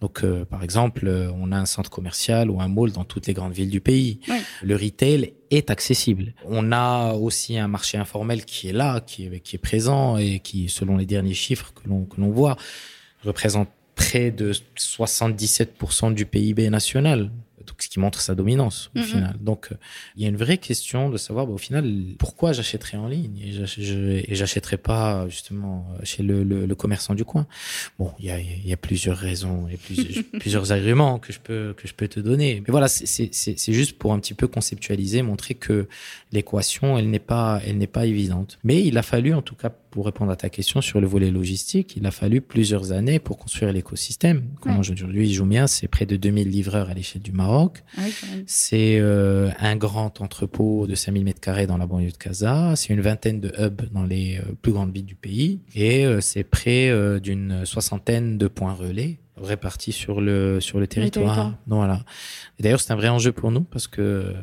Donc, 0.00 0.24
euh, 0.24 0.44
par 0.44 0.64
exemple, 0.64 1.08
on 1.36 1.52
a 1.52 1.56
un 1.56 1.66
centre 1.66 1.90
commercial 1.90 2.50
ou 2.50 2.60
un 2.60 2.68
mall 2.68 2.90
dans 2.90 3.04
toutes 3.04 3.28
les 3.28 3.32
grandes 3.32 3.52
villes 3.52 3.70
du 3.70 3.80
pays. 3.80 4.18
Le 4.62 4.74
retail 4.74 5.34
est 5.50 5.70
accessible. 5.70 6.34
On 6.46 6.72
a 6.72 7.12
aussi 7.12 7.56
un 7.58 7.68
marché 7.68 7.96
informel 7.96 8.44
qui 8.44 8.68
est 8.68 8.72
là, 8.72 9.00
qui 9.00 9.26
est 9.26 9.40
qui 9.40 9.54
est 9.56 9.60
présent 9.60 10.16
et 10.16 10.40
qui, 10.40 10.68
selon 10.68 10.96
les 10.96 11.06
derniers 11.06 11.34
chiffres 11.34 11.72
que 11.74 11.88
l'on 11.88 12.04
que 12.04 12.20
l'on 12.20 12.30
voit, 12.30 12.56
représente 13.24 13.68
près 13.94 14.32
de 14.32 14.52
77% 14.76 16.12
du 16.12 16.26
PIB 16.26 16.68
national 16.70 17.30
donc 17.66 17.82
ce 17.82 17.88
qui 17.88 17.98
montre 17.98 18.20
sa 18.20 18.34
dominance 18.34 18.90
au 18.94 19.00
mm-hmm. 19.00 19.02
final. 19.02 19.36
Donc 19.40 19.68
euh, 19.70 19.76
il 20.16 20.22
y 20.22 20.26
a 20.26 20.28
une 20.28 20.36
vraie 20.36 20.58
question 20.58 21.10
de 21.10 21.16
savoir 21.16 21.46
bah, 21.46 21.52
au 21.52 21.58
final 21.58 21.84
pourquoi 22.18 22.52
j'achèterais 22.52 22.96
en 22.96 23.08
ligne 23.08 23.38
et 23.38 24.34
j'achèterais 24.34 24.76
pas 24.76 25.28
justement 25.28 25.86
chez 26.02 26.22
le, 26.22 26.42
le, 26.42 26.66
le, 26.66 26.74
commerçant 26.74 27.14
du 27.14 27.24
coin. 27.24 27.46
Bon, 27.98 28.12
il 28.18 28.26
y 28.26 28.30
a, 28.30 28.38
il 28.38 28.66
y 28.66 28.72
a 28.72 28.76
plusieurs 28.76 29.16
raisons, 29.16 29.68
et 29.68 29.76
plusieurs, 29.76 30.24
plusieurs 30.40 30.72
arguments 30.72 31.18
que 31.18 31.32
je 31.32 31.40
peux 31.40 31.74
que 31.76 31.88
je 31.88 31.94
peux 31.94 32.08
te 32.08 32.20
donner. 32.20 32.62
Mais 32.66 32.70
voilà, 32.70 32.88
c'est 32.88 33.30
c'est 33.32 33.72
juste 33.72 33.98
pour 33.98 34.12
un 34.12 34.18
petit 34.20 34.34
peu 34.34 34.46
conceptualiser, 34.48 35.22
montrer 35.22 35.54
que 35.54 35.88
l'équation 36.32 36.98
elle 36.98 37.10
n'est 37.10 37.18
pas 37.18 37.60
elle 37.66 37.78
n'est 37.78 37.86
pas 37.86 38.06
évidente. 38.06 38.58
Mais 38.64 38.82
il 38.84 38.98
a 38.98 39.02
fallu 39.02 39.34
en 39.34 39.42
tout 39.42 39.54
cas 39.54 39.70
pour 39.94 40.06
répondre 40.06 40.32
à 40.32 40.36
ta 40.36 40.50
question 40.50 40.80
sur 40.80 41.00
le 41.00 41.06
volet 41.06 41.30
logistique, 41.30 41.96
il 41.96 42.04
a 42.04 42.10
fallu 42.10 42.40
plusieurs 42.40 42.90
années 42.90 43.20
pour 43.20 43.38
construire 43.38 43.72
l'écosystème. 43.72 44.42
Comme 44.60 44.80
aujourd'hui, 44.80 45.32
Jumia, 45.32 45.68
c'est 45.68 45.86
près 45.86 46.04
de 46.04 46.16
2000 46.16 46.50
livreurs 46.50 46.90
à 46.90 46.94
l'échelle 46.94 47.22
du 47.22 47.30
Maroc. 47.30 47.84
Ah 47.96 48.00
c'est 48.44 48.98
euh, 48.98 49.50
un 49.60 49.76
grand 49.76 50.20
entrepôt 50.20 50.88
de 50.88 50.96
5000 50.96 51.22
mètres 51.22 51.40
carrés 51.40 51.68
dans 51.68 51.76
la 51.76 51.86
banlieue 51.86 52.10
de 52.10 52.16
Casa. 52.16 52.74
C'est 52.74 52.92
une 52.92 53.02
vingtaine 53.02 53.38
de 53.38 53.52
hubs 53.56 53.82
dans 53.92 54.02
les 54.02 54.38
euh, 54.38 54.54
plus 54.60 54.72
grandes 54.72 54.92
villes 54.92 55.04
du 55.04 55.14
pays. 55.14 55.60
Et 55.76 56.04
euh, 56.04 56.20
c'est 56.20 56.42
près 56.42 56.90
d'une 57.20 57.64
soixantaine 57.64 58.36
de 58.36 58.48
points 58.48 58.74
relais 58.74 59.20
répartis 59.36 59.92
sur 59.92 60.20
le 60.20 60.60
sur 60.60 60.80
le 60.80 60.88
territoire. 60.88 61.54
voilà. 61.68 62.04
D'ailleurs, 62.58 62.80
c'est 62.80 62.92
un 62.92 62.96
vrai 62.96 63.10
enjeu 63.10 63.30
pour 63.30 63.52
nous 63.52 63.62
parce 63.62 63.86
que 63.86 64.34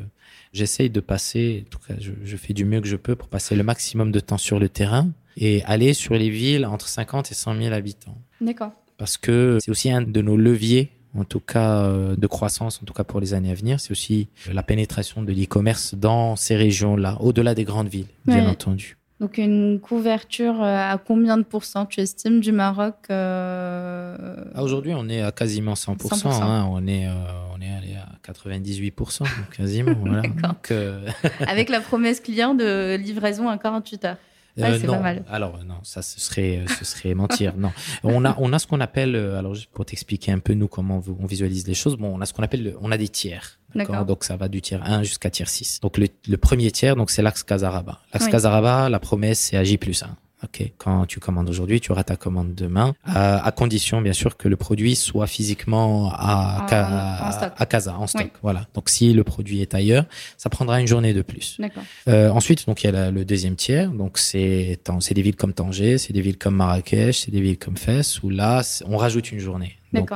j'essaye 0.54 0.88
de 0.88 1.00
passer, 1.00 1.64
en 1.66 1.68
tout 1.68 1.78
cas, 1.86 1.94
je, 2.00 2.12
je, 2.24 2.36
fais 2.38 2.54
du 2.54 2.64
mieux 2.64 2.80
que 2.80 2.88
je 2.88 2.96
peux 2.96 3.16
pour 3.16 3.28
passer 3.28 3.54
le 3.54 3.62
maximum 3.62 4.12
de 4.12 4.20
temps 4.20 4.38
sur 4.38 4.58
le 4.58 4.70
terrain 4.70 5.10
et 5.36 5.62
aller 5.64 5.94
sur 5.94 6.14
les 6.14 6.30
villes 6.30 6.66
entre 6.66 6.88
50 6.88 7.30
et 7.30 7.34
100 7.34 7.56
000 7.56 7.74
habitants. 7.74 8.16
D'accord. 8.40 8.72
Parce 8.98 9.16
que 9.16 9.58
c'est 9.60 9.70
aussi 9.70 9.90
un 9.90 10.02
de 10.02 10.22
nos 10.22 10.36
leviers 10.36 10.90
en 11.18 11.24
tout 11.24 11.40
cas 11.40 11.84
euh, 11.84 12.16
de 12.16 12.26
croissance, 12.26 12.80
en 12.82 12.86
tout 12.86 12.94
cas 12.94 13.04
pour 13.04 13.20
les 13.20 13.34
années 13.34 13.50
à 13.50 13.54
venir, 13.54 13.80
c'est 13.80 13.90
aussi 13.90 14.28
la 14.50 14.62
pénétration 14.62 15.22
de 15.22 15.32
l'e-commerce 15.32 15.94
dans 15.94 16.36
ces 16.36 16.56
régions-là, 16.56 17.18
au-delà 17.20 17.54
des 17.54 17.64
grandes 17.64 17.88
villes, 17.88 18.06
bien 18.26 18.48
entendu. 18.48 18.96
Donc 19.20 19.38
une 19.38 19.78
couverture 19.78 20.60
euh, 20.60 20.92
à 20.92 20.98
combien 20.98 21.36
de 21.36 21.44
pourcents 21.44 21.86
tu 21.86 22.00
estimes 22.00 22.40
du 22.40 22.50
Maroc 22.50 22.96
euh... 23.08 24.16
Ah, 24.52 24.64
aujourd'hui, 24.64 24.94
on 24.96 25.08
est 25.08 25.22
à 25.22 25.30
quasiment 25.30 25.74
100%. 25.74 26.26
Hein, 26.26 26.66
on 26.68 26.84
est 26.88 27.06
euh, 27.06 27.12
on 27.54 27.60
est 27.60 27.70
allé 27.70 27.94
à 27.94 28.32
98%, 28.32 29.22
quasiment. 29.56 29.94
voilà. 30.00 30.22
Avec 31.46 31.68
la 31.68 31.80
promesse 31.80 32.18
client 32.18 32.54
de 32.54 32.96
livraison 32.96 33.48
à 33.48 33.58
48 33.58 34.04
heures. 34.06 34.16
Euh, 34.58 34.78
non, 34.80 35.02
alors 35.30 35.58
non, 35.64 35.76
ça 35.82 36.02
ce 36.02 36.20
serait 36.20 36.58
euh, 36.58 36.66
ce 36.78 36.84
serait 36.84 37.14
mentir. 37.14 37.54
Non, 37.56 37.72
on 38.04 38.24
a 38.24 38.36
on 38.38 38.52
a 38.52 38.58
ce 38.58 38.66
qu'on 38.66 38.80
appelle 38.80 39.16
euh, 39.16 39.38
alors 39.38 39.54
juste 39.54 39.70
pour 39.72 39.86
t'expliquer 39.86 40.30
un 40.30 40.40
peu 40.40 40.52
nous 40.52 40.68
comment 40.68 41.02
on 41.20 41.26
visualise 41.26 41.66
les 41.66 41.74
choses. 41.74 41.96
Bon, 41.96 42.14
on 42.14 42.20
a 42.20 42.26
ce 42.26 42.34
qu'on 42.34 42.42
appelle 42.42 42.74
on 42.80 42.92
a 42.92 42.98
des 42.98 43.08
tiers. 43.08 43.58
D'accord? 43.74 44.04
Donc 44.04 44.24
ça 44.24 44.36
va 44.36 44.48
du 44.48 44.60
tiers 44.60 44.82
1 44.84 45.02
jusqu'à 45.04 45.30
tiers 45.30 45.48
6. 45.48 45.80
Donc 45.80 45.96
le, 45.96 46.08
le 46.28 46.36
premier 46.36 46.70
tiers 46.70 46.96
donc 46.96 47.10
c'est 47.10 47.22
l'axe 47.22 47.42
Casaraba. 47.42 48.00
L'axe 48.12 48.28
Casaraba, 48.28 48.90
la 48.90 49.00
promesse 49.00 49.40
c'est 49.40 49.56
AJ 49.56 49.78
plus 49.78 50.02
1. 50.02 50.14
Ok, 50.44 50.72
quand 50.76 51.06
tu 51.06 51.20
commandes 51.20 51.48
aujourd'hui, 51.48 51.80
tu 51.80 51.92
auras 51.92 52.02
ta 52.02 52.16
commande 52.16 52.54
demain, 52.54 52.94
euh, 53.08 53.38
à 53.42 53.52
condition 53.52 54.00
bien 54.00 54.12
sûr 54.12 54.36
que 54.36 54.48
le 54.48 54.56
produit 54.56 54.96
soit 54.96 55.26
physiquement 55.26 56.10
à 56.12 56.66
à, 56.68 57.52
à, 57.56 57.66
Casa 57.66 57.96
en 57.96 58.06
stock. 58.06 58.30
Voilà. 58.42 58.66
Donc 58.74 58.88
si 58.88 59.12
le 59.12 59.24
produit 59.24 59.60
est 59.60 59.74
ailleurs, 59.74 60.04
ça 60.36 60.50
prendra 60.50 60.80
une 60.80 60.86
journée 60.86 61.14
de 61.14 61.22
plus. 61.22 61.56
D'accord. 61.60 61.84
Euh, 62.08 62.30
ensuite, 62.30 62.66
donc 62.66 62.82
il 62.82 62.90
y 62.90 62.96
a 62.96 63.10
le 63.10 63.24
deuxième 63.24 63.56
tiers. 63.56 63.90
Donc 63.90 64.18
c'est 64.18 64.80
c'est 65.00 65.14
des 65.14 65.22
villes 65.22 65.36
comme 65.36 65.52
Tanger, 65.52 65.98
c'est 65.98 66.12
des 66.12 66.20
villes 66.20 66.38
comme 66.38 66.56
Marrakech, 66.56 67.20
c'est 67.20 67.30
des 67.30 67.40
villes 67.40 67.58
comme 67.58 67.76
Fès 67.76 68.22
où 68.22 68.30
là 68.30 68.62
on 68.86 68.96
rajoute 68.96 69.30
une 69.30 69.40
journée. 69.40 69.78
Donc 69.92 70.10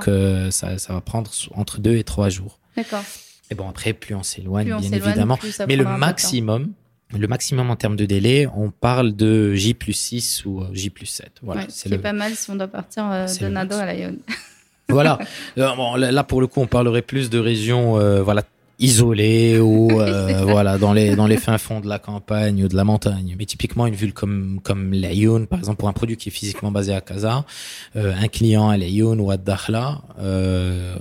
ça, 0.50 0.78
ça 0.78 0.92
va 0.92 1.00
prendre 1.00 1.30
entre 1.54 1.80
deux 1.80 1.96
et 1.96 2.04
trois 2.04 2.30
jours. 2.30 2.58
D'accord. 2.76 3.02
Et 3.50 3.54
bon, 3.54 3.68
après, 3.68 3.92
plus 3.92 4.14
on 4.14 4.22
s'éloigne, 4.22 4.66
bien 4.66 4.92
évidemment. 4.92 5.38
Mais 5.68 5.76
le 5.76 5.84
maximum, 5.84 6.72
le 7.14 7.28
maximum 7.28 7.70
en 7.70 7.76
termes 7.76 7.96
de 7.96 8.04
délai, 8.04 8.48
on 8.56 8.70
parle 8.70 9.14
de 9.14 9.54
J 9.54 9.74
plus 9.74 9.92
6 9.92 10.44
ou 10.44 10.64
J 10.72 10.90
plus 10.90 11.06
7. 11.06 11.32
Voilà, 11.42 11.62
c'est 11.68 11.98
pas 11.98 12.12
mal 12.12 12.34
si 12.34 12.50
on 12.50 12.56
doit 12.56 12.68
partir 12.68 13.04
de 13.04 13.48
Nado 13.48 13.76
à 13.76 13.92
Lyon. 13.92 14.16
voilà. 14.88 15.18
Bon, 15.56 15.94
là, 15.94 16.24
pour 16.24 16.40
le 16.40 16.46
coup, 16.46 16.60
on 16.60 16.66
parlerait 16.66 17.02
plus 17.02 17.30
de 17.30 17.38
régions 17.38 17.98
euh, 17.98 18.22
voilà, 18.22 18.42
isolées 18.80 19.60
ou 19.60 19.88
euh, 20.00 20.42
voilà, 20.42 20.78
dans 20.78 20.92
les, 20.92 21.14
dans 21.14 21.28
les 21.28 21.36
fins 21.36 21.58
fonds 21.58 21.80
de 21.80 21.88
la 21.88 22.00
campagne 22.00 22.64
ou 22.64 22.68
de 22.68 22.74
la 22.74 22.84
montagne. 22.84 23.36
Mais 23.38 23.46
typiquement, 23.46 23.86
une 23.86 23.94
ville 23.94 24.12
comme, 24.12 24.58
comme 24.64 24.90
Lyon, 24.90 25.46
par 25.46 25.60
exemple, 25.60 25.78
pour 25.78 25.88
un 25.88 25.92
produit 25.92 26.16
qui 26.16 26.30
est 26.30 26.32
physiquement 26.32 26.72
basé 26.72 26.92
à 26.92 27.00
Casa, 27.00 27.44
euh, 27.94 28.14
un 28.20 28.28
client 28.28 28.68
à 28.68 28.76
Lyon 28.76 29.16
ou 29.20 29.30
à 29.30 29.36
Dakhla 29.36 30.00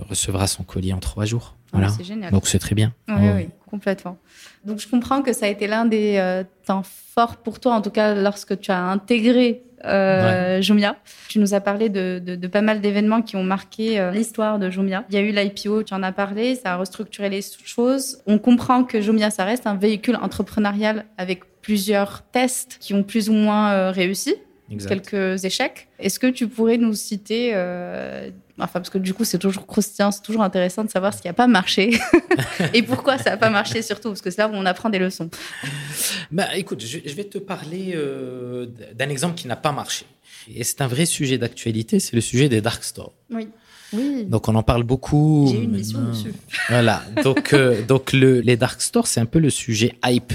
recevra 0.07 0.45
son 0.45 0.63
colis 0.63 0.93
en 0.93 0.99
trois 0.99 1.25
jours. 1.25 1.55
Voilà. 1.75 1.89
C'est 1.89 2.03
génial. 2.03 2.31
Donc 2.31 2.47
c'est 2.47 2.59
très 2.59 2.75
bien. 2.75 2.93
Oui, 3.07 3.29
oui, 3.35 3.49
complètement. 3.69 4.17
Donc 4.65 4.79
je 4.79 4.87
comprends 4.87 5.21
que 5.21 5.33
ça 5.33 5.45
a 5.45 5.49
été 5.49 5.67
l'un 5.67 5.85
des 5.85 6.17
euh, 6.17 6.43
temps 6.65 6.83
forts 6.83 7.37
pour 7.37 7.59
toi, 7.59 7.73
en 7.73 7.81
tout 7.81 7.91
cas 7.91 8.15
lorsque 8.15 8.59
tu 8.59 8.71
as 8.71 8.81
intégré 8.81 9.63
euh, 9.85 10.61
Jumia. 10.61 10.95
Tu 11.29 11.39
nous 11.39 11.53
as 11.53 11.61
parlé 11.61 11.89
de, 11.89 12.19
de, 12.23 12.35
de 12.35 12.47
pas 12.47 12.61
mal 12.61 12.81
d'événements 12.81 13.21
qui 13.21 13.35
ont 13.35 13.43
marqué 13.43 13.99
euh, 13.99 14.11
l'histoire 14.11 14.59
de 14.59 14.69
Jumia. 14.69 15.05
Il 15.09 15.15
y 15.15 15.17
a 15.17 15.21
eu 15.21 15.31
l'IPO, 15.31 15.83
tu 15.83 15.93
en 15.93 16.03
as 16.03 16.11
parlé, 16.11 16.55
ça 16.55 16.73
a 16.73 16.77
restructuré 16.77 17.29
les 17.29 17.41
choses. 17.63 18.19
On 18.25 18.39
comprend 18.39 18.83
que 18.83 19.01
Jumia, 19.01 19.29
ça 19.29 19.45
reste 19.45 19.67
un 19.67 19.75
véhicule 19.75 20.15
entrepreneurial 20.15 21.05
avec 21.17 21.41
plusieurs 21.61 22.23
tests 22.31 22.77
qui 22.79 22.93
ont 22.93 23.03
plus 23.03 23.29
ou 23.29 23.33
moins 23.33 23.71
euh, 23.73 23.91
réussi. 23.91 24.35
Quelques 24.69 25.43
échecs. 25.45 25.87
Est-ce 25.99 26.19
que 26.19 26.27
tu 26.27 26.47
pourrais 26.47 26.77
nous 26.77 26.93
citer 26.93 27.51
euh, 27.53 28.29
Enfin, 28.57 28.79
parce 28.79 28.89
que 28.89 28.97
du 28.97 29.13
coup, 29.13 29.25
c'est 29.25 29.37
toujours 29.37 29.67
croustillant, 29.67 30.11
c'est 30.11 30.21
toujours 30.21 30.43
intéressant 30.43 30.85
de 30.85 30.89
savoir 30.89 31.13
ce 31.13 31.21
qui 31.21 31.27
n'a 31.27 31.33
pas 31.33 31.47
marché 31.47 31.99
et 32.73 32.83
pourquoi 32.83 33.17
ça 33.17 33.31
n'a 33.31 33.37
pas 33.37 33.49
marché 33.49 33.81
surtout, 33.81 34.09
parce 34.09 34.21
que 34.21 34.29
c'est 34.31 34.37
là 34.37 34.47
où 34.47 34.53
on 34.53 34.65
apprend 34.65 34.89
des 34.89 34.99
leçons. 34.99 35.29
Bah, 36.31 36.55
écoute, 36.55 36.81
je, 36.81 37.13
vais 37.13 37.25
te 37.25 37.37
parler 37.37 37.91
euh, 37.95 38.67
d'un 38.93 39.09
exemple 39.09 39.35
qui 39.35 39.47
n'a 39.47 39.57
pas 39.57 39.73
marché. 39.73 40.05
Et 40.53 40.63
c'est 40.63 40.81
un 40.81 40.87
vrai 40.87 41.05
sujet 41.05 41.37
d'actualité, 41.37 41.99
c'est 41.99 42.15
le 42.15 42.21
sujet 42.21 42.47
des 42.47 42.61
dark 42.61 42.83
stores. 42.83 43.13
Oui. 43.29 43.49
Oui. 43.93 44.25
Donc 44.25 44.47
on 44.47 44.55
en 44.55 44.63
parle 44.63 44.83
beaucoup. 44.83 45.47
J'ai 45.51 45.63
une 45.63 45.71
mission 45.71 46.01
dessus. 46.01 46.33
Voilà. 46.69 47.03
Donc 47.23 47.53
euh, 47.53 47.81
donc 47.83 48.13
le, 48.13 48.39
les 48.39 48.57
dark 48.57 48.81
stores 48.81 49.07
c'est 49.07 49.19
un 49.19 49.25
peu 49.25 49.39
le 49.39 49.49
sujet 49.49 49.93
hype 50.03 50.33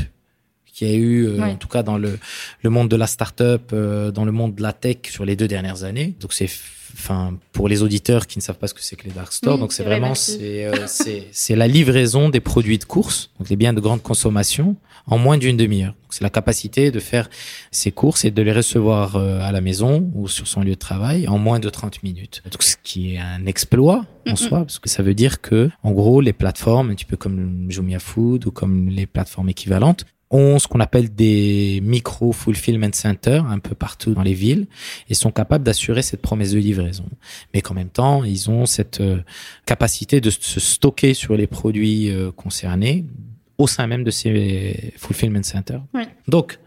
qui 0.80 0.86
a 0.86 0.94
eu, 0.94 1.26
euh, 1.26 1.42
en 1.42 1.56
tout 1.56 1.68
cas 1.68 1.82
dans 1.82 1.98
le, 1.98 2.18
le 2.62 2.70
monde 2.70 2.88
de 2.88 2.96
la 2.96 3.06
startup, 3.06 3.70
euh, 3.74 4.10
dans 4.10 4.24
le 4.24 4.32
monde 4.32 4.54
de 4.54 4.62
la 4.62 4.72
tech 4.72 4.96
sur 5.10 5.26
les 5.26 5.36
deux 5.36 5.46
dernières 5.46 5.84
années. 5.84 6.14
Donc 6.20 6.32
c'est 6.32 6.48
enfin 6.94 7.36
pour 7.52 7.68
les 7.68 7.82
auditeurs 7.82 8.26
qui 8.26 8.38
ne 8.38 8.42
savent 8.42 8.56
pas 8.56 8.66
ce 8.66 8.72
que 8.72 8.82
c'est 8.82 8.96
que 8.96 9.04
les 9.04 9.12
dark 9.12 9.32
stores 9.32 9.58
donc 9.58 9.72
c'est 9.72 9.84
vraiment 9.84 10.14
euh, 10.40 10.72
c'est 10.88 11.28
c'est 11.30 11.54
la 11.54 11.68
livraison 11.68 12.30
des 12.30 12.40
produits 12.40 12.78
de 12.78 12.84
course 12.84 13.30
donc 13.38 13.48
les 13.48 13.54
biens 13.54 13.72
de 13.72 13.78
grande 13.78 14.02
consommation 14.02 14.74
en 15.06 15.18
moins 15.18 15.38
d'une 15.38 15.56
demi-heure. 15.56 15.94
C'est 16.10 16.24
la 16.24 16.30
capacité 16.30 16.90
de 16.90 17.00
faire 17.00 17.28
ses 17.70 17.90
courses 17.90 18.24
et 18.24 18.30
de 18.30 18.42
les 18.42 18.52
recevoir 18.52 19.16
à 19.16 19.50
la 19.50 19.60
maison 19.60 20.10
ou 20.14 20.28
sur 20.28 20.46
son 20.46 20.60
lieu 20.62 20.76
de 20.80 20.84
travail 20.88 21.26
en 21.26 21.38
moins 21.38 21.58
de 21.58 21.68
30 21.68 22.02
minutes. 22.02 22.42
Donc 22.50 22.62
ce 22.62 22.76
qui 22.82 23.14
est 23.14 23.18
un 23.18 23.44
exploit 23.46 24.04
en 24.26 24.36
soi 24.36 24.60
parce 24.60 24.78
que 24.78 24.88
ça 24.88 25.02
veut 25.02 25.14
dire 25.14 25.40
que 25.40 25.70
en 25.82 25.92
gros 25.92 26.20
les 26.20 26.32
plateformes 26.32 26.90
un 26.90 26.94
petit 26.94 27.10
peu 27.12 27.16
comme 27.16 27.66
Jumia 27.68 27.98
Food 27.98 28.46
ou 28.46 28.50
comme 28.50 28.88
les 28.88 29.06
plateformes 29.06 29.48
équivalentes 29.50 30.04
ont 30.30 30.58
ce 30.58 30.68
qu'on 30.68 30.80
appelle 30.80 31.12
des 31.14 31.80
micro 31.82 32.32
fulfillment 32.32 32.92
centers 32.92 33.44
un 33.46 33.58
peu 33.58 33.74
partout 33.74 34.14
dans 34.14 34.22
les 34.22 34.34
villes 34.34 34.66
et 35.08 35.14
sont 35.14 35.32
capables 35.32 35.64
d'assurer 35.64 36.02
cette 36.02 36.22
promesse 36.22 36.52
de 36.52 36.58
livraison. 36.58 37.04
Mais 37.52 37.60
qu'en 37.60 37.74
même 37.74 37.88
temps, 37.88 38.22
ils 38.22 38.48
ont 38.48 38.66
cette 38.66 39.00
euh, 39.00 39.18
capacité 39.66 40.20
de 40.20 40.30
se 40.30 40.60
stocker 40.60 41.14
sur 41.14 41.36
les 41.36 41.46
produits 41.46 42.10
euh, 42.10 42.30
concernés 42.30 43.04
au 43.58 43.66
sein 43.66 43.86
même 43.86 44.04
de 44.04 44.10
ces 44.10 44.94
fulfillment 44.96 45.42
centers. 45.42 45.82
Donc, 46.28 46.58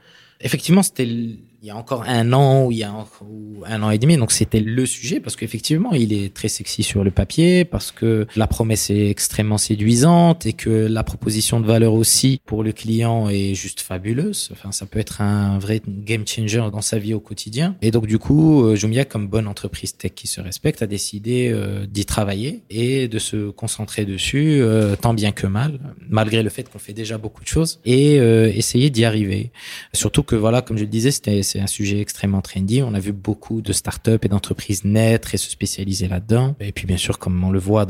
effectivement, 0.42 0.84
c'était 0.84 1.08
il 1.64 1.68
y 1.68 1.70
a 1.70 1.78
encore 1.78 2.04
un 2.06 2.34
an 2.34 2.66
ou 2.66 2.74
il 2.74 2.80
y 2.80 2.84
a 2.84 2.92
un, 2.92 3.84
an 3.84 3.90
et 3.90 3.98
demi. 3.98 4.18
Donc 4.18 4.34
c'était 4.34 4.60
le 4.60 4.86
sujet 4.86 5.22
parce 5.22 5.38
qu'effectivement 5.38 5.94
il 5.94 6.12
est 6.12 6.34
très 6.34 6.50
sexy 6.50 6.84
sur 6.84 7.06
le 7.06 7.12
papier 7.12 7.64
parce 7.64 7.94
que 7.94 8.28
la 8.36 8.48
promesse 8.48 8.90
est 8.90 9.10
extrêmement 9.10 9.58
séduisante 9.58 10.46
et 10.46 10.52
que 10.52 10.70
la 10.70 11.06
proposition 11.06 11.62
de 11.62 11.66
valeur 11.66 11.94
aussi 11.94 12.42
pour 12.46 12.64
le 12.64 12.74
client 12.74 13.30
est 13.30 13.54
juste 13.54 13.80
fabuleuse. 13.80 14.50
Enfin 14.52 14.74
ça 14.74 14.86
peut 14.86 15.00
être 15.00 15.22
un 15.22 15.58
vrai 15.58 15.82
game 15.88 16.28
changer 16.28 16.68
dans 16.70 16.82
sa 16.82 17.00
vie 17.00 17.14
au 17.14 17.22
quotidien. 17.22 17.78
Et 17.82 17.92
donc 17.92 18.08
du 18.08 18.20
coup 18.20 18.66
euh, 18.66 18.76
Jumia 18.76 19.06
comme 19.06 19.30
bonne 19.30 19.48
entreprise 19.48 19.96
tech 19.96 20.12
qui 20.16 20.28
se 20.28 20.42
respecte 20.42 20.82
a 20.82 20.88
décidé 20.88 21.50
euh, 21.54 21.86
d'y 21.86 22.04
travailler 22.04 22.64
et 22.70 23.08
de 23.08 23.20
se 23.20 23.52
concentrer 23.52 24.04
dessus 24.04 24.60
euh, 24.60 24.98
tant 24.98 25.14
bien 25.14 25.32
que 25.32 25.48
mal 25.48 25.80
malgré 26.10 26.44
le 26.44 26.50
fait 26.50 26.70
qu'on 26.70 26.80
fait 26.80 26.92
déjà 26.92 27.18
beaucoup 27.18 27.42
de 27.42 27.48
choses 27.48 27.80
et 27.86 28.16
essayer 28.16 28.90
d'y 28.90 29.06
arriver. 29.06 29.54
Surtout 29.94 30.24
que 30.24 30.36
voilà 30.36 30.62
comme 30.62 30.78
je 30.78 30.84
le 30.84 30.90
disais 30.90 31.12
c'était 31.12 31.42
c'est 31.54 31.60
un 31.60 31.68
sujet 31.68 32.00
extrêmement 32.00 32.42
trendy. 32.42 32.82
On 32.82 32.96
a 32.96 33.00
vu 33.00 33.12
beaucoup 33.12 33.62
de 33.62 33.74
startups 33.74 34.18
et 34.24 34.28
d'entreprises 34.28 34.86
naître 34.86 35.36
et 35.36 35.38
se 35.38 35.52
spécialiser 35.52 36.08
là-dedans. 36.08 36.56
Et 36.60 36.72
puis 36.72 36.88
bien 36.88 36.98
sûr, 36.98 37.20
comme 37.20 37.44
on 37.44 37.52
le 37.52 37.60
voit 37.60 37.86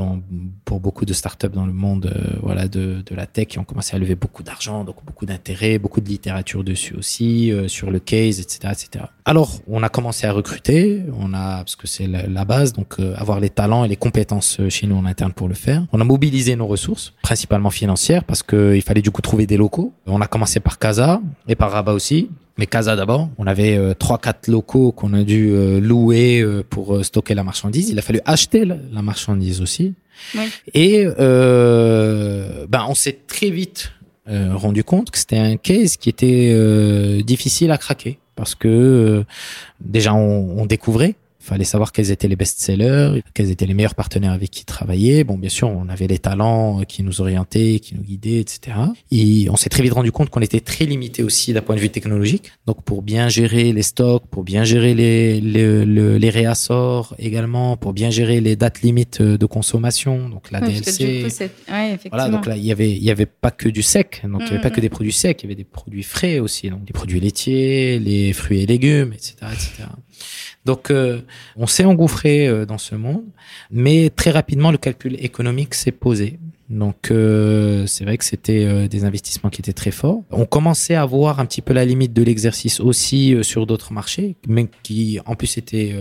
pour 0.65 0.82
beaucoup 0.82 1.06
de 1.06 1.13
startups 1.13 1.47
dans 1.47 1.65
le 1.65 1.71
monde, 1.71 2.12
euh, 2.13 2.39
voilà, 2.41 2.67
de, 2.67 3.02
de 3.06 3.15
la 3.15 3.26
tech, 3.26 3.47
qui 3.47 3.60
ont 3.60 3.63
commencé 3.63 3.95
à 3.95 3.99
lever 3.99 4.15
beaucoup 4.15 4.43
d'argent, 4.43 4.84
donc 4.84 4.97
beaucoup 5.06 5.26
d'intérêt, 5.26 5.80
beaucoup 5.80 6.02
de 6.02 6.10
littérature 6.10 6.65
dessus 6.65 6.93
aussi, 6.93 7.54
euh, 7.54 7.69
sur 7.69 7.89
le 7.89 7.99
case, 7.99 8.41
etc., 8.41 8.73
etc. 8.73 9.06
Alors, 9.23 9.62
on 9.67 9.82
a 9.82 9.88
commencé 9.88 10.28
à 10.28 10.34
recruter. 10.34 11.02
On 11.17 11.34
a, 11.34 11.60
parce 11.60 11.78
que 11.78 11.88
c'est 11.88 12.08
la, 12.08 12.43
base, 12.43 12.73
donc 12.73 12.95
euh, 12.99 13.15
avoir 13.15 13.39
les 13.39 13.49
talents 13.49 13.86
et 13.86 13.88
les 13.88 13.95
compétences 13.95 14.60
chez 14.67 14.88
nous 14.88 14.97
en 14.97 15.06
interne 15.06 15.32
pour 15.32 15.47
le 15.47 15.54
faire. 15.54 15.86
On 15.93 16.02
a 16.02 16.04
mobilisé 16.04 16.58
nos 16.58 16.67
ressources, 16.67 17.13
principalement 17.21 17.69
financières, 17.69 18.26
parce 18.26 18.43
qu'il 18.43 18.82
fallait 18.82 19.02
du 19.02 19.12
coup 19.12 19.21
trouver 19.21 19.47
des 19.47 19.56
locaux. 19.56 19.93
On 20.06 20.19
a 20.19 20.28
commencé 20.28 20.60
par 20.60 20.80
Casa 20.80 21.21
et 21.47 21.56
par 21.56 21.71
Rabat 21.71 21.93
aussi, 21.93 22.30
mais 22.57 22.67
Casa 22.67 22.95
d'abord, 22.95 23.29
on 23.37 23.47
avait 23.47 23.77
euh, 23.77 23.93
trois 23.95 24.19
quatre 24.19 24.47
locaux 24.47 24.91
qu'on 24.91 25.13
a 25.13 25.23
dû 25.23 25.49
euh, 25.49 25.79
louer 25.79 26.41
euh, 26.41 26.63
pour 26.67 27.03
stocker 27.03 27.33
la 27.33 27.43
marchandise. 27.43 27.89
Il 27.89 27.97
a 27.97 28.03
fallu 28.03 28.21
acheter 28.25 28.63
la, 28.65 29.01
marchandise 29.01 29.61
aussi. 29.61 29.95
Oui. 30.35 30.43
Et 30.73 31.05
ben 31.05 32.85
on 32.87 32.95
s'est 32.95 33.19
très 33.27 33.49
vite 33.49 33.91
rendu 34.27 34.83
compte 34.83 35.11
que 35.11 35.17
c'était 35.17 35.37
un 35.37 35.57
case 35.57 35.97
qui 35.97 36.09
était 36.09 37.23
difficile 37.23 37.71
à 37.71 37.77
craquer 37.77 38.19
parce 38.35 38.53
que 38.55 39.25
déjà 39.81 40.13
on, 40.13 40.59
on 40.59 40.65
découvrait 40.65 41.15
fallait 41.43 41.63
savoir 41.63 41.91
quels 41.91 42.12
étaient 42.12 42.27
les 42.27 42.36
best-sellers, 42.36 43.21
quels 43.34 43.51
étaient 43.51 43.65
les 43.65 43.73
meilleurs 43.73 43.95
partenaires 43.95 44.32
avec 44.32 44.49
qui 44.49 44.65
travailler. 44.65 45.23
Bon, 45.23 45.38
bien 45.38 45.49
sûr, 45.49 45.69
on 45.69 45.89
avait 45.89 46.08
les 46.08 46.19
talents 46.19 46.84
qui 46.88 47.03
nous 47.03 47.21
orientaient, 47.21 47.79
qui 47.79 47.95
nous 47.95 48.01
guidaient, 48.01 48.39
etc. 48.39 48.77
Et 49.12 49.49
on 49.49 49.56
s'est 49.56 49.69
très 49.69 49.84
vite 49.84 49.93
rendu 49.93 50.12
compte 50.12 50.29
qu'on 50.29 50.41
était 50.41 50.62
très 50.62 50.86
limité 50.86 51.21
aussi 51.21 51.53
d'un 51.53 51.62
point 51.62 51.75
de 51.75 51.82
vue 51.82 51.89
technologique. 51.89 52.51
Donc, 52.65 52.84
pour 52.84 53.01
bien 53.01 53.27
gérer 53.27 53.73
les 53.73 53.84
stocks, 53.84 54.23
pour 54.27 54.43
bien 54.43 54.63
gérer 54.63 54.93
les 54.93 55.41
les, 55.41 55.86
les, 55.86 56.29
réassorts 56.29 57.13
également, 57.19 57.77
pour 57.77 57.93
bien 57.93 58.10
gérer 58.10 58.41
les 58.41 58.56
dates 58.56 58.82
limites 58.82 59.21
de 59.21 59.45
consommation, 59.45 60.29
donc 60.29 60.51
la 60.51 60.62
DLC. 60.62 61.27
voilà, 62.10 62.29
donc 62.29 62.45
là, 62.45 62.56
il 62.56 62.65
y 62.65 62.71
avait 62.71 62.91
il 62.91 63.03
y 63.03 63.12
avait 63.12 63.25
pas 63.25 63.51
que 63.51 63.69
du 63.69 63.84
sec, 63.84 64.21
donc 64.23 64.41
il 64.41 64.47
y 64.47 64.49
avait 64.51 64.62
pas 64.62 64.69
que 64.69 64.82
des 64.82 64.89
produits 64.89 65.13
secs, 65.13 65.38
il 65.41 65.43
y 65.43 65.47
avait 65.47 65.56
des 65.56 65.63
produits 65.63 66.03
frais 66.03 66.39
aussi, 66.39 66.69
donc 66.69 66.86
des 66.86 66.93
produits 66.93 67.19
laitiers, 67.19 67.99
les 67.99 68.34
fruits 68.34 68.62
et 68.62 68.65
légumes, 68.65 69.13
etc., 69.13 69.36
etc. 69.51 69.89
Donc, 70.65 70.91
euh, 70.91 71.21
on 71.58 71.67
s'est 71.67 71.84
engouffré 71.84 72.47
euh, 72.47 72.65
dans 72.65 72.78
ce 72.78 72.95
monde, 72.95 73.23
mais 73.69 74.10
très 74.10 74.32
rapidement, 74.32 74.71
le 74.71 74.78
calcul 74.78 75.17
économique 75.23 75.73
s'est 75.73 75.91
posé. 75.91 76.39
Donc, 76.69 77.12
euh, 77.12 77.86
c'est 77.86 78.06
vrai 78.06 78.17
que 78.17 78.23
c'était 78.23 78.88
des 78.88 79.04
investissements 79.04 79.49
qui 79.49 79.62
étaient 79.62 79.73
très 79.73 79.91
forts. 79.91 80.23
On 80.32 80.45
commençait 80.45 80.95
à 80.95 81.06
voir 81.06 81.39
un 81.39 81.45
petit 81.45 81.62
peu 81.62 81.73
la 81.73 81.86
limite 81.86 82.13
de 82.13 82.23
l'exercice 82.23 82.80
aussi 82.80 83.36
sur 83.43 83.67
d'autres 83.67 83.93
marchés, 83.93 84.38
mais 84.47 84.67
qui 84.82 85.19
en 85.26 85.36
plus 85.36 85.58
étaient 85.58 85.93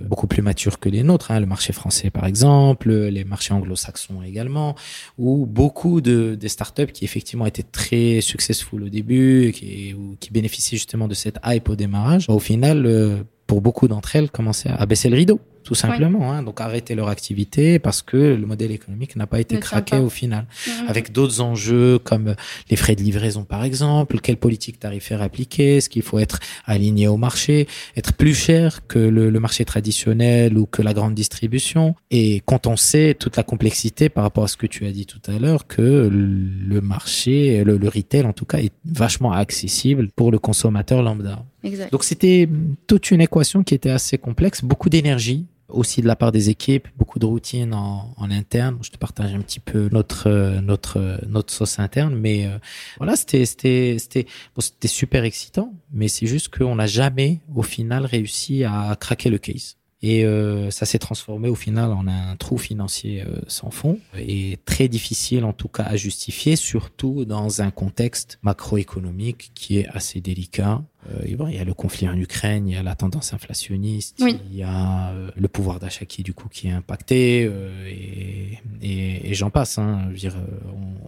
beaucoup 0.00 0.26
plus 0.26 0.42
matures 0.42 0.80
que 0.80 0.88
les 0.88 1.04
nôtres. 1.04 1.30
Hein. 1.30 1.38
Le 1.38 1.46
marché 1.46 1.72
français, 1.72 2.10
par 2.10 2.26
exemple, 2.26 2.90
les 2.90 3.24
marchés 3.24 3.52
anglo-saxons 3.52 4.22
également, 4.22 4.74
où 5.18 5.46
beaucoup 5.46 6.00
de 6.00 6.34
des 6.34 6.48
startups 6.48 6.92
qui 6.92 7.04
effectivement 7.04 7.46
étaient 7.46 7.62
très 7.62 8.20
successful 8.20 8.82
au 8.82 8.88
début, 8.88 9.52
qui, 9.54 9.94
ou 9.94 10.16
qui 10.18 10.32
bénéficiaient 10.32 10.78
justement 10.78 11.06
de 11.06 11.14
cette 11.14 11.38
hype 11.44 11.68
au 11.68 11.76
démarrage, 11.76 12.24
au 12.28 12.40
final 12.40 13.26
pour 13.50 13.62
beaucoup 13.62 13.88
d'entre 13.88 14.14
elles, 14.14 14.30
commencer 14.30 14.68
à 14.68 14.86
baisser 14.86 15.08
le 15.08 15.16
rideau 15.16 15.40
tout 15.62 15.74
simplement. 15.74 16.32
Hein. 16.32 16.42
Donc 16.42 16.60
arrêter 16.60 16.94
leur 16.94 17.08
activité 17.08 17.78
parce 17.78 18.02
que 18.02 18.16
le 18.16 18.46
modèle 18.46 18.70
économique 18.70 19.14
n'a 19.16 19.26
pas 19.26 19.40
été 19.40 19.58
craqué 19.58 19.96
au 19.98 20.08
final. 20.08 20.46
Mmh. 20.66 20.70
Avec 20.88 21.12
d'autres 21.12 21.40
enjeux 21.40 21.98
comme 21.98 22.34
les 22.70 22.76
frais 22.76 22.96
de 22.96 23.02
livraison 23.02 23.44
par 23.44 23.62
exemple, 23.64 24.20
quelle 24.20 24.36
politique 24.36 24.78
tarifaire 24.78 25.22
appliquer, 25.22 25.76
est-ce 25.76 25.88
qu'il 25.88 26.02
faut 26.02 26.18
être 26.18 26.40
aligné 26.64 27.08
au 27.08 27.16
marché, 27.16 27.68
être 27.96 28.14
plus 28.14 28.34
cher 28.34 28.86
que 28.86 28.98
le, 28.98 29.30
marché 29.40 29.64
traditionnel 29.64 30.58
ou 30.58 30.66
que 30.66 30.82
la 30.82 30.92
grande 30.92 31.14
distribution. 31.14 31.94
Et 32.10 32.42
quand 32.46 32.66
on 32.66 32.76
sait 32.76 33.14
toute 33.18 33.36
la 33.36 33.42
complexité 33.42 34.08
par 34.08 34.24
rapport 34.24 34.44
à 34.44 34.48
ce 34.48 34.56
que 34.56 34.66
tu 34.66 34.86
as 34.86 34.92
dit 34.92 35.06
tout 35.06 35.20
à 35.28 35.38
l'heure, 35.38 35.66
que 35.66 36.08
le 36.10 36.80
marché, 36.80 37.64
le, 37.64 37.76
le 37.76 37.88
retail 37.88 38.24
en 38.24 38.32
tout 38.32 38.44
cas, 38.44 38.58
est 38.58 38.72
vachement 38.84 39.32
accessible 39.32 40.08
pour 40.14 40.30
le 40.30 40.38
consommateur 40.38 41.02
lambda. 41.02 41.44
Exact. 41.62 41.92
Donc 41.92 42.04
c'était 42.04 42.48
toute 42.86 43.10
une 43.10 43.20
équation 43.20 43.62
qui 43.62 43.74
était 43.74 43.90
assez 43.90 44.18
complexe, 44.18 44.62
beaucoup 44.64 44.88
d'énergie, 44.88 45.46
aussi 45.72 46.02
de 46.02 46.06
la 46.06 46.16
part 46.16 46.32
des 46.32 46.50
équipes, 46.50 46.88
beaucoup 46.96 47.18
de 47.18 47.26
routines 47.26 47.74
en, 47.74 48.14
interne. 48.30 48.78
Je 48.82 48.90
te 48.90 48.96
partage 48.96 49.34
un 49.34 49.40
petit 49.40 49.60
peu 49.60 49.88
notre 49.90 50.60
notre 50.60 51.20
notre 51.26 51.52
sauce 51.52 51.78
interne, 51.78 52.14
mais 52.14 52.46
euh, 52.46 52.58
voilà, 52.98 53.16
c'était 53.16 53.44
c'était 53.44 53.96
c'était 53.98 54.24
bon, 54.54 54.60
c'était 54.60 54.88
super 54.88 55.24
excitant, 55.24 55.72
mais 55.92 56.08
c'est 56.08 56.26
juste 56.26 56.56
qu'on 56.56 56.76
n'a 56.76 56.86
jamais 56.86 57.40
au 57.54 57.62
final 57.62 58.04
réussi 58.04 58.64
à 58.64 58.96
craquer 58.98 59.30
le 59.30 59.38
case. 59.38 59.76
Et 60.02 60.24
euh, 60.24 60.70
ça 60.70 60.86
s'est 60.86 60.98
transformé 60.98 61.48
au 61.48 61.54
final 61.54 61.92
en 61.92 62.06
un 62.08 62.34
trou 62.36 62.56
financier 62.56 63.22
euh, 63.22 63.40
sans 63.48 63.70
fond 63.70 63.98
et 64.16 64.58
très 64.64 64.88
difficile 64.88 65.44
en 65.44 65.52
tout 65.52 65.68
cas 65.68 65.82
à 65.82 65.96
justifier, 65.96 66.56
surtout 66.56 67.26
dans 67.26 67.60
un 67.60 67.70
contexte 67.70 68.38
macroéconomique 68.42 69.50
qui 69.54 69.78
est 69.78 69.88
assez 69.88 70.22
délicat 70.22 70.82
euh, 71.08 71.22
il 71.24 71.54
y 71.54 71.58
a 71.58 71.64
le 71.64 71.72
conflit 71.72 72.08
en 72.08 72.16
Ukraine, 72.16 72.68
il 72.68 72.74
y 72.74 72.76
a 72.76 72.82
la 72.82 72.94
tendance 72.94 73.32
inflationniste, 73.32 74.18
il 74.20 74.54
y 74.54 74.62
a 74.62 75.10
euh, 75.10 75.30
le 75.34 75.48
pouvoir 75.48 75.80
d'achat 75.80 76.04
qui 76.04 76.22
du 76.22 76.34
coup 76.34 76.48
qui 76.48 76.68
est 76.68 76.72
impacté 76.72 77.48
euh, 77.50 77.88
et, 77.88 78.58
et, 78.82 79.30
et 79.30 79.34
j'en 79.34 79.50
passe. 79.50 79.78
Hein. 79.78 80.02
Je 80.08 80.10
veux 80.10 80.18
dire, 80.18 80.36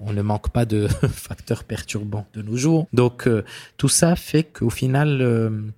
on, 0.00 0.08
on, 0.08 0.12
ne 0.14 0.22
manque 0.22 0.50
pas 0.50 0.64
de 0.64 0.88
facteurs 1.12 1.64
perturbants 1.64 2.26
de 2.32 2.40
nos 2.40 2.56
jours. 2.56 2.86
Donc 2.94 3.28
tout 3.76 3.88
ça 3.88 4.16
fait 4.16 4.44
qu'au 4.44 4.70
final 4.70 5.72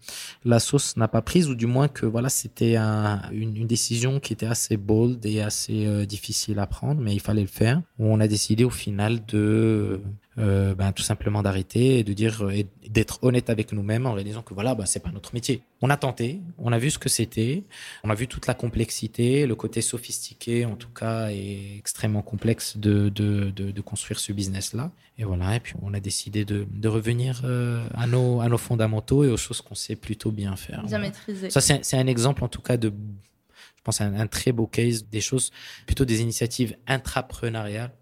la 0.44 0.60
sauce 0.60 0.96
n'a 0.96 1.08
pas 1.08 1.22
prise 1.22 1.48
ou 1.48 1.54
du 1.54 1.66
moins 1.66 1.88
que 1.88 2.06
voilà 2.06 2.28
c'était 2.28 2.76
un, 2.76 3.20
une, 3.32 3.56
une, 3.56 3.66
décision 3.66 4.20
qui 4.20 4.32
était 4.32 4.46
assez 4.46 4.76
bold 4.76 5.24
et 5.26 5.40
assez 5.40 6.06
difficile 6.06 6.58
à 6.60 6.66
prendre, 6.66 7.00
mais 7.00 7.14
il 7.14 7.20
fallait 7.20 7.42
le 7.42 7.48
faire. 7.48 7.82
On 7.98 8.20
a 8.20 8.28
décidé 8.28 8.64
au 8.64 8.70
final 8.70 9.24
de 9.26 10.00
euh, 10.38 10.74
ben, 10.74 10.92
tout 10.92 11.02
simplement 11.02 11.42
d'arrêter 11.42 11.98
et 11.98 12.04
de 12.04 12.12
dire 12.12 12.44
euh, 12.44 12.62
d'être 12.88 13.18
honnête 13.22 13.50
avec 13.50 13.72
nous-mêmes 13.72 14.06
en 14.06 14.12
réalisant 14.12 14.42
que 14.42 14.54
voilà, 14.54 14.74
ben, 14.74 14.86
c'est 14.86 15.00
pas 15.00 15.10
notre 15.12 15.32
métier. 15.34 15.62
On 15.80 15.90
a 15.90 15.96
tenté, 15.96 16.40
on 16.58 16.72
a 16.72 16.78
vu 16.78 16.90
ce 16.90 16.98
que 16.98 17.08
c'était, 17.08 17.64
on 18.02 18.10
a 18.10 18.14
vu 18.14 18.26
toute 18.26 18.46
la 18.46 18.54
complexité, 18.54 19.46
le 19.46 19.54
côté 19.54 19.80
sophistiqué 19.80 20.64
en 20.64 20.76
tout 20.76 20.88
cas 20.88 21.30
et 21.30 21.76
extrêmement 21.78 22.22
complexe 22.22 22.76
de, 22.76 23.08
de, 23.08 23.50
de, 23.50 23.70
de 23.70 23.80
construire 23.80 24.18
ce 24.18 24.32
business-là. 24.32 24.90
Et 25.18 25.24
voilà, 25.24 25.56
et 25.56 25.60
puis 25.60 25.74
on 25.82 25.94
a 25.94 26.00
décidé 26.00 26.44
de, 26.44 26.66
de 26.70 26.88
revenir 26.88 27.42
euh, 27.44 27.86
à, 27.94 28.06
nos, 28.06 28.40
à 28.40 28.48
nos 28.48 28.58
fondamentaux 28.58 29.22
et 29.22 29.28
aux 29.28 29.36
choses 29.36 29.60
qu'on 29.60 29.76
sait 29.76 29.94
plutôt 29.96 30.32
bien 30.32 30.56
faire. 30.56 30.82
Bien 30.84 30.98
maîtriser. 30.98 31.50
Ça, 31.50 31.60
c'est 31.60 31.96
un 31.96 32.06
exemple 32.08 32.42
en 32.42 32.48
tout 32.48 32.62
cas 32.62 32.76
de, 32.76 32.88
je 32.88 33.82
pense, 33.84 34.00
un, 34.00 34.14
un 34.14 34.26
très 34.26 34.50
beau 34.50 34.66
case, 34.66 35.06
des 35.06 35.20
choses, 35.20 35.52
plutôt 35.86 36.04
des 36.04 36.20
initiatives 36.22 36.76
intrapreneuriales 36.88 37.92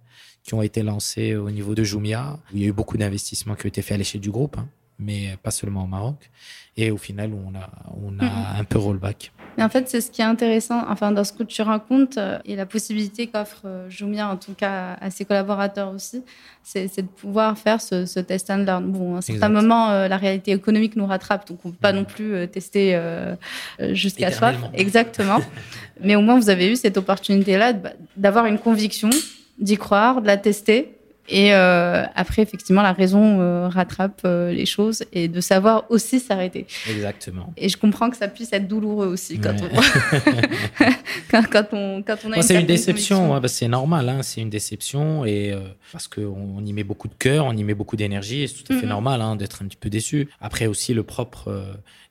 qui 0.42 0.54
ont 0.54 0.62
été 0.62 0.82
lancés 0.82 1.36
au 1.36 1.50
niveau 1.50 1.74
de 1.74 1.84
Jumia. 1.84 2.38
Il 2.52 2.60
y 2.60 2.64
a 2.64 2.68
eu 2.68 2.72
beaucoup 2.72 2.96
d'investissements 2.96 3.54
qui 3.54 3.66
ont 3.66 3.68
été 3.68 3.82
faits 3.82 3.94
à 3.94 3.98
l'échelle 3.98 4.20
du 4.20 4.30
groupe, 4.30 4.56
hein, 4.58 4.68
mais 4.98 5.36
pas 5.42 5.50
seulement 5.50 5.84
au 5.84 5.86
Maroc. 5.86 6.30
Et 6.76 6.90
au 6.90 6.96
final, 6.96 7.32
on 7.32 7.54
a, 7.54 7.70
on 8.02 8.18
a 8.18 8.24
mm-hmm. 8.24 8.60
un 8.60 8.64
peu 8.64 8.78
rollback. 8.78 9.32
Mais 9.58 9.64
en 9.64 9.68
fait, 9.68 9.88
c'est 9.88 10.00
ce 10.00 10.10
qui 10.10 10.22
est 10.22 10.24
intéressant, 10.24 10.82
enfin, 10.88 11.12
dans 11.12 11.24
ce 11.24 11.32
que 11.32 11.42
tu 11.42 11.60
racontes, 11.60 12.16
euh, 12.16 12.38
et 12.46 12.56
la 12.56 12.64
possibilité 12.64 13.26
qu'offre 13.26 13.62
euh, 13.66 13.90
Jumia, 13.90 14.28
en 14.28 14.36
tout 14.36 14.54
cas 14.54 14.96
à 15.00 15.10
ses 15.10 15.26
collaborateurs 15.26 15.92
aussi, 15.92 16.22
c'est 16.62 16.96
de 16.96 17.06
pouvoir 17.06 17.58
faire 17.58 17.80
ce, 17.82 18.06
ce, 18.06 18.20
test 18.20 18.50
and 18.50 18.64
learn. 18.64 18.90
Bon, 18.90 19.16
à 19.16 19.18
un 19.18 19.20
certain 19.20 19.50
moment, 19.50 19.90
euh, 19.90 20.08
la 20.08 20.16
réalité 20.16 20.52
économique 20.52 20.96
nous 20.96 21.06
rattrape, 21.06 21.46
donc 21.46 21.58
on 21.64 21.68
ne 21.68 21.72
peut 21.74 21.78
pas 21.80 21.92
mm-hmm. 21.92 21.96
non 21.96 22.04
plus 22.04 22.48
tester 22.48 22.98
jusqu'à 23.90 24.32
soi. 24.32 24.52
Exactement. 24.72 25.40
Mais 26.00 26.16
au 26.16 26.22
moins, 26.22 26.38
vous 26.38 26.48
avez 26.48 26.72
eu 26.72 26.76
cette 26.76 26.96
opportunité-là 26.96 27.74
d'avoir 28.16 28.46
une 28.46 28.58
conviction 28.58 29.10
d'y 29.62 29.76
croire, 29.76 30.20
de 30.20 30.26
la 30.26 30.36
tester. 30.36 30.94
Et 31.28 31.54
euh, 31.54 32.04
après, 32.14 32.42
effectivement, 32.42 32.82
la 32.82 32.92
raison 32.92 33.40
euh, 33.40 33.68
rattrape 33.68 34.22
euh, 34.24 34.52
les 34.52 34.66
choses 34.66 35.04
et 35.12 35.28
de 35.28 35.40
savoir 35.40 35.84
aussi 35.88 36.18
s'arrêter. 36.18 36.66
Exactement. 36.90 37.52
Et 37.56 37.68
je 37.68 37.76
comprends 37.76 38.10
que 38.10 38.16
ça 38.16 38.26
puisse 38.26 38.52
être 38.52 38.66
douloureux 38.66 39.06
aussi 39.06 39.38
quand, 39.38 39.54
on... 39.62 39.68
quand, 41.30 41.44
quand, 41.48 41.66
on 41.72 42.02
quand 42.02 42.16
on 42.26 42.32
a 42.32 42.42
C'est 42.42 42.60
une 42.60 42.66
déception, 42.66 43.32
ouais, 43.32 43.40
bah, 43.40 43.46
c'est 43.48 43.68
normal, 43.68 44.08
hein, 44.08 44.22
c'est 44.22 44.40
une 44.40 44.50
déception 44.50 45.24
et 45.24 45.54
parce 45.92 46.08
qu'on 46.08 46.64
y 46.64 46.72
met 46.72 46.84
beaucoup 46.84 47.08
de 47.08 47.14
cœur, 47.14 47.46
on 47.46 47.56
y 47.56 47.62
met 47.62 47.74
beaucoup 47.74 47.96
d'énergie 47.96 48.42
et 48.42 48.48
c'est 48.48 48.62
tout 48.62 48.72
à 48.72 48.76
fait 48.76 48.82
mm 48.82 48.84
-hmm. 48.84 48.88
normal 48.88 49.22
hein, 49.22 49.36
d'être 49.36 49.62
un 49.62 49.66
petit 49.68 49.78
peu 49.78 49.90
déçu. 49.90 50.28
Après 50.40 50.66
aussi 50.66 50.92
le 50.92 51.04
propre 51.04 51.42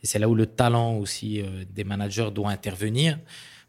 et 0.01 0.07
c'est 0.07 0.19
là 0.19 0.27
où 0.29 0.35
le 0.35 0.45
talent 0.45 0.95
aussi 0.97 1.43
des 1.75 1.83
managers 1.83 2.29
doit 2.33 2.49
intervenir 2.49 3.17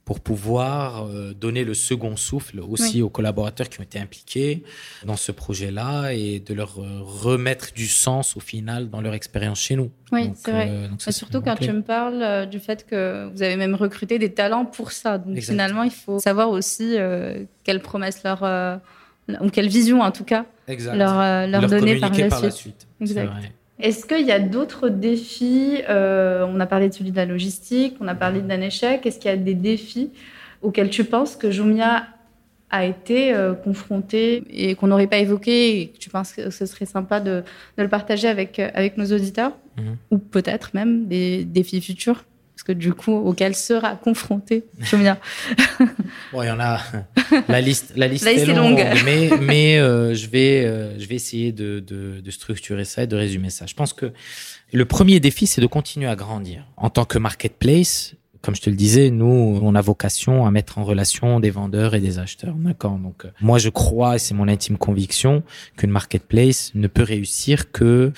pour 0.05 0.21
pouvoir 0.21 1.07
euh, 1.07 1.33
donner 1.33 1.65
le 1.65 1.75
second 1.75 2.17
souffle 2.17 2.61
aussi 2.61 2.97
oui. 2.97 3.03
aux 3.03 3.09
collaborateurs 3.09 3.69
qui 3.69 3.79
ont 3.81 3.85
été 3.85 3.99
impliqués 3.99 4.65
dans 5.05 5.17
ce 5.17 5.31
projet-là 5.31 6.13
et 6.13 6.41
de 6.41 6.55
leur 6.55 6.79
euh, 6.79 7.01
remettre 7.03 7.73
du 7.73 7.87
sens 7.87 8.37
au 8.37 8.41
final 8.41 8.91
dans 8.91 9.01
leur 9.01 9.15
expérience 9.15 9.61
chez 9.61 9.77
nous. 9.77 9.91
Oui, 10.11 10.33
c'est 10.35 10.51
vrai. 10.51 10.69
Euh, 10.69 10.89
ça, 10.99 11.13
surtout 11.13 11.41
quand 11.41 11.57
tu 11.57 11.73
me 11.73 11.83
parles 11.83 12.23
euh, 12.23 12.47
du 12.47 12.59
fait 12.59 12.85
que 12.87 13.31
vous 13.33 13.43
avez 13.43 13.57
même 13.57 13.75
recruté 13.75 14.19
des 14.19 14.33
talents 14.33 14.67
pour 14.67 14.93
ça. 14.93 15.19
Donc 15.19 15.37
Exactement. 15.37 15.55
finalement, 15.55 15.83
il 15.85 15.91
faut 15.93 16.19
savoir 16.19 16.51
aussi 16.51 16.97
euh, 16.99 17.45
quelles 17.65 17.81
promesses 17.81 18.23
leur 18.25 18.81
ou 19.41 19.51
quelle 19.51 19.69
vision 19.69 20.01
en 20.01 20.11
tout 20.11 20.25
cas 20.25 20.45
exact. 20.67 20.97
leur, 20.97 21.15
leur, 21.15 21.61
leur 21.61 21.71
donner 21.71 22.01
par 22.01 22.11
la, 22.13 22.29
par 22.29 22.39
suite. 22.39 22.43
la 22.43 22.51
suite. 22.51 22.87
Exact. 23.01 23.31
Est-ce 23.79 24.07
qu'il 24.07 24.27
y 24.27 24.33
a 24.33 24.39
d'autres 24.39 24.89
défis 24.89 25.79
euh, 25.89 26.47
On 26.49 26.61
a 26.61 26.67
parlé 26.67 26.89
de 26.89 26.95
celui 26.95 27.11
de 27.11 27.17
la 27.17 27.27
logistique, 27.27 27.97
on 28.01 28.09
a 28.09 28.15
parlé 28.15 28.41
d'un 28.41 28.61
échec. 28.61 29.05
Est-ce 29.05 29.19
qu'il 29.19 29.31
y 29.31 29.35
a 29.35 29.37
des 29.37 29.55
défis 29.55 30.11
auxquels 30.63 30.91
tu 30.91 31.05
penses 31.05 31.37
que 31.37 31.51
Jumia 31.51 32.07
a 32.71 32.85
été 32.87 33.35
euh, 33.35 33.55
confronté 33.55 34.45
et 34.51 34.75
qu'on 34.77 34.87
n'aurait 34.87 35.07
pas 35.07 35.19
évoqué 35.19 35.81
et 35.81 35.89
que 35.89 35.99
tu 35.99 36.09
penses 36.09 36.33
que 36.33 36.51
ce 36.51 36.65
serait 36.65 36.87
sympa 36.87 37.21
de, 37.21 37.43
de 37.77 37.83
le 37.83 37.89
partager 37.89 38.29
avec, 38.29 38.59
avec 38.59 38.97
nos 38.97 39.07
auditeurs 39.07 39.53
-hmm. 39.77 39.97
Ou 40.11 40.19
peut-être 40.19 40.71
même 40.75 41.07
des 41.07 41.45
défis 41.45 41.81
futurs 41.81 42.25
parce 42.63 42.79
que 42.79 42.81
du 42.81 42.95
coup, 42.95 43.13
auquel 43.13 43.57
sera 43.57 43.97
confronté 43.97 44.63
Jumia 44.79 45.19
Bon, 46.33 46.43
il 46.43 46.47
y 46.47 46.51
en 46.51 46.61
a. 46.61 46.79
La 47.49 47.61
liste, 47.61 47.95
la 47.97 48.07
liste, 48.07 48.25
la 48.25 48.35
liste 48.35 48.49
est, 48.49 48.55
longue, 48.55 48.79
est 48.79 48.95
longue. 48.95 49.03
mais, 49.05 49.31
mais 49.41 49.79
euh, 49.79 50.15
je, 50.15 50.29
vais, 50.29 50.65
euh, 50.65 50.97
je 50.97 51.07
vais 51.09 51.17
essayer 51.17 51.51
de, 51.51 51.81
de, 51.81 52.21
de, 52.21 52.31
structurer 52.31 52.85
ça 52.85 53.03
et 53.03 53.09
de 53.09 53.17
résumer 53.17 53.51
ça. 53.51 53.67
Je 53.67 53.75
pense 53.75 53.93
que 53.93 54.13
le 54.73 54.85
premier 54.85 55.19
défi, 55.19 55.49
c'est 55.49 55.61
de 55.61 55.67
continuer 55.67 56.07
à 56.07 56.15
grandir. 56.15 56.65
En 56.77 56.89
tant 56.89 57.05
que 57.05 57.19
marketplace, 57.19 58.15
comme 58.43 58.55
je 58.55 58.61
te 58.61 58.71
le 58.71 58.77
disais, 58.77 59.11
nous, 59.11 59.59
on 59.61 59.75
a 59.75 59.81
vocation 59.81 60.47
à 60.47 60.53
mettre 60.53 60.79
en 60.79 60.85
relation 60.85 61.41
des 61.41 61.51
vendeurs 61.51 61.97
et 61.97 62.01
des 62.01 62.21
acheteurs. 62.21 62.55
D'accord? 62.55 62.97
Donc, 62.97 63.25
euh, 63.25 63.31
moi, 63.41 63.59
je 63.59 63.71
crois, 63.71 64.17
et 64.17 64.19
c'est 64.21 64.35
mon 64.35 64.47
intime 64.47 64.79
conviction, 64.79 65.43
qu'une 65.77 65.91
marketplace 65.91 66.71
ne 66.77 66.87
peut 66.87 67.03
réussir 67.03 67.73
que 67.73 68.13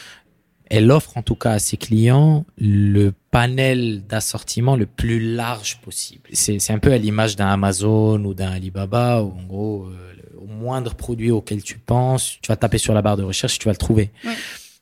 elle 0.71 0.91
offre 0.91 1.17
en 1.17 1.23
tout 1.23 1.37
cas 1.37 1.53
à 1.53 1.59
ses 1.59 1.77
clients 1.77 2.45
le 2.59 3.13
panel 3.35 4.07
d'assortiment 4.07 4.77
le 4.77 4.87
plus 4.87 5.35
large 5.35 5.81
possible. 5.83 6.31
C'est 6.33 6.71
un 6.71 6.79
peu 6.79 6.93
à 6.93 6.99
l'image 6.99 7.35
d'un 7.35 7.49
Amazon 7.49 8.25
ou 8.25 8.33
d'un 8.33 8.53
Alibaba 8.53 9.25
où 9.25 9.35
en 9.37 9.43
gros, 9.43 9.87
euh, 9.87 10.15
au 10.41 10.47
moindre 10.47 10.95
produit 10.95 11.33
auquel 11.33 11.61
tu 11.61 11.79
penses, 11.79 12.39
tu 12.41 12.47
vas 12.47 12.55
taper 12.55 12.79
sur 12.79 12.95
la 12.95 13.03
barre 13.03 13.17
de 13.17 13.25
recherche 13.25 13.57
et 13.57 13.59
tu 13.59 13.65
vas 13.65 13.73
le 13.73 13.77
trouver. 13.77 14.13
Ouais. 14.25 14.35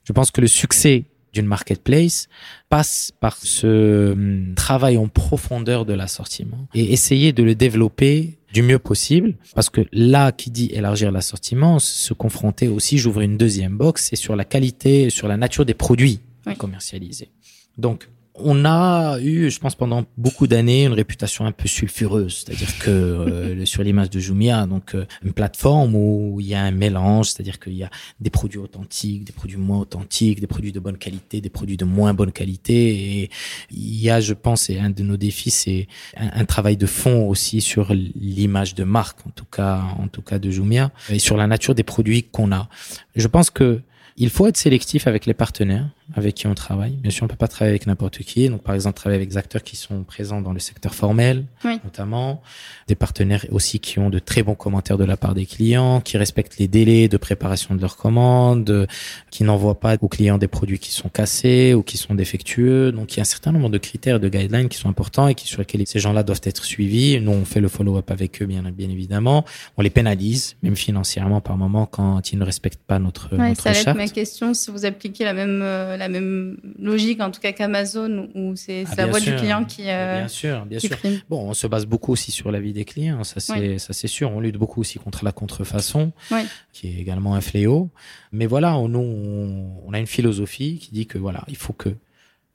Je 0.05 0.13
pense 0.13 0.31
que 0.31 0.43
le 0.43 0.49
succès 0.49 1.05
d'une 1.33 1.47
marketplace 1.47 2.29
passe 2.69 3.13
par 3.21 3.39
ce 3.39 4.13
hum, 4.13 4.53
travail 4.55 4.99
en 4.99 5.09
profondeur 5.09 5.87
de 5.87 5.95
l'assortiment 5.95 6.69
et 6.75 6.93
essayer 6.93 7.33
de 7.33 7.43
le 7.43 7.55
développer 7.55 8.37
du 8.53 8.63
mieux 8.63 8.79
possible 8.79 9.35
parce 9.55 9.71
que 9.71 9.81
là 9.93 10.31
qui 10.31 10.51
dit 10.51 10.69
élargir 10.75 11.11
l'assortiment 11.11 11.79
se 11.79 12.13
confronter 12.13 12.69
aussi 12.69 12.99
j'ouvre 12.99 13.23
une 13.23 13.39
deuxième 13.39 13.79
box 13.79 14.09
c'est 14.11 14.17
sur 14.17 14.37
la 14.37 14.45
qualité 14.45 15.09
sur 15.09 15.27
la 15.27 15.39
nature 15.39 15.65
des 15.65 15.73
produits 15.73 16.21
oui. 16.47 16.55
commercialisés 16.55 17.31
donc 17.79 18.11
on 18.35 18.65
a 18.65 19.19
eu, 19.21 19.51
je 19.51 19.59
pense, 19.59 19.75
pendant 19.75 20.05
beaucoup 20.17 20.47
d'années, 20.47 20.87
une 20.87 20.95
réputation 20.95 21.45
un 21.45 21.53
peu 21.53 21.69
sulfureuse, 21.69 22.45
c'est-à-dire 22.45 22.79
que 22.79 22.91
euh, 22.91 23.65
sur 23.67 23.83
l'image 23.83 24.11
de 24.11 24.21
Jumia, 24.21 24.67
donc 24.67 24.95
euh, 24.95 25.05
une 25.23 25.33
plateforme 25.33 25.95
où 25.95 26.39
il 26.41 26.47
y 26.47 26.55
a 26.55 26.63
un 26.63 26.71
mélange, 26.71 27.29
c'est-à-dire 27.29 27.61
qu'il 27.61 27.75
y 27.75 27.85
a 27.85 27.91
des 28.21 28.31
produits 28.31 28.59
authentiques, 28.59 29.25
des 29.25 29.33
produits 29.33 29.59
moins 29.59 29.81
authentiques, 29.81 30.41
des 30.41 30.47
produits 30.47 30.73
de 30.73 30.81
bonne 30.81 30.97
qualité, 30.97 31.41
des 31.41 31.51
produits 31.51 31.77
de 31.77 31.85
moins 31.85 32.15
bonne 32.15 32.33
qualité, 32.33 33.23
et 33.23 33.31
il 33.71 34.01
y 34.01 34.09
a, 34.09 34.21
je 34.21 34.33
pense, 34.33 34.71
et 34.71 34.79
un 34.79 34.91
de 34.91 35.03
nos 35.03 35.19
défis, 35.19 35.51
c'est 35.51 35.89
un, 36.17 36.41
un, 36.41 36.45
travail 36.47 36.77
de 36.77 36.87
fond 36.87 37.29
aussi 37.29 37.61
sur 37.61 37.93
l'image 37.93 38.75
de 38.75 38.85
marque, 38.85 39.27
en 39.27 39.31
tout 39.31 39.45
cas, 39.45 39.83
en 39.99 40.09
tout 40.09 40.23
cas 40.23 40.39
de 40.39 40.51
Jumia, 40.51 40.91
et 41.11 41.19
sur 41.19 41.37
la 41.37 41.47
nature 41.47 41.75
des 41.75 41.83
produits 41.83 42.23
qu'on 42.23 42.51
a. 42.53 42.69
Je 43.15 43.29
pense 43.29 43.51
que 43.51 43.83
il 44.17 44.31
faut 44.31 44.47
être 44.47 44.57
sélectif 44.57 45.07
avec 45.07 45.27
les 45.27 45.35
partenaires 45.35 45.89
avec 46.15 46.35
qui 46.35 46.47
on 46.47 46.55
travaille. 46.55 46.93
Bien 46.93 47.11
sûr, 47.11 47.25
on 47.25 47.29
peut 47.29 47.37
pas 47.37 47.49
travailler 47.49 47.73
avec 47.73 47.87
n'importe 47.87 48.19
qui. 48.19 48.49
Donc, 48.49 48.63
par 48.63 48.75
exemple, 48.75 48.97
travailler 48.97 49.17
avec 49.17 49.31
des 49.31 49.37
acteurs 49.37 49.63
qui 49.63 49.77
sont 49.77 50.03
présents 50.03 50.41
dans 50.41 50.53
le 50.53 50.59
secteur 50.59 50.95
formel, 50.95 51.45
oui. 51.65 51.79
notamment 51.85 52.43
des 52.89 52.95
partenaires 52.95 53.47
aussi 53.51 53.81
qui 53.81 53.99
ont 53.99 54.11
de 54.11 54.19
très 54.19 54.43
bons 54.43 54.55
commentaires 54.55 54.99
de 54.99 55.05
la 55.05 55.17
part 55.17 55.35
des 55.35 55.47
clients, 55.47 56.01
qui 56.01 56.17
respectent 56.17 56.59
les 56.59 56.69
délais 56.69 57.09
de 57.09 57.17
préparation 57.17 57.75
de 57.75 57.81
leurs 57.81 57.97
commandes, 57.97 58.87
qui 59.31 59.45
n'envoient 59.45 59.81
pas 59.81 59.97
aux 60.01 60.09
clients 60.09 60.39
des 60.39 60.49
produits 60.49 60.79
qui 60.79 60.91
sont 60.91 61.09
cassés 61.09 61.75
ou 61.75 61.83
qui 61.83 61.97
sont 61.97 62.15
défectueux. 62.15 62.93
Donc, 62.93 63.15
il 63.15 63.17
y 63.17 63.21
a 63.21 63.23
un 63.23 63.25
certain 63.25 63.53
nombre 63.53 63.71
de 63.71 63.79
critères, 63.79 64.21
de 64.21 64.29
guidelines 64.29 64.69
qui 64.69 64.79
sont 64.79 64.89
importants 64.89 65.29
et 65.29 65.35
qui 65.35 65.47
sur 65.47 65.61
lesquels 65.61 65.87
ces 65.87 65.99
gens-là 65.99 66.23
doivent 66.23 66.41
être 66.45 66.65
suivis. 66.65 67.21
Nous, 67.21 67.33
on 67.33 67.45
fait 67.45 67.61
le 67.61 67.69
follow-up 67.69 68.11
avec 68.11 68.43
eux, 68.43 68.47
bien, 68.47 68.63
bien 68.63 68.91
évidemment. 68.91 69.45
On 69.77 69.83
les 69.83 69.91
pénalise, 69.91 70.57
même 70.63 70.77
financièrement 70.77 71.41
par 71.41 71.57
moment, 71.57 71.87
quand 71.87 72.33
ils 72.33 72.39
ne 72.39 72.45
respectent 72.45 72.83
pas 72.87 72.99
notre, 72.99 73.37
ouais, 73.37 73.51
notre 73.51 73.63
ça 73.63 73.73
charte. 73.73 73.97
ma 73.97 74.09
question 74.09 74.55
si 74.55 74.71
vous 74.71 74.85
appliquez 74.85 75.25
la 75.25 75.33
même 75.33 75.61
euh, 75.63 75.97
la 76.03 76.09
même 76.09 76.57
logique, 76.79 77.21
en 77.21 77.31
tout 77.31 77.41
cas 77.41 77.53
qu'Amazon, 77.53 78.29
où 78.35 78.55
c'est 78.57 78.85
Ah, 78.87 78.91
la 78.91 78.97
bien 79.05 79.07
voix 79.07 79.21
du 79.21 79.35
client 79.37 79.65
qui, 79.65 79.89
euh, 79.89 80.19
Bien 80.19 80.29
sûr, 80.29 80.67
bien 80.67 80.79
sûr. 80.79 80.97
prime. 80.99 81.21
Bon, 81.31 81.49
on 81.49 81.55
se 81.55 81.67
base 81.67 81.87
beaucoup 81.87 82.13
aussi 82.13 82.31
sur 82.33 82.51
l'avis 82.51 82.73
des 82.73 82.85
clients, 82.85 83.25
ça 83.25 83.41
c'est 83.41 83.79
ça 83.79 83.93
c'est 83.93 84.09
sûr. 84.09 84.31
On 84.31 84.41
lutte 84.41 84.57
beaucoup 84.57 84.81
aussi 84.81 84.99
contre 84.99 85.25
la 85.25 85.33
contrefaçon, 85.33 86.13
Oui. 86.31 86.41
qui 86.73 86.89
est 86.89 87.01
également 87.01 87.35
un 87.35 87.41
fléau. 87.41 87.91
Mais 88.33 88.47
voilà, 88.47 88.77
on, 88.77 88.89
nous, 88.89 88.99
on, 89.01 89.83
on 89.87 89.93
a 89.93 89.99
une 89.99 90.07
philosophie 90.07 90.79
qui 90.79 90.91
dit 90.93 91.07
que 91.07 91.19
voilà, 91.19 91.45
il 91.49 91.57
faut 91.57 91.73
que 91.73 91.91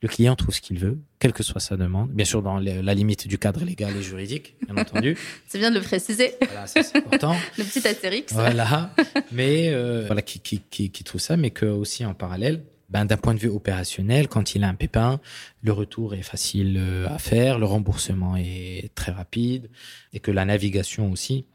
le 0.01 0.07
client 0.07 0.35
trouve 0.35 0.53
ce 0.53 0.61
qu'il 0.61 0.77
veut, 0.77 0.99
quelle 1.17 1.33
que 1.33 1.41
soit 1.41 1.59
sa 1.59 1.75
demande, 1.75 2.11
bien 2.11 2.23
sûr 2.25 2.43
dans 2.43 2.59
la 2.59 2.93
limite 2.93 3.27
du 3.27 3.39
cadre 3.39 3.63
légal 3.65 3.97
et 3.97 4.03
juridique, 4.03 4.55
bien 4.67 4.77
entendu. 4.83 5.17
C'est 5.47 5.57
bien 5.57 5.71
de 5.71 5.79
le 5.79 5.81
préciser, 5.83 6.35
Voilà, 6.39 6.67
c'est 6.67 6.95
important. 6.95 7.35
le 7.57 7.63
petit 7.63 7.87
astérix. 7.87 8.31
Voilà, 8.31 8.91
mais 9.31 9.69
euh, 9.69 10.03
voilà 10.05 10.21
qui, 10.21 10.39
qui, 10.39 10.61
qui, 10.69 10.91
qui 10.91 11.03
trouve 11.03 11.19
ça, 11.19 11.35
mais 11.35 11.49
que 11.49 11.65
aussi 11.65 12.05
en 12.05 12.13
parallèle, 12.13 12.61
ben, 12.89 13.05
d'un 13.05 13.17
point 13.17 13.33
de 13.33 13.39
vue 13.39 13.49
opérationnel, 13.49 14.27
quand 14.27 14.55
il 14.55 14.63
a 14.63 14.69
un 14.69 14.75
pépin, 14.75 15.19
le 15.61 15.73
retour 15.73 16.13
est 16.13 16.21
facile 16.21 16.77
euh, 16.77 17.07
à 17.09 17.19
faire, 17.19 17.59
le 17.59 17.65
remboursement 17.65 18.37
est 18.37 18.91
très 18.95 19.11
rapide, 19.11 19.69
et 20.13 20.19
que 20.19 20.31
la 20.31 20.45
navigation 20.45 21.11
aussi 21.11 21.45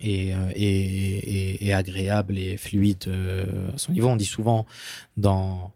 est, 0.00 0.34
euh, 0.34 0.50
est, 0.54 0.62
est, 0.62 1.66
est 1.66 1.72
agréable 1.72 2.38
et 2.38 2.56
fluide 2.56 3.04
euh, 3.06 3.72
à 3.74 3.78
son 3.78 3.92
niveau. 3.92 4.08
On 4.08 4.16
dit 4.16 4.26
souvent 4.26 4.66
dans 5.16 5.72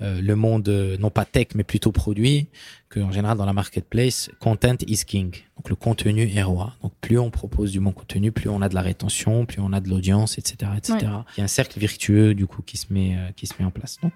euh, 0.00 0.20
le 0.20 0.36
monde, 0.36 0.68
euh, 0.68 0.96
non 0.98 1.10
pas 1.10 1.24
tech, 1.24 1.48
mais 1.54 1.64
plutôt 1.64 1.92
produit, 1.92 2.46
qu'en 2.88 3.10
général 3.12 3.36
dans 3.36 3.44
la 3.46 3.52
marketplace, 3.52 4.30
content 4.40 4.76
is 4.86 5.04
king. 5.06 5.30
Donc 5.56 5.68
le 5.70 5.74
contenu 5.74 6.30
est 6.32 6.42
roi. 6.42 6.74
Donc 6.82 6.92
plus 7.00 7.18
on 7.18 7.30
propose 7.30 7.72
du 7.72 7.80
bon 7.80 7.92
contenu, 7.92 8.30
plus 8.32 8.48
on 8.48 8.62
a 8.62 8.68
de 8.68 8.74
la 8.74 8.80
rétention, 8.82 9.44
plus 9.44 9.60
on 9.60 9.72
a 9.72 9.80
de 9.80 9.88
l'audience, 9.88 10.38
etc., 10.38 10.70
etc. 10.76 10.94
Ouais. 11.02 11.08
Il 11.36 11.38
y 11.38 11.40
a 11.40 11.44
un 11.44 11.48
cercle 11.48 11.78
virtueux 11.80 12.34
du 12.34 12.46
coup 12.46 12.62
qui 12.62 12.76
se 12.76 12.86
met 12.90 13.16
euh, 13.16 13.30
qui 13.36 13.46
se 13.46 13.54
met 13.58 13.64
en 13.64 13.70
place. 13.70 13.98
Donc 14.02 14.12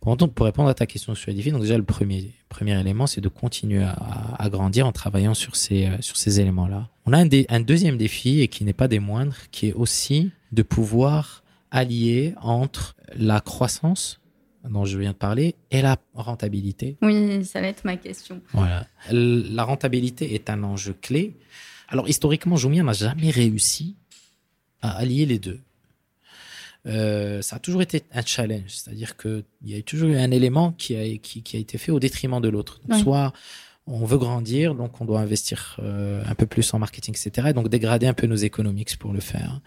pour, 0.00 0.16
pour 0.16 0.46
répondre 0.46 0.68
à 0.68 0.74
ta 0.74 0.86
question 0.86 1.14
sur 1.14 1.30
les 1.30 1.36
défis, 1.36 1.50
donc 1.52 1.62
déjà 1.62 1.76
le 1.76 1.84
premier 1.84 2.32
premier 2.48 2.78
élément, 2.80 3.06
c'est 3.08 3.20
de 3.20 3.28
continuer 3.28 3.82
à, 3.82 3.96
à 4.38 4.48
grandir 4.48 4.86
en 4.86 4.92
travaillant 4.92 5.34
sur 5.34 5.56
ces 5.56 5.86
euh, 5.86 5.96
sur 6.00 6.16
ces 6.16 6.40
éléments-là. 6.40 6.88
On 7.06 7.12
a 7.12 7.18
un, 7.18 7.26
dé- 7.26 7.44
un 7.48 7.60
deuxième 7.60 7.96
défi 7.98 8.40
et 8.40 8.48
qui 8.48 8.64
n'est 8.64 8.72
pas 8.72 8.88
des 8.88 9.00
moindres, 9.00 9.34
qui 9.50 9.68
est 9.68 9.72
aussi 9.74 10.30
de 10.52 10.62
pouvoir 10.62 11.42
allier 11.72 12.34
entre 12.40 12.94
la 13.16 13.40
croissance 13.40 14.20
dont 14.68 14.84
je 14.84 14.98
viens 14.98 15.12
de 15.12 15.16
parler 15.16 15.54
et 15.70 15.82
la 15.82 15.98
rentabilité. 16.14 16.96
Oui, 17.02 17.44
ça 17.44 17.60
va 17.60 17.68
être 17.68 17.84
ma 17.84 17.96
question. 17.96 18.40
Voilà. 18.52 18.86
La 19.10 19.64
rentabilité 19.64 20.34
est 20.34 20.50
un 20.50 20.62
enjeu 20.62 20.94
clé. 21.00 21.36
Alors 21.88 22.08
historiquement, 22.08 22.56
Jumia 22.56 22.82
n'a 22.82 22.92
jamais 22.92 23.30
réussi 23.30 23.94
à 24.80 24.92
allier 24.96 25.26
les 25.26 25.38
deux. 25.38 25.60
Euh, 26.86 27.40
ça 27.40 27.56
a 27.56 27.58
toujours 27.58 27.80
été 27.80 28.02
un 28.12 28.22
challenge, 28.22 28.68
c'est-à-dire 28.68 29.16
que 29.16 29.44
il 29.64 29.70
y 29.70 29.78
a 29.78 29.82
toujours 29.82 30.10
eu 30.10 30.16
un 30.16 30.30
élément 30.30 30.72
qui 30.72 30.94
a, 30.96 31.16
qui, 31.18 31.42
qui 31.42 31.56
a 31.56 31.60
été 31.60 31.78
fait 31.78 31.92
au 31.92 31.98
détriment 31.98 32.40
de 32.40 32.48
l'autre. 32.48 32.80
Soit 33.00 33.32
on 33.86 34.06
veut 34.06 34.16
grandir, 34.16 34.74
donc 34.74 35.00
on 35.00 35.04
doit 35.04 35.20
investir 35.20 35.78
euh, 35.82 36.22
un 36.26 36.34
peu 36.34 36.46
plus 36.46 36.72
en 36.72 36.78
marketing, 36.78 37.14
etc. 37.14 37.48
Et 37.50 37.52
donc 37.52 37.68
dégrader 37.68 38.06
un 38.06 38.14
peu 38.14 38.26
nos 38.26 38.36
économiques 38.36 38.96
pour 38.96 39.12
le 39.12 39.20
faire. 39.20 39.60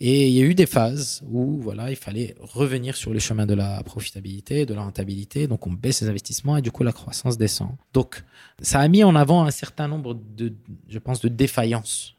Et 0.00 0.28
il 0.28 0.34
y 0.34 0.42
a 0.42 0.44
eu 0.44 0.54
des 0.54 0.66
phases 0.66 1.22
où 1.30 1.60
voilà, 1.62 1.90
il 1.90 1.96
fallait 1.96 2.34
revenir 2.40 2.94
sur 2.94 3.14
le 3.14 3.18
chemin 3.18 3.46
de 3.46 3.54
la 3.54 3.82
profitabilité, 3.82 4.66
de 4.66 4.74
la 4.74 4.82
rentabilité. 4.82 5.46
Donc 5.46 5.66
on 5.66 5.72
baisse 5.72 6.02
les 6.02 6.08
investissements 6.08 6.58
et 6.58 6.62
du 6.62 6.70
coup 6.70 6.82
la 6.82 6.92
croissance 6.92 7.38
descend. 7.38 7.70
Donc 7.94 8.22
ça 8.60 8.80
a 8.80 8.88
mis 8.88 9.02
en 9.02 9.14
avant 9.14 9.44
un 9.44 9.50
certain 9.50 9.88
nombre 9.88 10.14
de, 10.36 10.52
je 10.88 10.98
pense, 10.98 11.20
de 11.22 11.28
défaillances 11.28 12.16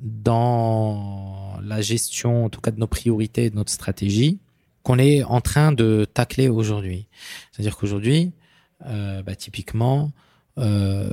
dans 0.00 1.58
la 1.62 1.82
gestion, 1.82 2.46
en 2.46 2.48
tout 2.48 2.60
cas 2.60 2.70
de 2.70 2.78
nos 2.78 2.86
priorités, 2.86 3.50
de 3.50 3.56
notre 3.56 3.72
stratégie, 3.72 4.38
qu'on 4.82 4.98
est 4.98 5.22
en 5.24 5.42
train 5.42 5.72
de 5.72 6.06
tacler 6.12 6.48
aujourd'hui. 6.48 7.08
C'est-à-dire 7.52 7.76
qu'aujourd'hui, 7.76 8.32
euh, 8.86 9.22
bah, 9.22 9.34
typiquement, 9.34 10.12
euh, 10.58 11.10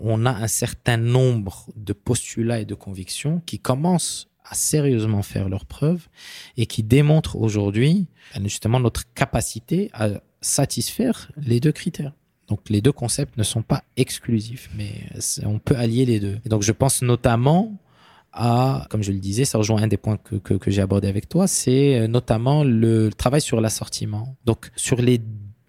on 0.00 0.26
a 0.26 0.30
un 0.30 0.48
certain 0.48 0.96
nombre 0.96 1.66
de 1.76 1.92
postulats 1.92 2.60
et 2.60 2.64
de 2.64 2.74
convictions 2.74 3.40
qui 3.46 3.58
commencent 3.58 4.28
à 4.44 4.54
sérieusement 4.54 5.22
faire 5.22 5.48
leurs 5.48 5.66
preuves 5.66 6.08
et 6.56 6.66
qui 6.66 6.82
démontrent 6.82 7.36
aujourd'hui 7.36 8.06
euh, 8.36 8.40
justement 8.44 8.80
notre 8.80 9.12
capacité 9.14 9.90
à 9.92 10.08
satisfaire 10.40 11.30
les 11.36 11.60
deux 11.60 11.72
critères. 11.72 12.12
Donc 12.48 12.68
les 12.68 12.80
deux 12.80 12.92
concepts 12.92 13.36
ne 13.38 13.44
sont 13.44 13.62
pas 13.62 13.84
exclusifs, 13.96 14.68
mais 14.76 14.92
on 15.44 15.58
peut 15.58 15.76
allier 15.76 16.04
les 16.04 16.20
deux. 16.20 16.38
Et 16.44 16.48
donc 16.48 16.62
je 16.62 16.72
pense 16.72 17.00
notamment 17.02 17.78
à, 18.32 18.86
comme 18.90 19.02
je 19.02 19.12
le 19.12 19.18
disais, 19.18 19.44
ça 19.44 19.58
rejoint 19.58 19.82
un 19.82 19.86
des 19.86 19.96
points 19.96 20.16
que, 20.16 20.36
que, 20.36 20.54
que 20.54 20.70
j'ai 20.70 20.82
abordé 20.82 21.06
avec 21.06 21.28
toi, 21.28 21.46
c'est 21.46 21.98
euh, 21.98 22.08
notamment 22.08 22.64
le 22.64 23.10
travail 23.10 23.40
sur 23.40 23.60
l'assortiment. 23.60 24.36
Donc 24.44 24.70
sur 24.74 25.00
les 25.00 25.20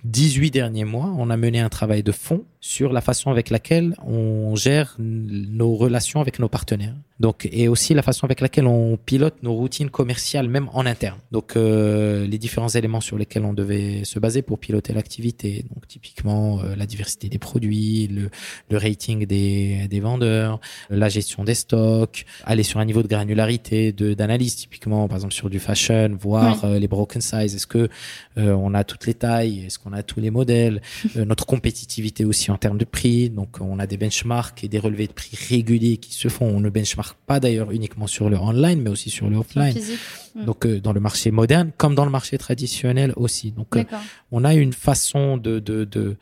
18 0.04 0.52
derniers 0.52 0.84
mois, 0.84 1.14
on 1.18 1.30
a 1.30 1.38
mené 1.38 1.60
un 1.60 1.70
travail 1.70 2.04
de 2.04 2.12
fond 2.12 2.44
sur 2.60 2.92
la 2.92 3.02
façon 3.02 3.32
avec 3.32 3.50
laquelle 3.50 3.96
on 4.06 4.56
gère 4.56 4.96
nos 5.00 5.76
relations 5.76 6.20
avec 6.20 6.40
nos 6.40 6.50
partenaires. 6.50 6.96
Donc, 7.20 7.48
et 7.52 7.68
aussi 7.68 7.94
la 7.94 8.02
façon 8.02 8.26
avec 8.26 8.42
laquelle 8.42 8.68
on 8.68 8.98
pilote 8.98 9.36
nos 9.44 9.54
routines 9.54 9.90
commerciales, 9.90 10.48
même 10.50 10.70
en 10.74 10.86
interne. 10.86 11.20
Donc, 11.32 11.56
euh, 11.56 12.26
les 12.26 12.38
différents 12.38 12.70
éléments 12.70 13.02
sur 13.02 13.18
lesquels 13.18 13.46
on 13.46 13.54
devait 13.54 14.04
se 14.04 14.20
baser 14.20 14.42
pour 14.42 14.60
piloter 14.60 14.94
l'activité. 14.94 15.66
Donc, 15.74 15.88
typiquement, 15.88 16.62
euh, 16.62 16.76
la 16.76 16.86
diversité 16.86 17.30
des 17.30 17.38
produits, 17.38 18.08
le, 18.08 18.30
le 18.70 18.78
rating 18.78 19.26
des, 19.26 19.88
des 19.88 20.00
vendeurs, 20.00 20.60
la 20.90 21.10
gestion 21.10 21.44
des 21.44 21.54
stocks, 21.56 22.26
aller 22.46 22.64
sur 22.64 22.80
un 22.80 22.86
niveau 22.86 23.04
de 23.04 23.08
granularité, 23.08 23.92
de 23.92 24.14
d'analyse, 24.14 24.56
typiquement, 24.56 25.08
par 25.08 25.18
exemple, 25.18 25.34
sur 25.34 25.50
du 25.50 25.60
fashion, 25.60 26.18
voir 26.20 26.66
euh, 26.66 26.80
les 26.80 26.88
broken 26.88 27.22
size. 27.22 27.56
Est-ce 27.56 27.68
que 27.68 27.90
euh, 28.38 28.52
on 28.54 28.74
a 28.74 28.84
toutes 28.84 29.06
les 29.06 29.14
tailles? 29.14 29.66
Est-ce 29.66 29.80
qu'on 29.80 29.94
a 29.94 30.04
tous 30.04 30.20
les 30.20 30.32
modèles? 30.32 30.82
Euh, 31.18 31.26
Notre 31.26 31.46
compétitivité 31.46 32.26
aussi 32.26 32.50
en 32.50 32.58
termes 32.58 32.78
de 32.78 32.86
prix. 32.86 33.30
Donc, 33.30 33.58
on 33.60 33.78
a 33.78 33.86
des 33.86 33.98
benchmarks 33.98 34.64
et 34.64 34.68
des 34.68 34.80
relevés 34.80 35.06
de 35.06 35.12
prix 35.12 35.38
réguliers 35.50 35.98
qui 35.98 36.14
se 36.14 36.28
font. 36.28 36.48
On 36.48 36.60
ne 36.60 36.70
benchmark 36.70 37.13
pas 37.14 37.40
d'ailleurs 37.40 37.72
uniquement 37.72 38.08
sur 38.08 38.30
le 38.30 38.38
online, 38.38 38.82
mais 38.82 38.90
aussi 38.90 39.10
sur 39.10 39.30
le 39.30 39.38
offline. 39.38 39.76
Mm. 40.36 40.46
Donc, 40.46 40.66
euh, 40.66 40.80
dans 40.80 40.94
le 40.94 41.00
marché 41.00 41.32
moderne, 41.32 41.72
comme 41.78 41.96
dans 41.96 42.06
le 42.06 42.12
marché 42.12 42.38
traditionnel 42.38 43.14
aussi. 43.16 43.52
Donc, 43.52 43.76
euh, 43.76 43.84
on 44.32 44.44
a 44.44 44.54
une 44.54 44.74
façon 44.74 45.38
de, 45.38 45.60
de, 45.60 45.86
de 45.86 46.18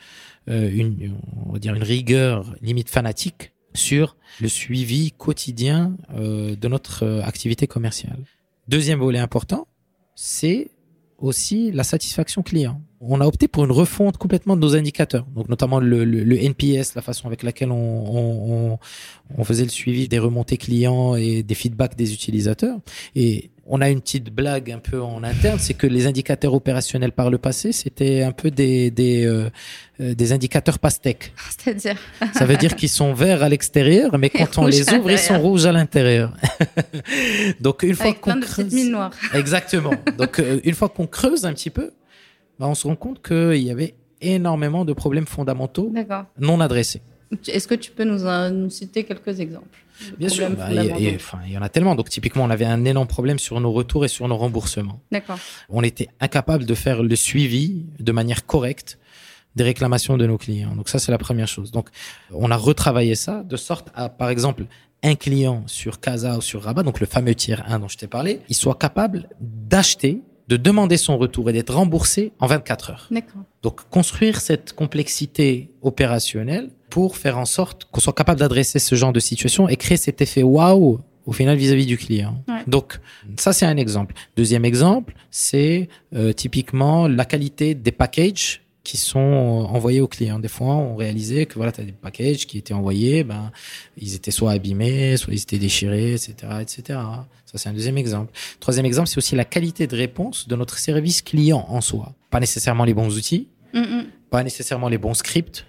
euh, 0.49 0.69
une, 0.71 1.15
on 1.45 1.53
va 1.53 1.59
dire 1.59 1.73
une 1.75 1.83
rigueur 1.83 2.45
limite 2.61 2.89
fanatique 2.89 3.53
sur 3.73 4.17
le 4.41 4.49
suivi 4.49 5.11
quotidien 5.11 5.95
de 6.13 6.67
notre 6.67 7.21
activité 7.23 7.67
commerciale. 7.67 8.17
Deuxième 8.67 8.99
volet 8.99 9.19
important, 9.19 9.65
c'est 10.13 10.71
aussi 11.17 11.71
la 11.71 11.85
satisfaction 11.85 12.43
client. 12.43 12.81
On 13.03 13.19
a 13.19 13.25
opté 13.25 13.47
pour 13.47 13.65
une 13.65 13.71
refonte 13.71 14.17
complètement 14.17 14.55
de 14.55 14.61
nos 14.61 14.75
indicateurs, 14.75 15.25
donc 15.35 15.49
notamment 15.49 15.79
le, 15.79 16.05
le, 16.05 16.23
le 16.23 16.43
NPS, 16.43 16.93
la 16.95 17.01
façon 17.01 17.27
avec 17.27 17.41
laquelle 17.41 17.71
on, 17.71 17.75
on, 17.75 18.71
on, 18.73 18.79
on 19.37 19.43
faisait 19.43 19.63
le 19.63 19.69
suivi 19.69 20.07
des 20.07 20.19
remontées 20.19 20.57
clients 20.57 21.15
et 21.15 21.41
des 21.41 21.55
feedbacks 21.55 21.95
des 21.95 22.13
utilisateurs. 22.13 22.77
Et 23.15 23.49
on 23.65 23.79
a 23.81 23.89
une 23.89 24.01
petite 24.01 24.33
blague 24.33 24.71
un 24.71 24.79
peu 24.79 25.01
en 25.01 25.23
interne, 25.23 25.57
c'est 25.57 25.73
que 25.73 25.87
les 25.87 26.05
indicateurs 26.05 26.53
opérationnels 26.53 27.11
par 27.11 27.29
le 27.29 27.37
passé, 27.37 27.71
c'était 27.71 28.21
un 28.21 28.33
peu 28.33 28.51
des 28.51 28.91
des, 28.91 29.25
euh, 29.25 29.49
euh, 30.01 30.13
des 30.13 30.33
indicateurs 30.33 30.77
pastèques. 30.77 31.33
C'est-à-dire. 31.49 31.95
Ça 32.33 32.45
veut 32.45 32.57
dire 32.57 32.75
qu'ils 32.75 32.89
sont 32.89 33.13
verts 33.13 33.43
à 33.43 33.49
l'extérieur, 33.49 34.17
mais 34.17 34.29
quand 34.29 34.57
on 34.57 34.65
les 34.65 34.93
ouvre, 34.93 35.09
ils 35.09 35.17
sont 35.17 35.39
rouges 35.39 35.65
à 35.65 35.71
l'intérieur. 35.71 36.35
Donc 37.61 37.83
une 37.83 37.95
fois 37.95 38.13
qu'on 38.13 38.39
creuse, 38.41 38.93
exactement. 39.33 39.93
Donc 40.17 40.39
euh, 40.39 40.59
une 40.63 40.75
fois 40.75 40.89
qu'on 40.89 41.07
creuse 41.07 41.45
un 41.45 41.53
petit 41.53 41.69
peu, 41.69 41.91
bah, 42.59 42.67
on 42.67 42.75
se 42.75 42.87
rend 42.87 42.95
compte 42.95 43.21
qu'il 43.25 43.61
y 43.63 43.71
avait 43.71 43.95
énormément 44.21 44.85
de 44.85 44.93
problèmes 44.93 45.25
fondamentaux 45.25 45.91
non 46.39 46.59
adressés. 46.59 47.01
Est-ce 47.47 47.67
que 47.67 47.75
tu 47.75 47.91
peux 47.91 48.03
nous, 48.03 48.69
citer 48.69 49.03
quelques 49.03 49.39
exemples 49.39 49.79
Bien 50.17 50.29
sûr, 50.29 50.49
bah, 50.49 50.67
et- 50.71 50.75
et, 50.75 50.79
fondamentaux 50.79 51.15
enfin, 51.15 51.39
il 51.45 51.53
y 51.53 51.57
en 51.57 51.61
a 51.61 51.69
tellement. 51.69 51.95
Donc 51.95 52.09
typiquement, 52.09 52.43
on 52.43 52.49
avait 52.49 52.65
un 52.65 52.83
énorme 52.85 53.07
problème 53.07 53.39
sur 53.39 53.59
nos 53.61 53.71
retours 53.71 54.03
et 54.05 54.07
sur 54.07 54.27
nos 54.27 54.37
remboursements. 54.37 54.99
D'accord. 55.11 55.39
on 55.69 55.83
était 55.83 56.09
incapable 56.19 56.65
de 56.65 56.73
faire 56.75 57.03
le 57.03 57.15
suivi 57.15 57.85
de 57.99 58.11
manière 58.11 58.45
correcte 58.45 58.97
des 59.55 59.63
réclamations 59.63 60.17
de 60.17 60.25
nos 60.25 60.37
clients. 60.37 60.75
Donc 60.75 60.87
ça, 60.89 60.97
c'est 60.99 61.11
la 61.11 61.17
première 61.17 61.47
chose. 61.47 61.71
Donc, 61.71 61.89
on 62.31 62.51
a 62.51 62.55
retravaillé 62.57 63.15
ça 63.15 63.43
de 63.43 63.57
sorte 63.57 63.89
à, 63.95 64.07
par 64.09 64.29
exemple, 64.29 64.63
un 65.03 65.15
client 65.15 65.63
sur 65.67 65.99
Casa 65.99 66.37
ou 66.37 66.41
sur 66.41 66.61
Rabat, 66.63 66.83
donc 66.83 66.99
le 66.99 67.05
fameux 67.05 67.35
tiers 67.35 67.63
1 67.67 67.79
dont 67.79 67.87
je 67.87 67.97
t'ai 67.97 68.07
parlé, 68.07 68.39
il 68.49 68.55
soit 68.55 68.75
capable 68.75 69.27
d'acheter, 69.41 70.21
de 70.51 70.57
demander 70.57 70.97
son 70.97 71.17
retour 71.17 71.49
et 71.49 71.53
d'être 71.53 71.73
remboursé 71.73 72.33
en 72.41 72.47
24 72.47 72.89
heures. 72.89 73.09
Donc, 73.63 73.87
construire 73.89 74.41
cette 74.41 74.73
complexité 74.73 75.71
opérationnelle 75.81 76.69
pour 76.89 77.15
faire 77.15 77.37
en 77.37 77.45
sorte 77.45 77.85
qu'on 77.85 78.01
soit 78.01 78.11
capable 78.11 78.41
d'adresser 78.41 78.77
ce 78.77 78.95
genre 78.95 79.13
de 79.13 79.21
situation 79.21 79.69
et 79.69 79.77
créer 79.77 79.95
cet 79.95 80.21
effet 80.21 80.43
waouh 80.43 80.99
au 81.25 81.31
final 81.31 81.55
vis-à-vis 81.55 81.85
du 81.85 81.97
client. 81.97 82.43
Ouais. 82.49 82.63
Donc, 82.67 82.99
ça, 83.37 83.53
c'est 83.53 83.65
un 83.65 83.77
exemple. 83.77 84.13
Deuxième 84.35 84.65
exemple, 84.65 85.13
c'est 85.29 85.87
euh, 86.13 86.33
typiquement 86.33 87.07
la 87.07 87.23
qualité 87.23 87.73
des 87.73 87.93
packages 87.93 88.61
qui 88.83 88.97
sont 88.97 89.19
envoyés 89.19 90.01
aux 90.01 90.07
clients. 90.07 90.39
Des 90.39 90.47
fois, 90.47 90.75
on 90.75 90.95
réalisait 90.95 91.45
que 91.45 91.55
voilà, 91.55 91.71
tu 91.71 91.81
as 91.81 91.83
des 91.83 91.91
packages 91.91 92.47
qui 92.47 92.57
étaient 92.57 92.73
envoyés, 92.73 93.23
ben, 93.23 93.51
ils 93.97 94.15
étaient 94.15 94.31
soit 94.31 94.51
abîmés, 94.51 95.17
soit 95.17 95.33
ils 95.33 95.41
étaient 95.41 95.59
déchirés, 95.59 96.13
etc., 96.13 96.33
etc. 96.61 96.99
Ça, 97.45 97.57
c'est 97.57 97.69
un 97.69 97.73
deuxième 97.73 97.97
exemple. 97.97 98.31
Troisième 98.59 98.85
exemple, 98.85 99.07
c'est 99.07 99.17
aussi 99.17 99.35
la 99.35 99.45
qualité 99.45 99.85
de 99.85 99.95
réponse 99.95 100.47
de 100.47 100.55
notre 100.55 100.77
service 100.79 101.21
client 101.21 101.65
en 101.69 101.81
soi. 101.81 102.13
Pas 102.29 102.39
nécessairement 102.39 102.85
les 102.85 102.93
bons 102.93 103.15
outils, 103.17 103.49
pas 104.29 104.43
nécessairement 104.43 104.89
les 104.89 104.97
bons 104.97 105.13
scripts. 105.13 105.65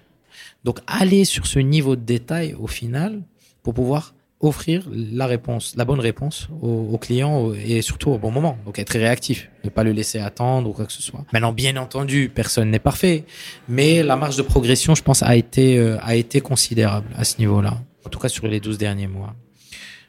Donc, 0.63 0.79
aller 0.87 1.25
sur 1.25 1.45
ce 1.45 1.59
niveau 1.59 1.95
de 1.95 2.01
détail, 2.01 2.55
au 2.57 2.67
final, 2.67 3.21
pour 3.61 3.73
pouvoir 3.73 4.12
offrir 4.43 4.83
la 4.93 5.25
réponse, 5.25 5.73
la 5.77 5.85
bonne 5.85 6.01
réponse 6.01 6.49
au, 6.61 6.97
client 6.97 7.53
et 7.53 7.81
surtout 7.81 8.11
au 8.11 8.17
bon 8.17 8.29
moment. 8.29 8.57
Donc 8.65 8.77
être 8.77 8.91
réactif, 8.91 9.49
ne 9.63 9.69
pas 9.69 9.83
le 9.83 9.91
laisser 9.91 10.19
attendre 10.19 10.69
ou 10.69 10.73
quoi 10.73 10.85
que 10.85 10.91
ce 10.91 11.01
soit. 11.01 11.25
Maintenant, 11.31 11.53
bien 11.53 11.77
entendu, 11.77 12.29
personne 12.33 12.69
n'est 12.69 12.79
parfait, 12.79 13.23
mais 13.69 14.03
la 14.03 14.17
marge 14.17 14.35
de 14.35 14.41
progression, 14.41 14.95
je 14.95 15.01
pense, 15.01 15.23
a 15.23 15.35
été 15.35 15.77
euh, 15.79 15.97
a 16.01 16.15
été 16.15 16.41
considérable 16.41 17.07
à 17.17 17.23
ce 17.23 17.37
niveau-là. 17.39 17.81
En 18.05 18.09
tout 18.09 18.19
cas, 18.19 18.27
sur 18.27 18.45
les 18.47 18.59
12 18.59 18.77
derniers 18.77 19.07
mois. 19.07 19.33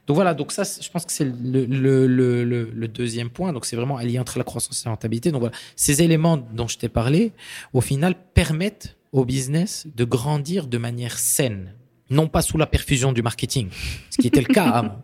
Donc 0.08 0.16
voilà, 0.16 0.34
donc 0.34 0.52
ça, 0.52 0.64
je 0.64 0.90
pense 0.90 1.06
que 1.06 1.12
c'est 1.12 1.24
le, 1.24 1.64
le, 1.64 2.06
le, 2.06 2.44
le, 2.44 2.88
deuxième 2.88 3.30
point. 3.30 3.52
Donc 3.52 3.64
c'est 3.64 3.76
vraiment 3.76 3.96
allié 3.96 4.18
entre 4.18 4.36
la 4.36 4.44
croissance 4.44 4.82
et 4.82 4.84
la 4.86 4.90
rentabilité. 4.90 5.30
Donc 5.30 5.40
voilà, 5.40 5.56
ces 5.76 6.02
éléments 6.02 6.36
dont 6.36 6.66
je 6.66 6.76
t'ai 6.76 6.88
parlé, 6.88 7.32
au 7.72 7.80
final, 7.80 8.14
permettent 8.34 8.96
au 9.12 9.24
business 9.24 9.86
de 9.94 10.04
grandir 10.04 10.66
de 10.66 10.76
manière 10.76 11.18
saine 11.18 11.72
non 12.10 12.28
pas 12.28 12.42
sous 12.42 12.58
la 12.58 12.66
perfusion 12.66 13.12
du 13.12 13.22
marketing, 13.22 13.68
ce 14.10 14.18
qui 14.18 14.28
était 14.28 14.40
le 14.40 14.52
cas 14.52 14.64
avant. 14.70 15.02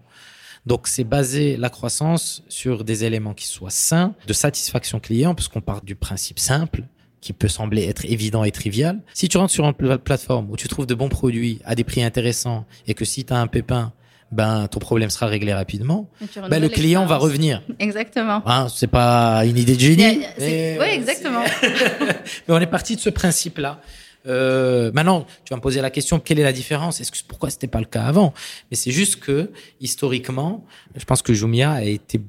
Donc, 0.67 0.89
c'est 0.89 1.05
basé 1.05 1.57
la 1.57 1.71
croissance 1.71 2.43
sur 2.49 2.85
des 2.85 3.05
éléments 3.05 3.33
qui 3.33 3.47
soient 3.47 3.71
sains, 3.71 4.15
de 4.27 4.33
satisfaction 4.33 5.01
client, 5.01 5.35
puisqu'on 5.35 5.63
part 5.63 5.81
du 5.81 5.95
principe 5.95 6.39
simple, 6.39 6.83
qui 7.21 7.33
peut 7.33 7.49
sembler 7.49 7.85
être 7.85 8.05
évident 8.05 8.45
et 8.45 8.51
trivial. 8.51 9.01
Si 9.15 9.29
tu 9.29 9.39
rentres 9.39 9.53
sur 9.53 9.65
une 9.65 9.99
plateforme 9.99 10.51
où 10.51 10.57
tu 10.57 10.69
trouves 10.69 10.87
de 10.87 10.95
bons 10.95 11.09
produits 11.09 11.61
à 11.65 11.75
des 11.75 11.85
prix 11.85 12.03
intéressants 12.03 12.67
et 12.87 12.95
que 12.95 13.05
si 13.05 13.25
tu 13.25 13.33
as 13.33 13.39
un 13.39 13.47
pépin, 13.47 13.93
ben 14.33 14.69
ton 14.69 14.79
problème 14.79 15.11
sera 15.11 15.27
réglé 15.27 15.53
rapidement. 15.53 16.09
Ben, 16.49 16.61
le 16.61 16.69
client 16.69 17.05
va 17.05 17.17
revenir. 17.17 17.63
Exactement. 17.79 18.43
Hein, 18.47 18.69
c'est 18.75 18.87
pas 18.87 19.45
une 19.45 19.59
idée 19.59 19.75
de 19.75 19.81
génie. 19.81 20.21
Oui, 20.39 20.87
exactement. 20.93 21.43
mais 21.63 22.55
on 22.55 22.61
est 22.61 22.67
parti 22.67 22.97
de 22.97 23.01
ce 23.01 23.11
principe-là. 23.11 23.81
Euh, 24.27 24.91
maintenant, 24.93 25.27
tu 25.45 25.51
vas 25.51 25.57
me 25.57 25.63
poser 25.63 25.81
la 25.81 25.91
question 25.91 26.21
quelle 26.21 26.39
est 26.39 26.45
la 26.45 26.53
différence? 26.53 27.01
Est-ce 27.01 27.11
que 27.11 27.19
pourquoi 27.27 27.51
c'était 27.51 27.67
pas 27.67 27.79
le 27.79 27.87
cas 27.87 28.03
avant? 28.03 28.35
Mais 28.71 28.77
c'est 28.77 28.91
juste 28.91 29.17
que 29.17 29.51
historiquement, 29.81 30.65
je 30.95 31.05
pense 31.05 31.23
que 31.23 31.33
Jumia 31.33 31.73
a 31.73 31.83
été 31.85 32.21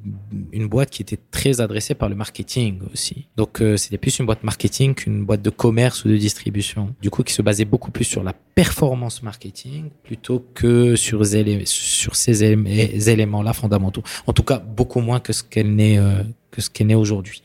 une 0.52 0.68
boîte 0.68 0.90
qui 0.90 1.02
était 1.02 1.20
très 1.32 1.60
adressée 1.60 1.94
par 1.94 2.10
le 2.10 2.16
marketing 2.16 2.80
aussi. 2.94 3.28
Donc 3.36 3.62
euh, 3.62 3.78
c'était 3.78 3.98
plus 3.98 4.20
une 4.20 4.26
boîte 4.26 4.44
marketing 4.44 4.96
qu'une 4.96 5.26
boîte 5.26 5.42
de 5.42 5.50
commerce 5.50 6.06
ou 6.06 6.10
de 6.10 6.18
distribution. 6.18 6.96
Du 7.02 7.10
coup, 7.10 7.24
qui 7.24 7.34
se 7.34 7.42
basait 7.42 7.66
beaucoup 7.66 7.92
plus 7.92 8.06
sur 8.06 8.24
la 8.24 8.34
performance 8.34 9.24
marketing 9.24 9.90
plutôt 10.04 10.46
que 10.54 10.96
sur, 10.96 11.26
ces 11.26 12.44
éléments-là 13.10 13.54
fondamentaux. 13.54 14.04
En 14.28 14.34
tout 14.34 14.44
cas, 14.44 14.60
beaucoup 14.60 15.02
moins 15.02 15.20
que 15.20 15.34
ce 15.34 15.44
qu'elle 15.44 15.76
n'est 15.76 15.98
euh, 15.98 16.24
que 16.52 16.62
ce 16.62 16.70
qu'elle 16.70 16.88
n'est 16.88 16.96
aujourd'hui. 16.96 17.44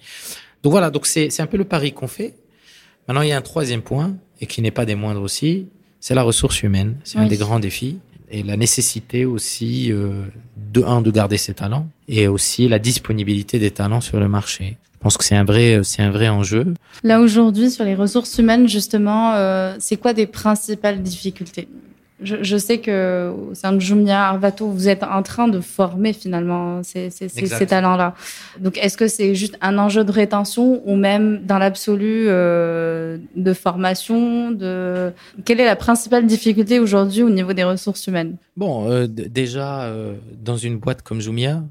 Donc 0.63 0.73
voilà, 0.73 0.91
donc 0.91 1.07
c'est 1.07 1.41
un 1.41 1.47
peu 1.47 1.57
le 1.57 1.65
pari 1.65 1.93
qu'on 1.93 2.09
fait. 2.09 2.35
Maintenant, 3.07 3.23
il 3.23 3.29
y 3.29 3.33
a 3.33 3.37
un 3.37 3.43
troisième 3.43 3.83
point 3.83 4.17
et 4.41 4.47
qui 4.47 4.63
n'est 4.63 4.71
pas 4.71 4.85
des 4.85 4.95
moindres 4.95 5.23
aussi, 5.23 5.67
c'est 6.01 6.15
la 6.15 6.23
ressource 6.23 6.63
humaine. 6.63 6.97
C'est 7.05 7.19
un 7.19 7.27
des 7.27 7.37
grands 7.37 7.59
défis 7.59 7.99
et 8.31 8.43
la 8.43 8.57
nécessité 8.57 9.25
aussi 9.25 9.93
euh, 9.93 10.25
de 10.57 10.83
un 10.83 11.01
de 11.01 11.11
garder 11.11 11.37
ses 11.37 11.55
talents 11.55 11.89
et 12.09 12.29
aussi 12.29 12.69
la 12.69 12.79
disponibilité 12.79 13.59
des 13.59 13.71
talents 13.71 14.01
sur 14.01 14.19
le 14.19 14.29
marché. 14.29 14.77
Je 14.95 14.99
pense 15.01 15.17
que 15.17 15.25
c'est 15.25 15.37
un 15.37 15.45
vrai 15.45 15.81
c'est 15.85 16.03
un 16.03 16.11
vrai 16.11 16.29
enjeu. 16.29 16.75
Là 17.05 17.21
aujourd'hui 17.21 17.71
sur 17.71 17.85
les 17.85 17.95
ressources 17.95 18.39
humaines 18.39 18.69
justement, 18.69 19.35
euh, 19.35 19.77
c'est 19.79 19.97
quoi 19.97 20.13
des 20.13 20.27
principales 20.27 21.03
difficultés? 21.03 21.69
Je, 22.23 22.37
je, 22.43 22.57
sais 22.57 22.79
que 22.79 23.31
au 23.31 23.55
sein 23.55 23.73
de 23.73 23.79
Jumia, 23.79 24.29
Arvato, 24.29 24.69
vous 24.69 24.89
êtes 24.89 25.03
en 25.03 25.23
train 25.23 25.49
de 25.49 25.61
former 25.61 26.15
finalement 26.15 26.83
ces, 26.83 27.11
ces, 27.11 27.29
ces 27.29 27.67
talents-là. 27.67 28.15
Donc, 28.59 28.79
est-ce 28.79 28.97
que 28.97 29.07
c'est 29.07 29.35
juste 29.35 29.59
un 29.61 29.77
enjeu 29.77 30.03
de 30.03 30.11
rétention 30.11 30.81
ou 30.87 30.97
même 30.97 31.45
dans 31.45 31.59
l'absolu 31.59 32.27
euh, 32.29 33.19
de 33.35 33.53
formation 33.53 34.51
de... 34.51 35.13
Quelle 35.45 35.61
est 35.61 35.67
la 35.67 35.77
principale 35.77 36.27
difficulté 36.27 36.81
aujourd'hui 36.81 37.23
au 37.23 37.31
niveau 37.31 37.53
des 37.53 37.65
ressources 37.65 38.07
humaines? 38.07 38.37
Bon, 38.57 38.91
euh, 38.91 39.07
déjà, 39.07 39.85
euh, 39.85 40.15
dans 40.43 40.57
une 40.57 40.79
boîte 40.79 41.03
comme 41.03 41.21
Jumia, 41.21 41.63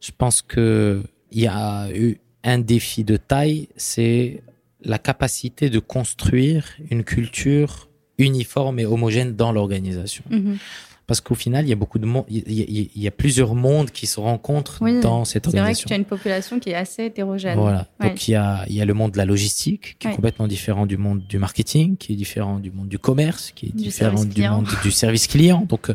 je 0.00 0.10
pense 0.16 0.42
que 0.42 1.02
il 1.32 1.42
y 1.42 1.46
a 1.46 1.88
eu 1.94 2.18
un 2.44 2.58
défi 2.58 3.02
de 3.02 3.16
taille, 3.16 3.68
c'est 3.76 4.42
la 4.82 4.98
capacité 4.98 5.70
de 5.70 5.78
construire 5.78 6.68
une 6.90 7.02
culture 7.02 7.88
uniforme 8.18 8.78
et 8.78 8.86
homogène 8.86 9.34
dans 9.34 9.52
l'organisation. 9.52 10.24
Mhm. 10.30 10.58
Parce 11.06 11.20
qu'au 11.20 11.36
final, 11.36 11.64
il 11.64 11.68
y 11.68 11.72
a 11.72 11.76
beaucoup 11.76 12.00
de 12.00 12.06
monde, 12.06 12.24
il 12.28 12.90
y, 12.96 13.06
a, 13.06 13.10
plusieurs 13.12 13.54
mondes 13.54 13.92
qui 13.92 14.08
se 14.08 14.18
rencontrent 14.18 14.80
dans 15.00 15.24
cette 15.24 15.46
organisation. 15.46 15.54
C'est 15.54 15.62
vrai 15.62 15.82
que 15.82 15.88
tu 15.88 15.92
as 15.92 15.96
une 15.96 16.04
population 16.04 16.58
qui 16.58 16.70
est 16.70 16.74
assez 16.74 17.04
hétérogène. 17.04 17.56
Voilà. 17.56 17.86
Donc 18.00 18.26
il 18.26 18.32
y 18.32 18.34
a, 18.34 18.64
il 18.68 18.74
y 18.74 18.80
a 18.80 18.84
le 18.84 18.92
monde 18.92 19.12
de 19.12 19.18
la 19.18 19.24
logistique 19.24 19.96
qui 20.00 20.08
est 20.08 20.12
complètement 20.12 20.48
différent 20.48 20.84
du 20.84 20.96
monde 20.96 21.22
du 21.28 21.38
marketing, 21.38 21.96
qui 21.96 22.14
est 22.14 22.16
différent 22.16 22.58
du 22.58 22.72
monde 22.72 22.88
du 22.88 22.98
commerce, 22.98 23.52
qui 23.54 23.66
est 23.66 23.76
différent 23.76 24.24
du 24.24 24.42
monde 24.42 24.66
du 24.82 24.90
service 24.90 25.28
client. 25.28 25.64
Donc, 25.68 25.90
euh, 25.90 25.94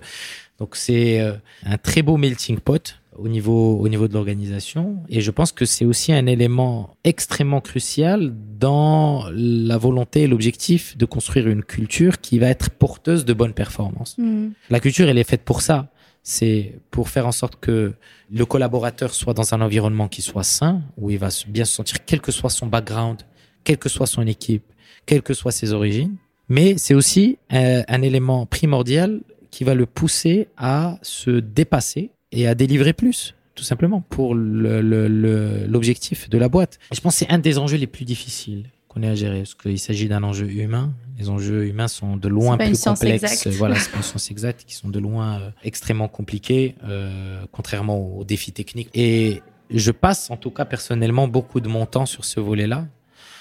donc 0.59 0.77
c'est 0.77 1.19
euh, 1.19 1.33
un 1.65 1.77
très 1.77 2.03
beau 2.03 2.15
melting 2.15 2.59
pot 2.59 3.00
au 3.17 3.27
niveau, 3.27 3.77
au 3.77 3.87
niveau 3.89 4.07
de 4.07 4.13
l'organisation. 4.13 4.97
Et 5.09 5.21
je 5.21 5.31
pense 5.31 5.51
que 5.51 5.65
c'est 5.65 5.85
aussi 5.85 6.13
un 6.13 6.25
élément 6.25 6.95
extrêmement 7.03 7.61
crucial 7.61 8.33
dans 8.57 9.25
la 9.33 9.77
volonté 9.77 10.23
et 10.23 10.27
l'objectif 10.27 10.97
de 10.97 11.05
construire 11.05 11.47
une 11.47 11.63
culture 11.63 12.21
qui 12.21 12.39
va 12.39 12.47
être 12.47 12.69
porteuse 12.69 13.25
de 13.25 13.33
bonnes 13.33 13.53
performances. 13.53 14.17
Mm. 14.17 14.49
La 14.69 14.79
culture, 14.79 15.09
elle 15.09 15.17
est 15.17 15.29
faite 15.29 15.43
pour 15.43 15.61
ça. 15.61 15.89
C'est 16.23 16.79
pour 16.91 17.09
faire 17.09 17.25
en 17.25 17.31
sorte 17.31 17.59
que 17.59 17.93
le 18.31 18.45
collaborateur 18.45 19.13
soit 19.13 19.33
dans 19.33 19.53
un 19.53 19.61
environnement 19.61 20.07
qui 20.07 20.21
soit 20.21 20.43
sain, 20.43 20.81
où 20.97 21.09
il 21.09 21.17
va 21.17 21.29
bien 21.47 21.65
se 21.65 21.73
sentir, 21.73 22.05
quel 22.05 22.21
que 22.21 22.31
soit 22.31 22.51
son 22.51 22.67
background, 22.67 23.21
quelle 23.63 23.77
que 23.77 23.89
soit 23.89 24.05
son 24.05 24.25
équipe, 24.27 24.63
quelles 25.05 25.23
que 25.23 25.33
soient 25.33 25.51
ses 25.51 25.73
origines. 25.73 26.15
Mais 26.47 26.77
c'est 26.77 26.93
aussi 26.93 27.39
un, 27.49 27.81
un 27.87 28.01
élément 28.03 28.45
primordial 28.45 29.21
qui 29.49 29.63
va 29.63 29.73
le 29.73 29.85
pousser 29.85 30.47
à 30.57 30.99
se 31.01 31.31
dépasser 31.31 32.11
et 32.31 32.47
à 32.47 32.55
délivrer 32.55 32.93
plus, 32.93 33.35
tout 33.55 33.63
simplement, 33.63 34.01
pour 34.01 34.35
l'objectif 34.35 36.29
de 36.29 36.37
la 36.37 36.49
boîte. 36.49 36.79
je 36.91 36.99
pense 37.01 37.13
que 37.13 37.25
c'est 37.25 37.31
un 37.31 37.39
des 37.39 37.57
enjeux 37.57 37.77
les 37.77 37.87
plus 37.87 38.05
difficiles 38.05 38.65
qu'on 38.87 39.03
ait 39.03 39.07
à 39.07 39.15
gérer, 39.15 39.39
parce 39.39 39.55
qu'il 39.55 39.79
s'agit 39.79 40.09
d'un 40.09 40.21
enjeu 40.21 40.49
humain. 40.49 40.93
Les 41.17 41.29
enjeux 41.29 41.65
humains 41.65 41.87
sont 41.87 42.17
de 42.17 42.27
loin 42.27 42.57
plus 42.57 42.83
complexes. 42.83 43.47
Voilà, 43.47 43.75
c'est 43.79 43.91
pas 43.91 43.97
une 43.97 44.03
science 44.03 44.29
exacte, 44.31 44.65
qui 44.65 44.75
sont 44.75 44.89
de 44.89 44.99
loin 44.99 45.39
euh, 45.39 45.49
extrêmement 45.63 46.09
compliqués, 46.09 46.75
euh, 46.83 47.41
contrairement 47.53 48.17
aux 48.17 48.25
défis 48.25 48.51
techniques. 48.51 48.89
Et 48.93 49.41
je 49.69 49.91
passe, 49.91 50.29
en 50.29 50.35
tout 50.35 50.51
cas 50.51 50.65
personnellement, 50.65 51.29
beaucoup 51.29 51.61
de 51.61 51.69
mon 51.69 51.85
temps 51.85 52.05
sur 52.05 52.25
ce 52.25 52.41
volet-là, 52.41 52.85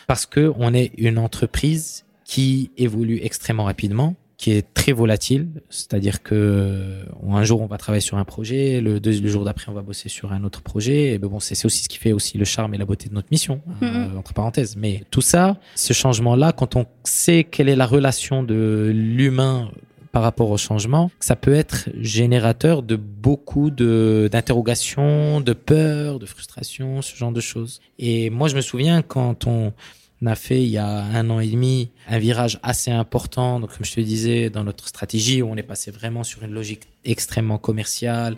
parce 0.07 0.25
que 0.25 0.53
on 0.57 0.73
est 0.73 0.93
une 0.99 1.19
entreprise 1.19 2.05
qui 2.25 2.71
évolue 2.77 3.19
extrêmement 3.23 3.65
rapidement 3.65 4.15
qui 4.41 4.53
est 4.53 4.73
très 4.73 4.93
volatile, 4.93 5.49
c'est-à-dire 5.69 6.23
que 6.23 7.05
un 7.31 7.45
jour 7.45 7.61
on 7.61 7.67
va 7.67 7.77
travailler 7.77 8.01
sur 8.01 8.17
un 8.17 8.25
projet, 8.25 8.81
le, 8.81 8.99
deux, 8.99 9.21
le 9.21 9.29
jour 9.29 9.45
d'après 9.45 9.67
on 9.69 9.75
va 9.75 9.83
bosser 9.83 10.09
sur 10.09 10.33
un 10.33 10.45
autre 10.45 10.63
projet. 10.63 11.13
Et 11.13 11.19
ben 11.19 11.29
bon, 11.29 11.41
c'est 11.41 11.63
aussi 11.67 11.83
ce 11.83 11.91
qui 11.91 11.99
fait 11.99 12.13
aussi 12.13 12.39
le 12.39 12.47
charme 12.47 12.73
et 12.73 12.79
la 12.79 12.87
beauté 12.87 13.11
de 13.11 13.15
notre 13.15 13.29
mission, 13.31 13.61
hein, 13.69 13.75
mm-hmm. 13.83 14.17
entre 14.17 14.33
parenthèses. 14.33 14.77
Mais 14.77 15.05
tout 15.11 15.21
ça, 15.21 15.59
ce 15.75 15.93
changement-là, 15.93 16.53
quand 16.53 16.75
on 16.75 16.87
sait 17.05 17.45
quelle 17.45 17.69
est 17.69 17.77
la 17.77 17.85
relation 17.85 18.43
de 18.43 18.91
l'humain 18.95 19.71
par 20.11 20.23
rapport 20.23 20.51
au 20.51 20.57
changement, 20.57 21.11
ça 21.21 21.37
peut 21.37 21.53
être 21.53 21.91
générateur 22.01 22.83
de 22.83 22.97
beaucoup 22.97 23.69
de 23.69 24.31
d'interrogations, 24.33 25.43
de 25.43 25.53
peurs, 25.53 26.19
de 26.19 26.25
frustrations, 26.25 27.03
ce 27.03 27.15
genre 27.15 27.33
de 27.33 27.43
choses. 27.43 27.81
Et 27.99 28.31
moi, 28.31 28.49
je 28.49 28.57
me 28.57 28.63
souviens 28.63 29.03
quand 29.03 29.47
on 29.47 29.75
on 30.23 30.27
a 30.27 30.35
fait 30.35 30.63
il 30.63 30.69
y 30.69 30.79
a 30.79 30.87
un 30.87 31.31
an 31.31 31.41
et 31.41 31.49
demi 31.49 31.91
un 32.09 32.19
virage 32.19 32.59
assez 32.63 32.91
important, 32.91 33.61
donc 33.61 33.75
comme 33.75 33.85
je 33.85 33.95
te 33.95 34.01
disais, 34.01 34.51
dans 34.51 34.65
notre 34.65 34.89
stratégie, 34.89 35.43
où 35.43 35.49
on 35.49 35.57
est 35.57 35.63
passé 35.63 35.91
vraiment 35.91 36.25
sur 36.25 36.43
une 36.43 36.53
logique 36.53 36.83
extrêmement 37.05 37.59
commerciale, 37.59 38.37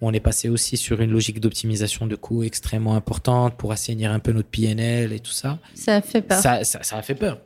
où 0.00 0.08
on 0.08 0.12
est 0.12 0.20
passé 0.20 0.48
aussi 0.48 0.76
sur 0.76 1.00
une 1.00 1.10
logique 1.10 1.40
d'optimisation 1.40 2.06
de 2.06 2.14
coûts 2.14 2.44
extrêmement 2.44 2.94
importante 2.94 3.56
pour 3.56 3.72
assainir 3.72 4.12
un 4.12 4.20
peu 4.20 4.32
notre 4.32 4.48
PNL 4.48 5.12
et 5.12 5.20
tout 5.20 5.32
ça. 5.32 5.58
Ça 5.74 5.96
a 5.96 6.02
fait 6.02 6.22
peur. 6.22 6.38
Ça, 6.38 6.62
ça, 6.64 6.96
a 6.96 7.02
fait 7.02 7.14
peur. 7.16 7.38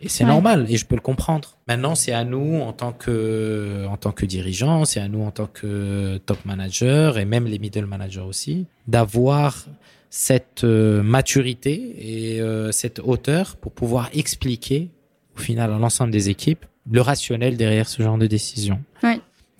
Et 0.00 0.08
c'est 0.08 0.24
normal, 0.24 0.66
et 0.68 0.76
je 0.76 0.86
peux 0.86 0.94
le 0.94 1.00
comprendre. 1.00 1.56
Maintenant, 1.66 1.96
c'est 1.96 2.12
à 2.12 2.24
nous, 2.24 2.60
en 2.60 2.72
tant 2.72 2.92
que, 2.92 3.84
en 3.88 3.96
tant 3.96 4.12
que 4.12 4.26
dirigeants, 4.26 4.84
c'est 4.84 5.00
à 5.00 5.08
nous, 5.08 5.22
en 5.22 5.32
tant 5.32 5.46
que 5.46 6.18
top 6.24 6.44
manager, 6.44 7.18
et 7.18 7.24
même 7.24 7.46
les 7.46 7.58
middle 7.58 7.86
managers 7.86 8.20
aussi, 8.20 8.66
d'avoir 8.86 9.66
cette 10.10 10.64
euh, 10.64 11.02
maturité 11.02 11.94
et 11.98 12.40
euh, 12.40 12.72
cette 12.72 13.00
hauteur 13.00 13.56
pour 13.56 13.72
pouvoir 13.72 14.10
expliquer 14.12 14.90
au 15.36 15.40
final 15.40 15.72
à 15.72 15.78
l'ensemble 15.78 16.10
des 16.10 16.30
équipes 16.30 16.64
le 16.90 17.00
rationnel 17.00 17.56
derrière 17.56 17.88
ce 17.88 18.02
genre 18.02 18.18
de 18.18 18.26
décision. 18.26 18.80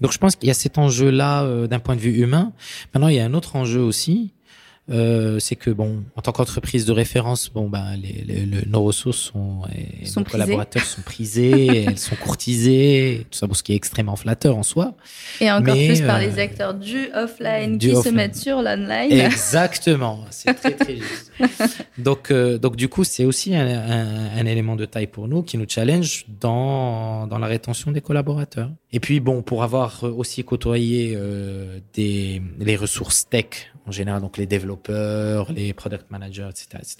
Donc 0.00 0.12
je 0.12 0.18
pense 0.18 0.36
qu'il 0.36 0.46
y 0.46 0.50
a 0.50 0.54
cet 0.54 0.78
enjeu-là 0.78 1.42
euh, 1.42 1.66
d'un 1.66 1.80
point 1.80 1.96
de 1.96 2.00
vue 2.00 2.22
humain. 2.22 2.52
Maintenant, 2.94 3.08
il 3.08 3.16
y 3.16 3.20
a 3.20 3.24
un 3.24 3.34
autre 3.34 3.56
enjeu 3.56 3.80
aussi 3.80 4.32
euh, 4.90 5.38
c'est 5.38 5.56
que 5.56 5.70
bon, 5.70 6.02
en 6.16 6.22
tant 6.22 6.32
qu'entreprise 6.32 6.86
de 6.86 6.92
référence, 6.92 7.50
bon 7.52 7.68
ben 7.68 7.94
les, 7.96 8.24
les, 8.26 8.66
nos 8.66 8.82
ressources 8.82 9.18
sont, 9.18 9.62
et 9.74 10.06
sont 10.06 10.20
nos 10.20 10.26
collaborateurs 10.26 10.84
sont 10.84 11.02
prisés, 11.02 11.66
elles 11.86 11.98
sont 11.98 12.16
courtisées, 12.16 13.26
tout 13.30 13.38
ça 13.38 13.46
pour 13.46 13.56
ce 13.56 13.62
qui 13.62 13.72
est 13.72 13.76
extrêmement 13.76 14.16
flatteur 14.16 14.56
en 14.56 14.62
soi. 14.62 14.94
Et 15.40 15.50
encore 15.50 15.74
plus 15.74 16.00
par 16.00 16.18
les 16.18 16.38
acteurs 16.38 16.74
du 16.74 17.08
offline 17.14 17.78
qui 17.78 17.94
se 17.94 18.08
mettent 18.08 18.36
sur 18.36 18.62
l'online. 18.62 19.12
Exactement, 19.12 20.24
c'est 20.30 20.54
très 20.54 20.72
très 20.72 20.96
juste. 20.96 21.32
donc 21.98 22.32
donc 22.32 22.76
du 22.76 22.88
coup 22.88 23.04
c'est 23.04 23.24
aussi 23.24 23.54
un, 23.54 23.66
un, 23.66 24.38
un, 24.38 24.46
élément 24.46 24.76
de 24.76 24.86
taille 24.86 25.06
pour 25.06 25.28
nous 25.28 25.42
qui 25.42 25.58
nous 25.58 25.66
challenge 25.68 26.24
dans 26.40 27.26
dans 27.26 27.38
la 27.38 27.46
rétention 27.46 27.92
des 27.92 28.00
collaborateurs. 28.00 28.70
Et 28.92 29.00
puis 29.00 29.20
bon 29.20 29.42
pour 29.42 29.62
avoir 29.62 30.02
aussi 30.04 30.44
côtoyé 30.44 31.12
euh, 31.14 31.78
des 31.94 32.42
les 32.58 32.76
ressources 32.76 33.28
tech 33.28 33.72
en 33.88 33.92
général, 33.92 34.20
donc 34.20 34.36
les 34.36 34.46
développeurs, 34.46 35.50
les 35.50 35.72
product 35.72 36.10
managers, 36.10 36.48
etc., 36.50 36.66
etc. 36.74 36.96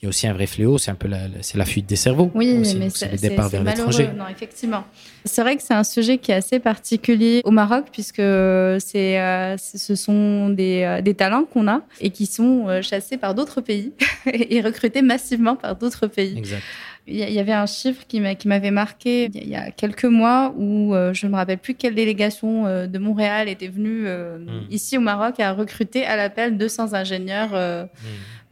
Il 0.00 0.04
y 0.04 0.06
a 0.06 0.08
aussi 0.08 0.26
un 0.26 0.34
vrai 0.34 0.46
fléau, 0.46 0.76
c'est 0.78 0.90
un 0.90 0.96
peu 0.96 1.08
la, 1.08 1.20
c'est 1.40 1.56
la 1.56 1.64
fuite 1.64 1.86
des 1.86 1.96
cerveaux. 1.96 2.30
Oui, 2.34 2.58
mais 2.78 2.90
c'est 2.90 3.10
le 3.10 3.18
départ 3.18 3.48
vers 3.48 3.64
l'étranger. 3.64 4.10
Non, 4.16 4.26
effectivement. 4.28 4.84
C'est 5.24 5.40
vrai 5.42 5.56
que 5.56 5.62
c'est 5.62 5.74
un 5.74 5.84
sujet 5.84 6.18
qui 6.18 6.30
est 6.32 6.34
assez 6.34 6.60
particulier 6.60 7.40
au 7.44 7.50
Maroc 7.50 7.86
puisque 7.90 8.16
c'est, 8.16 9.18
euh, 9.18 9.56
ce 9.56 9.94
sont 9.94 10.50
des, 10.50 10.82
euh, 10.82 11.00
des 11.00 11.14
talents 11.14 11.44
qu'on 11.44 11.66
a 11.66 11.80
et 12.00 12.10
qui 12.10 12.26
sont 12.26 12.68
euh, 12.68 12.82
chassés 12.82 13.16
par 13.16 13.34
d'autres 13.34 13.62
pays 13.62 13.92
et 14.26 14.60
recrutés 14.60 15.00
massivement 15.00 15.56
par 15.56 15.76
d'autres 15.76 16.06
pays. 16.06 16.36
Exact. 16.36 16.62
Il 17.06 17.16
y 17.16 17.38
avait 17.38 17.52
un 17.52 17.66
chiffre 17.66 18.06
qui 18.06 18.20
m'avait 18.20 18.70
marqué 18.70 19.30
il 19.34 19.48
y 19.48 19.56
a 19.56 19.70
quelques 19.70 20.06
mois 20.06 20.54
où 20.56 20.94
je 21.12 21.26
ne 21.26 21.30
me 21.30 21.36
rappelle 21.36 21.58
plus 21.58 21.74
quelle 21.74 21.94
délégation 21.94 22.86
de 22.86 22.98
Montréal 22.98 23.48
était 23.48 23.68
venue 23.68 24.08
hmm. 24.08 24.70
ici 24.70 24.96
au 24.96 25.02
Maroc 25.02 25.38
à 25.38 25.52
recruter 25.52 26.06
à 26.06 26.16
l'appel 26.16 26.56
200 26.56 26.94
ingénieurs 26.94 27.52
hmm. 27.52 27.88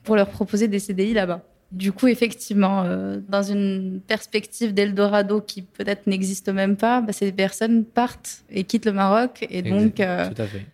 pour 0.05 0.17
leur 0.17 0.29
proposer 0.29 0.69
des 0.69 0.81
CDI 0.81 1.15
là-bas. 1.15 1.41
Du 1.71 1.93
coup, 1.93 2.09
effectivement, 2.09 2.85
dans 3.27 3.43
une 3.43 4.03
perspective 4.07 4.75
d'Eldorado 4.75 5.41
qui 5.41 5.63
peut-être 5.63 6.07
n'existe 6.07 6.51
même 6.51 6.77
pas, 6.77 7.01
bah, 7.01 7.15
ces 7.15 7.33
personnes 7.33 7.87
partent 7.87 8.45
et 8.51 8.65
quittent 8.65 8.85
le 8.85 8.93
Maroc. 8.93 9.47
Et 9.49 9.63
donc, 9.63 9.95
Tout 9.95 10.03
à 10.03 10.47
fait 10.47 10.67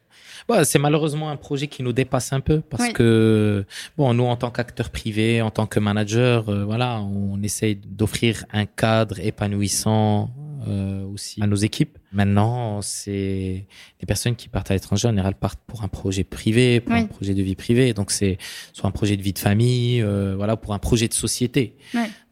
c'est 0.64 0.78
malheureusement 0.78 1.30
un 1.30 1.36
projet 1.36 1.66
qui 1.66 1.82
nous 1.82 1.92
dépasse 1.92 2.32
un 2.32 2.40
peu 2.40 2.60
parce 2.60 2.88
que 2.90 3.64
bon, 3.96 4.14
nous 4.14 4.24
en 4.24 4.36
tant 4.36 4.50
qu'acteurs 4.50 4.90
privés, 4.90 5.42
en 5.42 5.50
tant 5.50 5.66
que 5.66 5.78
manager, 5.78 6.48
euh, 6.48 6.64
voilà, 6.64 7.00
on 7.00 7.42
essaye 7.42 7.76
d'offrir 7.76 8.44
un 8.52 8.64
cadre 8.64 9.20
épanouissant 9.20 10.30
euh, 10.66 11.04
aussi 11.04 11.42
à 11.42 11.46
nos 11.46 11.56
équipes. 11.56 11.98
Maintenant, 12.12 12.82
c'est 12.82 13.66
les 14.00 14.06
personnes 14.06 14.34
qui 14.34 14.48
partent 14.48 14.70
à 14.70 14.74
l'étranger 14.74 15.08
en 15.08 15.10
général 15.10 15.34
partent 15.34 15.60
pour 15.66 15.82
un 15.82 15.88
projet 15.88 16.24
privé, 16.24 16.80
pour 16.80 16.94
un 16.94 17.04
projet 17.04 17.34
de 17.34 17.42
vie 17.42 17.54
privée. 17.54 17.92
Donc 17.92 18.10
c'est 18.10 18.38
soit 18.72 18.88
un 18.88 18.92
projet 18.92 19.16
de 19.16 19.22
vie 19.22 19.32
de 19.32 19.38
famille, 19.38 20.02
euh, 20.02 20.34
voilà, 20.36 20.56
pour 20.56 20.74
un 20.74 20.78
projet 20.78 21.08
de 21.08 21.14
société. 21.14 21.76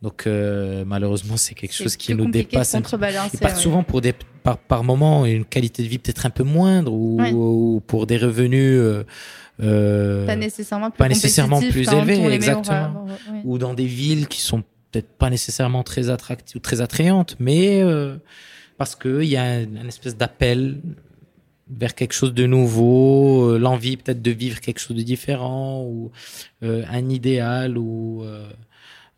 Donc 0.03 0.26
euh, 0.26 0.84
malheureusement, 0.86 1.36
c'est 1.36 1.55
quelque 1.55 1.74
chose 1.74 1.97
qui 1.97 2.14
nous 2.14 2.30
dépasse. 2.30 2.74
Un 2.74 2.82
peu. 2.82 2.97
Ils 3.32 3.38
partent 3.38 3.57
souvent 3.57 3.82
pour 3.82 4.01
des 4.01 4.14
par, 4.42 4.59
par 4.59 4.84
moment 4.84 5.26
une 5.26 5.44
qualité 5.44 5.82
de 5.82 5.88
vie 5.88 5.99
peut-être 5.99 6.26
un 6.26 6.30
peu 6.30 6.44
moindre 6.44 6.92
ou, 6.92 7.82
pour 7.86 8.07
des 8.07 8.18
revenus. 8.18 8.78
Euh, 8.78 9.05
euh, 9.62 10.26
pas 10.26 10.36
nécessairement 10.36 10.90
plus, 10.90 10.99
pas 10.99 11.09
nécessairement 11.09 11.61
plus 11.61 11.90
élevés, 11.90 12.22
exactement. 12.26 13.07
Ou 13.44 13.59
dans 13.59 13.74
des 13.74 13.86
villes 13.86 14.28
qui 14.28 14.40
sont 14.40 14.62
peut-être 14.90 15.09
pas 15.09 15.30
nécessairement 15.30 15.82
très 15.82 16.11
attractives 16.11 16.57
ou 16.57 16.61
très 16.61 16.80
attrayantes, 16.80 17.36
mais 17.38 17.82
euh, 17.82 18.16
parce 18.78 18.94
qu'il 18.94 19.24
y 19.24 19.36
a 19.36 19.62
une 19.62 19.88
espèce 19.88 20.16
d'appel 20.16 20.80
vers 21.68 21.94
quelque 21.94 22.12
chose 22.12 22.32
de 22.32 22.47
nouveau, 22.47 23.51
euh, 23.51 23.59
l'envie 23.59 23.97
peut-être 23.97 24.22
de 24.22 24.30
vivre 24.30 24.61
quelque 24.61 24.78
chose 24.78 24.97
de 24.97 25.03
différent, 25.03 25.82
ou 25.82 26.12
euh, 26.62 26.84
un 26.90 27.09
idéal, 27.09 27.76
ou 27.76 28.24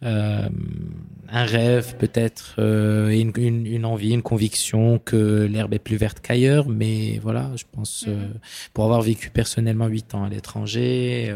un 0.01 1.45
rêve 1.45 1.97
peut-être, 1.97 2.55
une, 2.59 3.33
une, 3.37 3.67
une, 3.67 3.85
envie, 3.85 4.13
une 4.13 4.23
conviction 4.23 4.99
que 4.99 5.45
l'herbe 5.45 5.75
est 5.75 5.79
plus 5.79 5.97
verte 5.97 6.21
qu'ailleurs. 6.21 6.69
Mais 6.69 7.19
voilà, 7.23 7.51
je 7.57 7.65
pense, 7.71 8.07
mm-hmm. 8.07 8.73
pour 8.73 8.85
avoir 8.85 9.03
vécu 9.03 9.31
personnellement 9.31 9.87
huit 9.87 10.15
ans 10.15 10.25
à 10.25 10.29
l'étranger, 10.29 11.35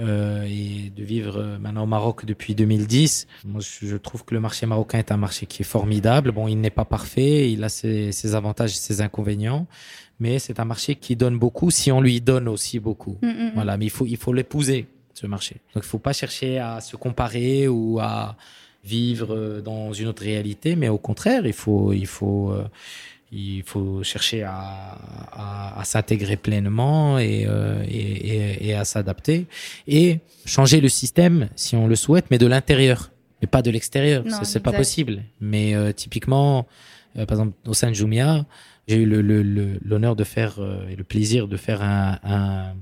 euh, 0.00 0.44
et 0.48 0.92
de 0.96 1.02
vivre 1.02 1.38
euh, 1.38 1.58
maintenant 1.58 1.82
au 1.82 1.86
Maroc 1.86 2.24
depuis 2.24 2.54
2010. 2.54 3.26
Moi, 3.44 3.60
je 3.60 3.96
trouve 3.96 4.24
que 4.24 4.32
le 4.32 4.38
marché 4.38 4.64
marocain 4.64 4.98
est 4.98 5.10
un 5.10 5.16
marché 5.16 5.46
qui 5.46 5.62
est 5.62 5.64
formidable. 5.64 6.30
Bon, 6.30 6.46
il 6.46 6.60
n'est 6.60 6.70
pas 6.70 6.84
parfait, 6.84 7.50
il 7.50 7.64
a 7.64 7.68
ses, 7.68 8.12
ses 8.12 8.36
avantages 8.36 8.70
et 8.70 8.78
ses 8.78 9.00
inconvénients, 9.00 9.66
mais 10.20 10.38
c'est 10.38 10.60
un 10.60 10.64
marché 10.64 10.94
qui 10.94 11.16
donne 11.16 11.36
beaucoup 11.36 11.72
si 11.72 11.90
on 11.90 12.00
lui 12.00 12.20
donne 12.20 12.46
aussi 12.46 12.78
beaucoup. 12.78 13.18
Mm. 13.22 13.50
Voilà, 13.56 13.76
mais 13.76 13.86
il 13.86 13.90
faut 13.90 14.06
il 14.06 14.16
faut 14.16 14.32
l'épouser 14.32 14.86
ce 15.18 15.26
marché. 15.26 15.56
Donc, 15.74 15.84
il 15.84 15.88
faut 15.88 15.98
pas 15.98 16.12
chercher 16.12 16.58
à 16.58 16.80
se 16.80 16.96
comparer 16.96 17.68
ou 17.68 17.98
à 18.00 18.36
vivre 18.84 19.34
euh, 19.34 19.60
dans 19.60 19.92
une 19.92 20.08
autre 20.08 20.22
réalité, 20.22 20.76
mais 20.76 20.88
au 20.88 20.98
contraire, 20.98 21.46
il 21.46 21.52
faut 21.52 21.92
il 21.92 22.06
faut 22.06 22.54
il 23.32 23.62
faut 23.62 24.02
chercher 24.02 24.42
à, 24.42 24.96
à, 25.32 25.80
à 25.80 25.84
s'intégrer 25.84 26.36
pleinement 26.36 27.18
et, 27.18 27.44
euh, 27.46 27.84
et, 27.86 28.68
et, 28.68 28.74
à 28.74 28.84
s'adapter 28.84 29.46
et 29.86 30.20
changer 30.46 30.80
le 30.80 30.88
système 30.88 31.48
si 31.54 31.76
on 31.76 31.86
le 31.86 31.96
souhaite, 31.96 32.26
mais 32.30 32.38
de 32.38 32.46
l'intérieur, 32.46 33.10
mais 33.40 33.46
pas 33.46 33.62
de 33.62 33.70
l'extérieur. 33.70 34.24
C'est 34.42 34.62
pas 34.62 34.72
possible. 34.72 35.22
Mais 35.40 35.74
euh, 35.74 35.92
typiquement, 35.92 36.66
euh, 37.16 37.26
par 37.26 37.38
exemple 37.38 37.56
au 37.66 37.74
sein 37.74 37.88
de 37.88 37.94
Jumia, 37.94 38.46
j'ai 38.86 38.96
eu 38.96 39.04
l'honneur 39.04 39.82
le, 39.82 39.98
le, 39.98 40.14
de 40.14 40.24
faire 40.24 40.58
et 40.90 40.96
le 40.96 41.04
plaisir 41.04 41.46
de 41.48 41.58
faire 41.58 41.82
un, 41.82 42.18
un 42.22 42.58
euh, 42.60 42.72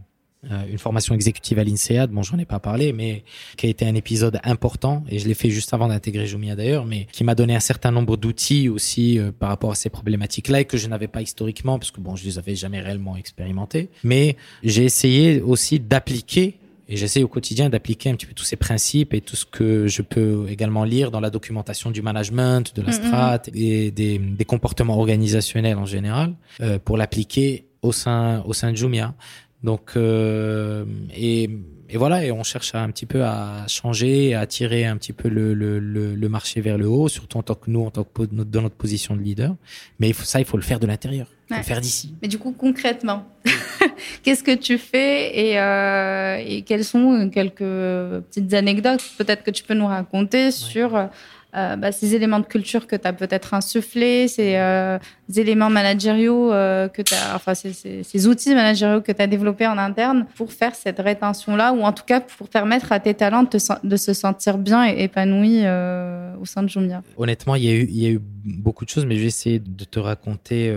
une 0.70 0.78
formation 0.78 1.14
exécutive 1.14 1.58
à 1.58 1.64
l'INSEAD, 1.64 2.10
bon 2.10 2.22
j'en 2.22 2.38
ai 2.38 2.44
pas 2.44 2.58
parlé, 2.58 2.92
mais 2.92 3.24
qui 3.56 3.66
a 3.66 3.68
été 3.68 3.86
un 3.86 3.94
épisode 3.94 4.40
important, 4.44 5.04
et 5.08 5.18
je 5.18 5.26
l'ai 5.26 5.34
fait 5.34 5.50
juste 5.50 5.72
avant 5.74 5.88
d'intégrer 5.88 6.26
Jumia 6.26 6.56
d'ailleurs, 6.56 6.84
mais 6.84 7.06
qui 7.12 7.24
m'a 7.24 7.34
donné 7.34 7.54
un 7.54 7.60
certain 7.60 7.90
nombre 7.90 8.16
d'outils 8.16 8.68
aussi 8.68 9.18
euh, 9.18 9.32
par 9.32 9.48
rapport 9.48 9.72
à 9.72 9.74
ces 9.74 9.90
problématiques-là, 9.90 10.60
et 10.60 10.64
que 10.64 10.76
je 10.76 10.88
n'avais 10.88 11.08
pas 11.08 11.22
historiquement, 11.22 11.78
parce 11.78 11.90
que 11.90 12.00
bon, 12.00 12.16
je 12.16 12.24
les 12.24 12.38
avais 12.38 12.54
jamais 12.54 12.80
réellement 12.80 13.16
expérimentés, 13.16 13.88
mais 14.04 14.36
j'ai 14.62 14.84
essayé 14.84 15.40
aussi 15.40 15.80
d'appliquer 15.80 16.58
et 16.88 16.96
j'essaie 16.96 17.22
au 17.22 17.28
quotidien 17.28 17.68
d'appliquer 17.68 18.10
un 18.10 18.14
petit 18.14 18.26
peu 18.26 18.34
tous 18.34 18.44
ces 18.44 18.56
principes 18.56 19.12
et 19.12 19.20
tout 19.20 19.34
ce 19.34 19.44
que 19.44 19.88
je 19.88 20.02
peux 20.02 20.46
également 20.48 20.84
lire 20.84 21.10
dans 21.10 21.20
la 21.20 21.30
documentation 21.30 21.90
du 21.90 22.00
management, 22.00 22.74
de 22.76 22.82
la 22.82 22.92
strat 22.92 23.42
et 23.52 23.90
des, 23.90 24.18
des, 24.18 24.44
comportements 24.44 24.96
organisationnels 24.96 25.78
en 25.78 25.84
général 25.86 26.34
euh, 26.60 26.78
pour 26.78 26.96
l'appliquer 26.96 27.66
au 27.82 27.92
sein 27.92 28.42
au 28.46 28.52
sein 28.52 28.70
de 28.70 28.76
Jumia. 28.76 29.14
Donc 29.62 29.92
euh, 29.96 30.84
et, 31.14 31.50
et, 31.88 31.96
voilà 31.96 32.24
et 32.24 32.30
on 32.30 32.42
cherche 32.42 32.74
à, 32.74 32.82
un 32.82 32.90
petit 32.90 33.06
peu 33.06 33.24
à 33.24 33.66
changer, 33.68 34.34
à 34.34 34.46
tirer 34.46 34.84
un 34.84 34.96
petit 34.96 35.12
peu 35.12 35.28
le, 35.28 35.54
le, 35.54 35.78
le, 35.80 36.28
marché 36.28 36.60
vers 36.60 36.78
le 36.78 36.86
haut, 36.86 37.08
surtout 37.08 37.38
en 37.38 37.42
tant 37.42 37.54
que 37.54 37.70
nous, 37.70 37.84
en 37.84 37.90
tant 37.90 38.04
que 38.04 38.22
dans 38.24 38.62
notre 38.62 38.74
position 38.74 39.16
de 39.16 39.22
leader. 39.22 39.56
Mais 39.98 40.08
il 40.08 40.14
faut, 40.14 40.24
ça, 40.24 40.40
il 40.40 40.44
faut 40.44 40.58
le 40.58 40.62
faire 40.62 40.78
de 40.78 40.86
l'intérieur, 40.86 41.26
faut 41.48 41.56
le 41.56 41.62
faire 41.62 41.80
d'ici. 41.80 42.14
Mais 42.20 42.28
du 42.28 42.38
coup, 42.38 42.52
concrètement, 42.52 43.26
qu'est-ce 44.22 44.44
que 44.44 44.54
tu 44.54 44.76
fais 44.76 45.50
et, 45.50 45.58
euh, 45.58 46.36
et 46.46 46.62
quelles 46.62 46.84
sont 46.84 47.30
quelques 47.30 47.58
petites 47.58 48.52
anecdotes 48.52 49.02
peut-être 49.16 49.42
que 49.42 49.50
tu 49.50 49.64
peux 49.64 49.74
nous 49.74 49.86
raconter 49.86 50.50
sur 50.50 51.08
euh, 51.56 51.76
bah, 51.76 51.90
ces 51.90 52.14
éléments 52.14 52.40
de 52.40 52.44
culture 52.44 52.86
que 52.86 52.96
tu 52.96 53.08
as 53.08 53.14
peut-être 53.14 53.54
insufflés, 53.54 54.28
ces, 54.28 54.56
euh, 54.56 54.98
éléments 55.34 55.70
managériaux 55.70 56.52
euh, 56.52 56.86
que 56.88 57.00
tu 57.00 57.14
enfin, 57.34 57.54
ces, 57.54 58.26
outils 58.26 58.54
managériaux 58.54 59.00
que 59.00 59.10
tu 59.10 59.22
as 59.22 59.26
développés 59.26 59.66
en 59.66 59.78
interne 59.78 60.26
pour 60.36 60.52
faire 60.52 60.74
cette 60.74 60.98
rétention-là, 60.98 61.72
ou 61.72 61.80
en 61.80 61.92
tout 61.92 62.04
cas 62.04 62.20
pour 62.20 62.50
permettre 62.50 62.92
à 62.92 63.00
tes 63.00 63.14
talents 63.14 63.44
de, 63.82 63.96
se 63.96 64.12
sentir 64.12 64.58
bien 64.58 64.86
et 64.86 65.04
épanouis 65.04 65.60
au 65.60 66.44
sein 66.44 66.62
de 66.62 66.68
Jumia 66.68 67.02
Honnêtement, 67.16 67.54
il 67.54 67.64
y, 67.64 67.68
a 67.68 67.74
eu, 67.74 67.86
il 67.88 68.02
y 68.02 68.06
a 68.06 68.10
eu 68.10 68.20
beaucoup 68.20 68.84
de 68.84 68.90
choses, 68.90 69.06
mais 69.06 69.16
je 69.16 69.22
vais 69.22 69.28
essayer 69.28 69.58
de 69.58 69.84
te 69.84 69.98
raconter 69.98 70.74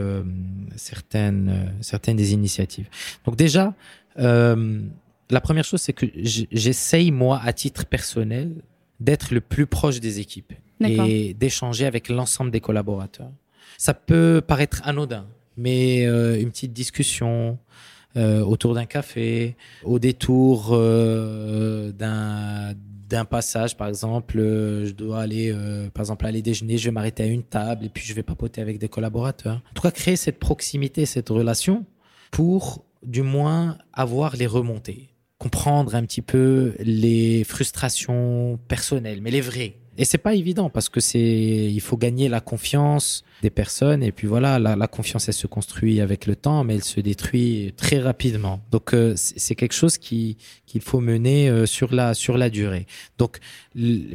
certaines, 0.78 1.74
certaines 1.82 2.16
des 2.16 2.32
initiatives. 2.32 2.88
Donc 3.26 3.36
déjà, 3.36 3.74
la 4.16 5.42
première 5.42 5.66
chose, 5.66 5.82
c'est 5.82 5.94
que 5.94 6.06
j'essaye, 6.24 7.12
moi, 7.12 7.42
à 7.44 7.52
titre 7.52 7.86
personnel, 7.86 8.54
d'être 9.00 9.34
le 9.34 9.41
plus 9.41 9.66
proche 9.66 10.00
des 10.00 10.20
équipes 10.20 10.54
et 10.82 11.34
d'échanger 11.34 11.86
avec 11.86 12.10
l'ensemble 12.10 12.52
des 12.52 12.62
collaborateurs. 12.62 13.32
Ça 13.78 13.93
peut 13.93 14.41
paraître 14.45 14.82
anodin, 14.84 15.26
mais 15.58 16.06
euh, 16.06 16.39
une 16.39 16.50
petite 16.50 16.74
discussion 16.74 17.58
euh, 18.18 18.41
autour 18.41 18.74
d'un 18.74 18.86
café, 18.86 19.56
au 19.84 20.00
détour 20.00 20.70
euh, 20.72 21.91
d'un 21.91 22.74
d'un 23.10 23.26
passage, 23.26 23.76
par 23.76 23.88
exemple, 23.88 24.38
je 24.38 24.91
dois 24.91 25.22
aller, 25.22 25.52
par 25.95 26.04
exemple, 26.04 26.28
aller 26.28 26.43
déjeuner, 26.43 26.78
je 26.78 26.86
vais 26.86 26.91
m'arrêter 26.91 27.24
à 27.24 27.26
une 27.26 27.41
table 27.41 27.86
et 27.86 27.89
puis 27.89 28.06
je 28.06 28.14
vais 28.14 28.22
papoter 28.22 28.62
avec 28.62 28.78
des 28.78 28.88
collaborateurs. 28.88 29.64
En 29.72 29.74
tout 29.74 29.82
cas, 29.82 29.89
créer 29.89 30.16
cette 30.16 30.38
proximité, 30.38 31.08
cette 31.08 31.30
relation 31.30 31.86
pour, 32.30 32.86
du 33.02 33.24
moins, 33.24 33.80
avoir 33.93 34.36
les 34.36 34.45
remontées 34.45 35.10
comprendre 35.40 35.96
un 35.96 36.04
petit 36.04 36.22
peu 36.22 36.76
les 36.80 37.44
frustrations 37.46 38.60
personnelles, 38.68 39.22
mais 39.22 39.32
les 39.32 39.42
vraies, 39.42 39.78
Et 39.98 40.06
c'est 40.06 40.18
pas 40.18 40.34
évident 40.34 40.70
parce 40.70 40.90
que 40.90 41.00
c'est, 41.00 41.20
il 41.20 41.82
faut 41.82 41.98
gagner 41.98 42.30
la 42.30 42.42
confiance 42.42 43.24
des 43.42 43.50
personnes 43.50 44.04
et 44.04 44.12
puis 44.12 44.28
voilà, 44.28 44.60
la, 44.60 44.88
confiance 44.88 45.28
elle 45.30 45.34
se 45.34 45.48
construit 45.48 46.02
avec 46.02 46.26
le 46.26 46.36
temps, 46.36 46.64
mais 46.66 46.76
elle 46.76 46.84
se 46.84 47.00
détruit 47.00 47.74
très 47.78 48.00
rapidement. 48.00 48.62
Donc 48.72 48.94
euh, 48.94 49.14
c'est 49.16 49.56
quelque 49.56 49.74
chose 49.74 49.98
qui 49.98 50.38
qu'il 50.66 50.82
faut 50.82 51.00
mener 51.00 51.50
euh, 51.50 51.66
sur 51.66 51.94
la 51.94 52.14
sur 52.14 52.38
la 52.38 52.50
durée. 52.50 52.86
Donc 53.18 53.40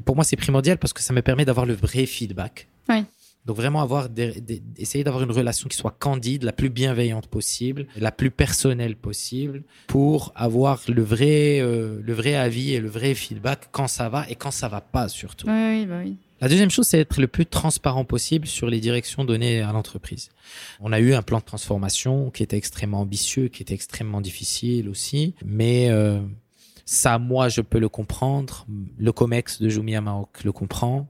pour 0.05 0.15
moi 0.15 0.25
c'est 0.25 0.37
primordial 0.37 0.79
parce 0.79 0.93
que 0.93 1.03
ça 1.03 1.15
me 1.15 1.23
permet 1.23 1.47
d'avoir 1.47 1.65
le 1.65 1.75
vrai 1.75 2.05
feedback. 2.07 2.69
Donc 3.47 3.57
vraiment 3.57 3.83
avoir 3.83 4.09
des, 4.09 4.63
essayer 4.79 5.05
d'avoir 5.05 5.23
une 5.23 5.31
relation 5.31 5.69
qui 5.69 5.77
soit 5.77 5.95
candide, 5.99 6.45
la 6.45 6.53
plus 6.53 6.71
bienveillante 6.71 7.27
possible, 7.27 7.87
la 7.97 8.11
plus 8.11 8.31
personnelle 8.31 8.97
possible, 8.97 9.65
pour 9.87 10.33
avoir 10.35 10.81
le 10.89 11.03
vrai 11.03 11.61
euh, 11.61 12.01
le 12.03 12.13
vrai 12.15 12.35
avis 12.35 12.73
et 12.73 12.81
le 12.81 12.89
vrai 12.89 13.15
feedback 13.15 13.69
quand 13.71 13.89
ça 13.89 14.09
va 14.09 14.29
et 14.31 14.35
quand 14.35 14.51
ça 14.51 14.69
va 14.69 14.81
pas 14.81 15.09
surtout. 15.09 15.47
Oui, 15.47 15.53
oui, 15.53 15.87
bah 15.87 16.01
oui. 16.03 16.17
La 16.41 16.49
deuxième 16.49 16.71
chose, 16.71 16.87
c'est 16.87 16.99
être 16.99 17.21
le 17.21 17.29
plus 17.29 17.47
transparent 17.47 18.05
possible 18.05 18.47
sur 18.47 18.69
les 18.69 18.81
directions 18.81 19.25
données 19.25 19.63
à 19.63 19.73
l'entreprise. 19.73 20.31
On 20.81 20.93
a 20.93 21.01
eu 21.01 21.15
un 21.15 21.23
plan 21.23 21.39
de 21.39 21.45
transformation 21.45 22.31
qui 22.31 22.43
était 22.43 22.57
extrêmement 22.57 23.01
ambitieux, 23.01 23.49
qui 23.49 23.63
était 23.63 23.75
extrêmement 23.75 24.21
difficile 24.21 24.89
aussi, 24.89 25.35
mais 25.45 25.89
euh, 25.91 26.21
ça, 26.85 27.19
moi, 27.19 27.49
je 27.49 27.61
peux 27.61 27.79
le 27.79 27.89
comprendre. 27.89 28.67
Le 28.99 29.13
Comex 29.13 29.61
de 29.61 29.69
Jumia 29.69 30.01
Maroc 30.01 30.45
le 30.45 30.53
comprend 30.53 31.09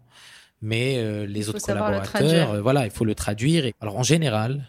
mais 0.64 0.96
euh, 0.96 1.26
les 1.26 1.50
autres 1.50 1.60
collaborateurs, 1.60 2.52
euh, 2.52 2.62
voilà, 2.62 2.86
il 2.86 2.90
faut 2.90 3.04
le 3.04 3.14
traduire. 3.14 3.70
Alors 3.82 3.98
en 3.98 4.02
général, 4.02 4.64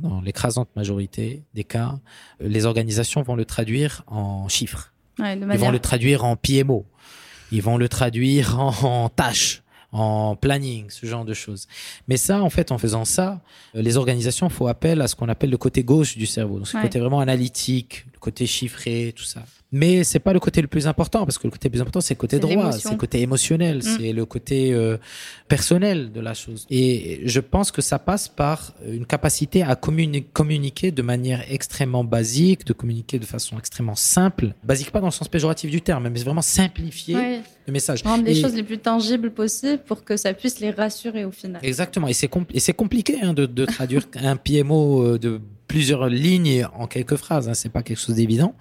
dans 0.00 0.20
l'écrasante 0.20 0.68
majorité 0.74 1.44
des 1.54 1.62
cas, 1.62 1.98
euh, 2.42 2.48
les 2.48 2.66
organisations 2.66 3.22
vont 3.22 3.36
le 3.36 3.44
traduire 3.44 4.02
en 4.08 4.48
chiffres. 4.48 4.92
Ouais, 5.20 5.38
Ils 5.38 5.58
vont 5.58 5.70
le 5.70 5.78
traduire 5.78 6.24
en 6.24 6.34
PMO. 6.36 6.84
Ils 7.52 7.62
vont 7.62 7.76
le 7.76 7.88
traduire 7.88 8.58
en, 8.58 9.04
en 9.04 9.08
tâches 9.08 9.62
en 9.92 10.36
planning, 10.36 10.90
ce 10.90 11.06
genre 11.06 11.24
de 11.24 11.32
choses. 11.34 11.66
Mais 12.08 12.16
ça, 12.16 12.42
en 12.42 12.50
fait, 12.50 12.72
en 12.72 12.78
faisant 12.78 13.06
ça, 13.06 13.40
les 13.72 13.96
organisations 13.96 14.50
font 14.50 14.66
appel 14.66 15.00
à 15.00 15.08
ce 15.08 15.14
qu'on 15.16 15.28
appelle 15.28 15.50
le 15.50 15.56
côté 15.56 15.82
gauche 15.82 16.18
du 16.18 16.26
cerveau. 16.26 16.58
Donc, 16.58 16.72
le 16.74 16.82
côté 16.82 16.98
vraiment 16.98 17.20
analytique, 17.20 18.04
le 18.12 18.18
côté 18.18 18.46
chiffré, 18.46 19.14
tout 19.16 19.24
ça. 19.24 19.44
Mais 19.70 20.02
c'est 20.02 20.18
pas 20.18 20.32
le 20.32 20.40
côté 20.40 20.62
le 20.62 20.68
plus 20.68 20.86
important 20.86 21.26
parce 21.26 21.36
que 21.36 21.46
le 21.46 21.50
côté 21.50 21.68
le 21.68 21.72
plus 21.72 21.80
important 21.82 22.00
c'est 22.00 22.14
le 22.14 22.18
côté 22.18 22.38
droit, 22.38 22.72
c'est 22.72 22.90
le 22.90 22.96
côté 22.96 23.20
émotionnel, 23.20 23.78
mm. 23.78 23.82
c'est 23.82 24.12
le 24.12 24.24
côté 24.24 24.72
euh, 24.72 24.96
personnel 25.46 26.10
de 26.10 26.20
la 26.20 26.32
chose. 26.32 26.66
Et 26.70 27.20
je 27.24 27.40
pense 27.40 27.70
que 27.70 27.82
ça 27.82 27.98
passe 27.98 28.28
par 28.28 28.72
une 28.86 29.04
capacité 29.04 29.62
à 29.62 29.76
communiquer 29.76 30.90
de 30.90 31.02
manière 31.02 31.44
extrêmement 31.50 32.04
basique, 32.04 32.64
de 32.64 32.72
communiquer 32.72 33.18
de 33.18 33.26
façon 33.26 33.58
extrêmement 33.58 33.94
simple, 33.94 34.54
basique 34.64 34.90
pas 34.90 35.00
dans 35.00 35.08
le 35.08 35.12
sens 35.12 35.28
péjoratif 35.28 35.70
du 35.70 35.82
terme, 35.82 36.08
mais 36.08 36.20
vraiment 36.20 36.42
simplifier 36.42 37.40
le 37.66 37.72
message. 37.72 38.02
Rendre 38.02 38.24
les 38.24 38.40
choses 38.40 38.54
les 38.54 38.62
plus 38.62 38.78
tangibles 38.78 39.30
possibles 39.30 39.82
pour 39.84 40.02
que 40.02 40.16
ça 40.16 40.32
puisse 40.32 40.60
les 40.60 40.70
rassurer 40.70 41.24
au 41.26 41.30
final. 41.30 41.60
Exactement. 41.62 42.08
Et 42.08 42.14
c'est 42.14 42.30
c'est 42.56 42.72
compliqué 42.72 43.18
hein, 43.22 43.34
de, 43.34 43.46
de 43.46 43.64
traduire 43.66 44.06
un 44.14 44.36
PMO 44.36 45.02
euh, 45.02 45.18
de 45.18 45.40
plusieurs 45.66 46.08
lignes 46.08 46.66
en 46.74 46.86
quelques 46.86 47.16
phrases. 47.16 47.48
Hein. 47.48 47.54
C'est 47.54 47.68
pas 47.68 47.82
quelque 47.82 48.00
chose 48.00 48.16
d'évident. 48.16 48.54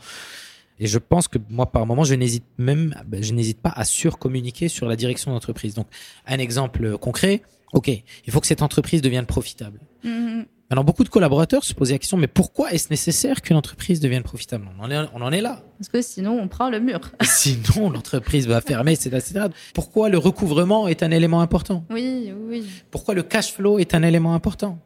Et 0.80 0.88
je 0.88 0.98
pense 1.00 1.28
que 1.28 1.40
moi, 1.50 1.72
par 1.72 1.86
moment, 1.86 2.04
je 2.04 2.14
n'hésite 2.14 2.46
même, 2.58 2.96
ben, 3.08 3.24
je 3.24 3.34
n'hésite 3.34 3.62
pas 3.62 3.74
à 3.76 3.84
surcommuniquer 3.84 4.68
sur 4.68 4.88
la 4.88 4.96
direction 4.96 5.32
d'entreprise. 5.32 5.74
Donc, 5.74 5.88
un 6.26 6.38
exemple 6.38 6.98
concret. 6.98 7.42
OK, 7.74 7.90
il 7.90 8.32
faut 8.32 8.40
que 8.40 8.48
cette 8.48 8.62
entreprise 8.62 9.02
devienne 9.02 9.26
profitable. 9.26 9.80
Mm-hmm. 10.06 10.46
Maintenant, 10.70 10.84
beaucoup 10.84 11.06
de 11.06 11.10
collaborateurs 11.10 11.64
se 11.64 11.74
posent 11.74 11.92
la 11.92 11.98
question, 11.98 12.18
mais 12.18 12.28
pourquoi 12.28 12.74
est-ce 12.74 12.90
nécessaire 12.90 13.42
qu'une 13.42 13.56
entreprise 13.56 14.02
devienne 14.02 14.24
profitable? 14.24 14.68
On 14.78 14.84
en, 14.84 14.92
est, 14.92 14.98
on 15.14 15.22
en 15.22 15.32
est 15.32 15.40
là. 15.40 15.62
Parce 15.78 15.88
que 15.88 16.02
sinon, 16.02 16.38
on 16.42 16.50
prend 16.50 16.70
le 16.70 16.82
mur. 16.82 17.00
sinon, 17.22 17.90
l'entreprise 17.90 18.48
va 18.48 18.60
fermer, 18.60 18.94
etc., 18.94 19.48
Pourquoi 19.74 20.10
le 20.10 20.18
recouvrement 20.18 20.90
est 20.90 21.04
un 21.04 21.12
élément 21.12 21.40
important? 21.40 21.86
Oui, 21.90 22.34
oui. 22.50 22.66
Pourquoi 22.92 23.14
le 23.14 23.24
cash 23.24 23.54
flow 23.54 23.80
est 23.80 23.96
un 23.96 24.04
élément 24.04 24.34
important? 24.34 24.78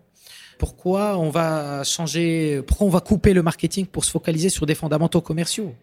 Pourquoi 0.62 1.18
on 1.18 1.32
va 1.32 1.84
changer, 1.84 2.62
pourquoi 2.68 2.86
on 2.86 2.92
va 2.92 3.00
couper 3.00 3.34
le 3.34 3.42
marketing 3.42 3.88
pour 3.88 4.06
se 4.06 4.12
focaliser 4.12 4.50
sur 4.50 4.68
des 4.68 4.76
fondamentaux 4.76 5.20
commerciaux? 5.20 5.74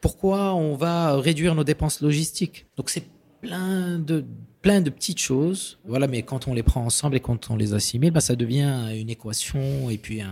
Pourquoi 0.00 0.54
on 0.54 0.76
va 0.76 1.16
réduire 1.16 1.56
nos 1.56 1.64
dépenses 1.64 2.00
logistiques? 2.00 2.66
Donc 2.76 2.88
c'est 2.88 3.02
plein 3.40 3.98
de 3.98 4.24
plein 4.60 4.80
de 4.80 4.90
petites 4.90 5.18
choses, 5.18 5.80
voilà. 5.84 6.06
Mais 6.06 6.22
quand 6.22 6.46
on 6.46 6.54
les 6.54 6.62
prend 6.62 6.84
ensemble 6.84 7.16
et 7.16 7.20
quand 7.20 7.50
on 7.50 7.56
les 7.56 7.74
assimile, 7.74 8.12
bah, 8.12 8.20
ça 8.20 8.36
devient 8.36 8.92
une 8.96 9.10
équation 9.10 9.90
et 9.90 9.98
puis 9.98 10.22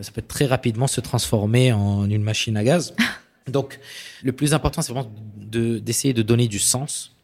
ça 0.00 0.12
peut 0.12 0.22
très 0.22 0.46
rapidement 0.46 0.86
se 0.86 1.00
transformer 1.00 1.72
en 1.72 2.08
une 2.08 2.22
machine 2.22 2.56
à 2.56 2.62
gaz. 2.62 2.94
Donc 3.48 3.80
le 4.22 4.30
plus 4.30 4.54
important, 4.54 4.80
c'est 4.80 4.92
vraiment 4.92 5.10
d'essayer 5.36 6.14
de 6.14 6.22
donner 6.22 6.46
du 6.46 6.60
sens 6.60 7.16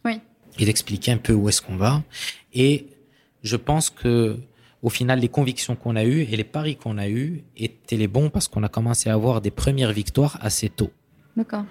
et 0.59 0.65
d'expliquer 0.65 1.13
un 1.13 1.19
peu 1.19 1.35
où 1.35 1.49
est-ce 1.49 1.63
qu'on 1.63 1.77
va. 1.77 2.03
Et 2.53 2.89
je 3.45 3.55
pense 3.55 3.91
que 3.91 4.41
au 4.83 4.91
final, 4.91 5.19
les 5.21 5.29
convictions 5.29 5.75
qu'on 5.77 5.97
a 5.97 6.05
eues 6.05 6.23
et 6.23 6.37
les 6.37 6.45
paris 6.45 6.77
qu'on 6.77 6.99
a 6.99 7.09
eus 7.09 7.43
étaient 7.57 7.97
les 7.97 8.09
bons 8.09 8.31
parce 8.31 8.49
qu'on 8.49 8.63
a 8.63 8.69
commencé 8.69 9.11
à 9.11 9.15
avoir 9.15 9.41
des 9.41 9.51
premières 9.51 9.93
victoires 9.93 10.39
assez 10.41 10.69
tôt. 10.69 10.91
D'accord. 11.37 11.65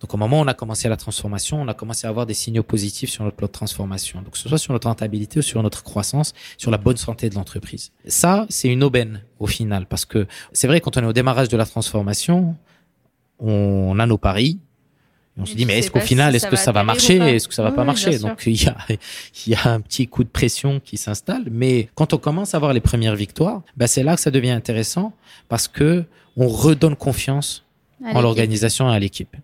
Donc 0.00 0.14
au 0.14 0.16
moment 0.16 0.40
où 0.40 0.42
on 0.42 0.46
a 0.46 0.54
commencé 0.54 0.88
la 0.88 0.96
transformation, 0.96 1.60
on 1.60 1.68
a 1.68 1.74
commencé 1.74 2.06
à 2.06 2.10
avoir 2.10 2.24
des 2.24 2.34
signaux 2.34 2.62
positifs 2.62 3.10
sur 3.10 3.22
notre 3.24 3.36
plan 3.36 3.46
de 3.46 3.52
transformation. 3.52 4.22
Donc 4.22 4.32
que 4.32 4.38
ce 4.38 4.48
soit 4.48 4.58
sur 4.58 4.72
notre 4.72 4.88
rentabilité 4.88 5.40
ou 5.40 5.42
sur 5.42 5.62
notre 5.62 5.82
croissance, 5.82 6.32
sur 6.56 6.70
la 6.70 6.78
bonne 6.78 6.96
santé 6.96 7.28
de 7.28 7.34
l'entreprise. 7.34 7.92
Ça, 8.06 8.46
c'est 8.48 8.68
une 8.68 8.82
aubaine 8.82 9.22
au 9.38 9.46
final 9.46 9.86
parce 9.86 10.06
que 10.06 10.26
c'est 10.52 10.66
vrai 10.66 10.80
quand 10.80 10.96
on 10.96 11.02
est 11.02 11.06
au 11.06 11.12
démarrage 11.12 11.48
de 11.48 11.56
la 11.56 11.66
transformation, 11.66 12.56
on 13.38 13.98
a 13.98 14.06
nos 14.06 14.18
paris, 14.18 14.58
on 15.38 15.46
se 15.46 15.54
dit, 15.54 15.64
mais 15.64 15.78
est-ce 15.78 15.90
qu'au 15.90 16.00
final, 16.00 16.34
est-ce 16.34 16.46
que 16.46 16.56
ça 16.56 16.72
va 16.72 16.82
marcher 16.82 17.16
Est-ce 17.16 17.48
que 17.48 17.54
ça 17.54 17.62
va 17.62 17.72
pas 17.72 17.84
marcher 17.84 18.18
Donc, 18.18 18.42
il 18.46 18.62
y 18.62 18.66
a, 18.66 18.76
il 19.46 19.52
y 19.52 19.54
a 19.54 19.68
un 19.68 19.80
petit 19.80 20.06
coup 20.06 20.24
de 20.24 20.28
pression 20.28 20.80
qui 20.80 20.96
s'installe. 20.96 21.44
Mais 21.50 21.88
quand 21.94 22.12
on 22.12 22.18
commence 22.18 22.54
à 22.54 22.56
avoir 22.58 22.72
les 22.72 22.80
premières 22.80 23.16
victoires, 23.16 23.62
bah, 23.76 23.86
c'est 23.86 24.02
là 24.02 24.16
que 24.16 24.20
ça 24.20 24.30
devient 24.30 24.50
intéressant 24.50 25.12
parce 25.48 25.68
que 25.68 26.04
on 26.36 26.48
redonne 26.48 26.96
confiance 26.96 27.64
en 28.04 28.20
l'organisation 28.20 28.90
et 28.90 28.94
à 28.94 28.98
l'équipe. 28.98 29.34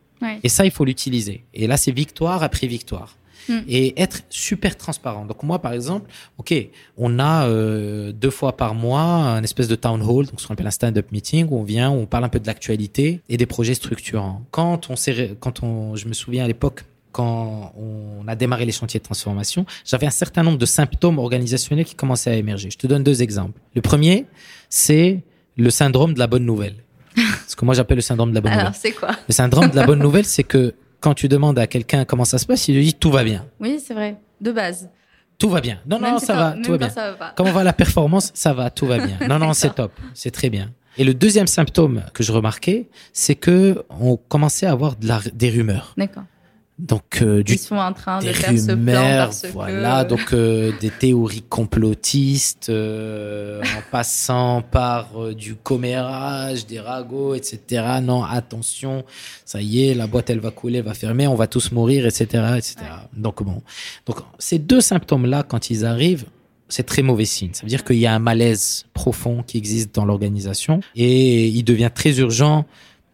Et 0.42 0.48
ça, 0.48 0.64
il 0.64 0.70
faut 0.70 0.84
l'utiliser. 0.84 1.44
Et 1.54 1.66
là, 1.66 1.76
c'est 1.76 1.92
victoire 1.92 2.42
après 2.42 2.66
victoire. 2.66 3.16
Hmm. 3.48 3.60
et 3.68 4.00
être 4.00 4.22
super 4.28 4.76
transparent. 4.76 5.24
Donc 5.24 5.42
moi, 5.42 5.60
par 5.60 5.72
exemple, 5.72 6.10
ok, 6.38 6.54
on 6.96 7.18
a 7.18 7.46
euh, 7.46 8.12
deux 8.12 8.30
fois 8.30 8.56
par 8.56 8.74
mois 8.74 9.02
un 9.02 9.42
espèce 9.42 9.68
de 9.68 9.76
town 9.76 10.02
hall, 10.02 10.26
donc 10.26 10.40
ce 10.40 10.46
qu'on 10.46 10.54
appelle 10.54 10.66
un 10.66 10.72
stand-up 10.72 11.12
meeting, 11.12 11.46
où 11.50 11.58
on 11.58 11.62
vient, 11.62 11.90
où 11.90 11.94
on 11.94 12.06
parle 12.06 12.24
un 12.24 12.28
peu 12.28 12.40
de 12.40 12.46
l'actualité 12.46 13.20
et 13.28 13.36
des 13.36 13.46
projets 13.46 13.74
structurants. 13.74 14.42
Quand 14.50 14.90
on 14.90 14.96
s'est, 14.96 15.36
quand 15.38 15.62
on, 15.62 15.94
je 15.94 16.08
me 16.08 16.12
souviens 16.12 16.44
à 16.44 16.48
l'époque 16.48 16.84
quand 17.12 17.72
on 17.78 18.28
a 18.28 18.34
démarré 18.34 18.66
les 18.66 18.72
chantiers 18.72 19.00
de 19.00 19.04
transformation, 19.04 19.64
j'avais 19.86 20.06
un 20.06 20.10
certain 20.10 20.42
nombre 20.42 20.58
de 20.58 20.66
symptômes 20.66 21.18
organisationnels 21.18 21.86
qui 21.86 21.94
commençaient 21.94 22.30
à 22.30 22.34
émerger. 22.34 22.68
Je 22.70 22.76
te 22.76 22.86
donne 22.86 23.02
deux 23.02 23.22
exemples. 23.22 23.58
Le 23.74 23.80
premier, 23.80 24.26
c'est 24.68 25.22
le 25.56 25.70
syndrome 25.70 26.12
de 26.12 26.18
la 26.18 26.26
bonne 26.26 26.44
nouvelle. 26.44 26.74
Ce 27.48 27.56
que 27.56 27.64
moi 27.64 27.74
j'appelle 27.74 27.96
le 27.96 28.02
syndrome 28.02 28.30
de 28.30 28.34
la 28.34 28.42
bonne 28.42 28.52
Alors, 28.52 28.64
nouvelle. 28.66 28.80
c'est 28.80 28.92
quoi? 28.92 29.12
Le 29.26 29.32
syndrome 29.32 29.70
de 29.70 29.76
la 29.76 29.86
bonne 29.86 30.00
nouvelle, 30.00 30.26
c'est 30.26 30.44
que 30.44 30.74
quand 31.06 31.14
tu 31.14 31.28
demandes 31.28 31.56
à 31.56 31.68
quelqu'un 31.68 32.04
comment 32.04 32.24
ça 32.24 32.36
se 32.36 32.46
passe, 32.46 32.66
il 32.66 32.74
te 32.74 32.80
dit 32.80 32.94
tout 32.94 33.12
va 33.12 33.22
bien. 33.22 33.46
Oui, 33.60 33.78
c'est 33.78 33.94
vrai. 33.94 34.16
De 34.40 34.50
base. 34.50 34.90
Tout 35.38 35.48
va 35.48 35.60
bien. 35.60 35.78
Non, 35.86 36.00
non, 36.00 36.18
ça 36.18 36.34
va, 36.34 36.56
tout 36.60 36.72
va 36.72 36.78
bien. 36.78 36.90
Comment 37.36 37.52
va 37.52 37.62
la 37.62 37.72
performance 37.72 38.32
Ça 38.34 38.52
va, 38.52 38.70
tout 38.70 38.86
va 38.86 38.98
bien. 38.98 39.16
Non, 39.28 39.38
non, 39.38 39.52
c'est 39.52 39.72
top, 39.72 39.92
c'est 40.14 40.32
très 40.32 40.50
bien. 40.50 40.72
Et 40.98 41.04
le 41.04 41.14
deuxième 41.14 41.46
symptôme 41.46 42.02
que 42.12 42.24
je 42.24 42.32
remarquais, 42.32 42.88
c'est 43.12 43.36
que 43.36 43.84
on 44.00 44.16
commençait 44.16 44.66
à 44.66 44.72
avoir 44.72 44.96
de 44.96 45.06
la, 45.06 45.20
des 45.32 45.48
rumeurs. 45.48 45.94
D'accord. 45.96 46.24
Donc 46.78 47.22
euh, 47.22 47.42
du, 47.42 47.54
ils 47.54 47.58
sont 47.58 47.76
en 47.76 47.94
train 47.94 48.18
de 48.18 48.26
faire 48.26 48.52
ce 48.52 48.72
plan 48.72 49.50
voilà, 49.54 50.04
donc 50.04 50.34
euh, 50.34 50.72
des 50.78 50.90
théories 50.90 51.40
complotistes, 51.40 52.68
euh, 52.68 53.62
en 53.62 53.90
passant 53.90 54.60
par 54.60 55.18
euh, 55.18 55.34
du 55.34 55.54
commérage, 55.54 56.66
des 56.66 56.78
ragots, 56.78 57.34
etc. 57.34 58.00
Non, 58.02 58.22
attention, 58.24 59.04
ça 59.46 59.62
y 59.62 59.86
est, 59.86 59.94
la 59.94 60.06
boîte 60.06 60.28
elle 60.28 60.40
va 60.40 60.50
couler, 60.50 60.78
elle 60.78 60.84
va 60.84 60.92
fermer, 60.92 61.26
on 61.26 61.34
va 61.34 61.46
tous 61.46 61.72
mourir, 61.72 62.04
etc., 62.04 62.24
etc. 62.58 62.76
Donc 63.16 63.42
bon, 63.42 63.62
donc 64.04 64.18
ces 64.38 64.58
deux 64.58 64.82
symptômes-là, 64.82 65.44
quand 65.44 65.70
ils 65.70 65.86
arrivent, 65.86 66.26
c'est 66.68 66.84
très 66.84 67.00
mauvais 67.00 67.24
signe. 67.24 67.54
Ça 67.54 67.62
veut 67.62 67.70
dire 67.70 67.84
qu'il 67.84 67.96
y 67.96 68.06
a 68.06 68.12
un 68.12 68.18
malaise 68.18 68.84
profond 68.92 69.42
qui 69.46 69.56
existe 69.56 69.94
dans 69.94 70.04
l'organisation 70.04 70.80
et 70.94 71.46
il 71.46 71.62
devient 71.62 71.90
très 71.94 72.18
urgent 72.18 72.66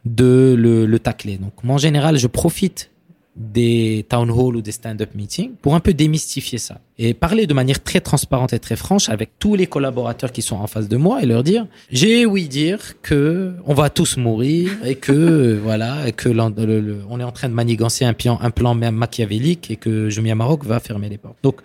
de 0.03 0.53
le, 0.57 0.85
le 0.85 0.99
tacler. 0.99 1.37
Donc 1.37 1.63
moi 1.63 1.75
en 1.75 1.79
général, 1.79 2.17
je 2.17 2.27
profite 2.27 2.89
des 3.35 4.05
town 4.09 4.29
hall 4.29 4.55
ou 4.55 4.61
des 4.61 4.71
stand-up 4.71 5.15
meetings 5.15 5.53
pour 5.61 5.73
un 5.73 5.79
peu 5.79 5.93
démystifier 5.93 6.59
ça 6.59 6.79
et 6.99 7.15
parler 7.15 7.47
de 7.47 7.53
manière 7.55 7.81
très 7.81 7.99
transparente 7.99 8.53
et 8.53 8.59
très 8.59 8.75
franche 8.75 9.09
avec 9.09 9.31
tous 9.39 9.55
les 9.55 9.65
collaborateurs 9.65 10.31
qui 10.31 10.43
sont 10.43 10.57
en 10.57 10.67
face 10.67 10.87
de 10.87 10.97
moi 10.97 11.23
et 11.23 11.25
leur 11.25 11.43
dire 11.43 11.65
j'ai 11.91 12.27
oui 12.27 12.47
dire 12.47 13.01
que 13.01 13.53
on 13.65 13.73
va 13.73 13.89
tous 13.89 14.17
mourir 14.17 14.71
et 14.85 14.95
que 14.95 15.59
voilà 15.63 16.07
et 16.07 16.11
que 16.11 16.29
on 16.29 17.19
est 17.19 17.23
en 17.23 17.31
train 17.31 17.49
de 17.49 17.55
manigancer 17.55 18.05
un 18.05 18.13
plan 18.13 18.37
un 18.39 18.51
plan 18.51 18.75
même 18.75 18.95
machiavélique 18.95 19.71
et 19.71 19.77
que 19.77 20.09
Jumia 20.09 20.35
Maroc 20.35 20.63
va 20.63 20.79
fermer 20.79 21.09
les 21.09 21.17
portes. 21.17 21.37
Donc 21.41 21.61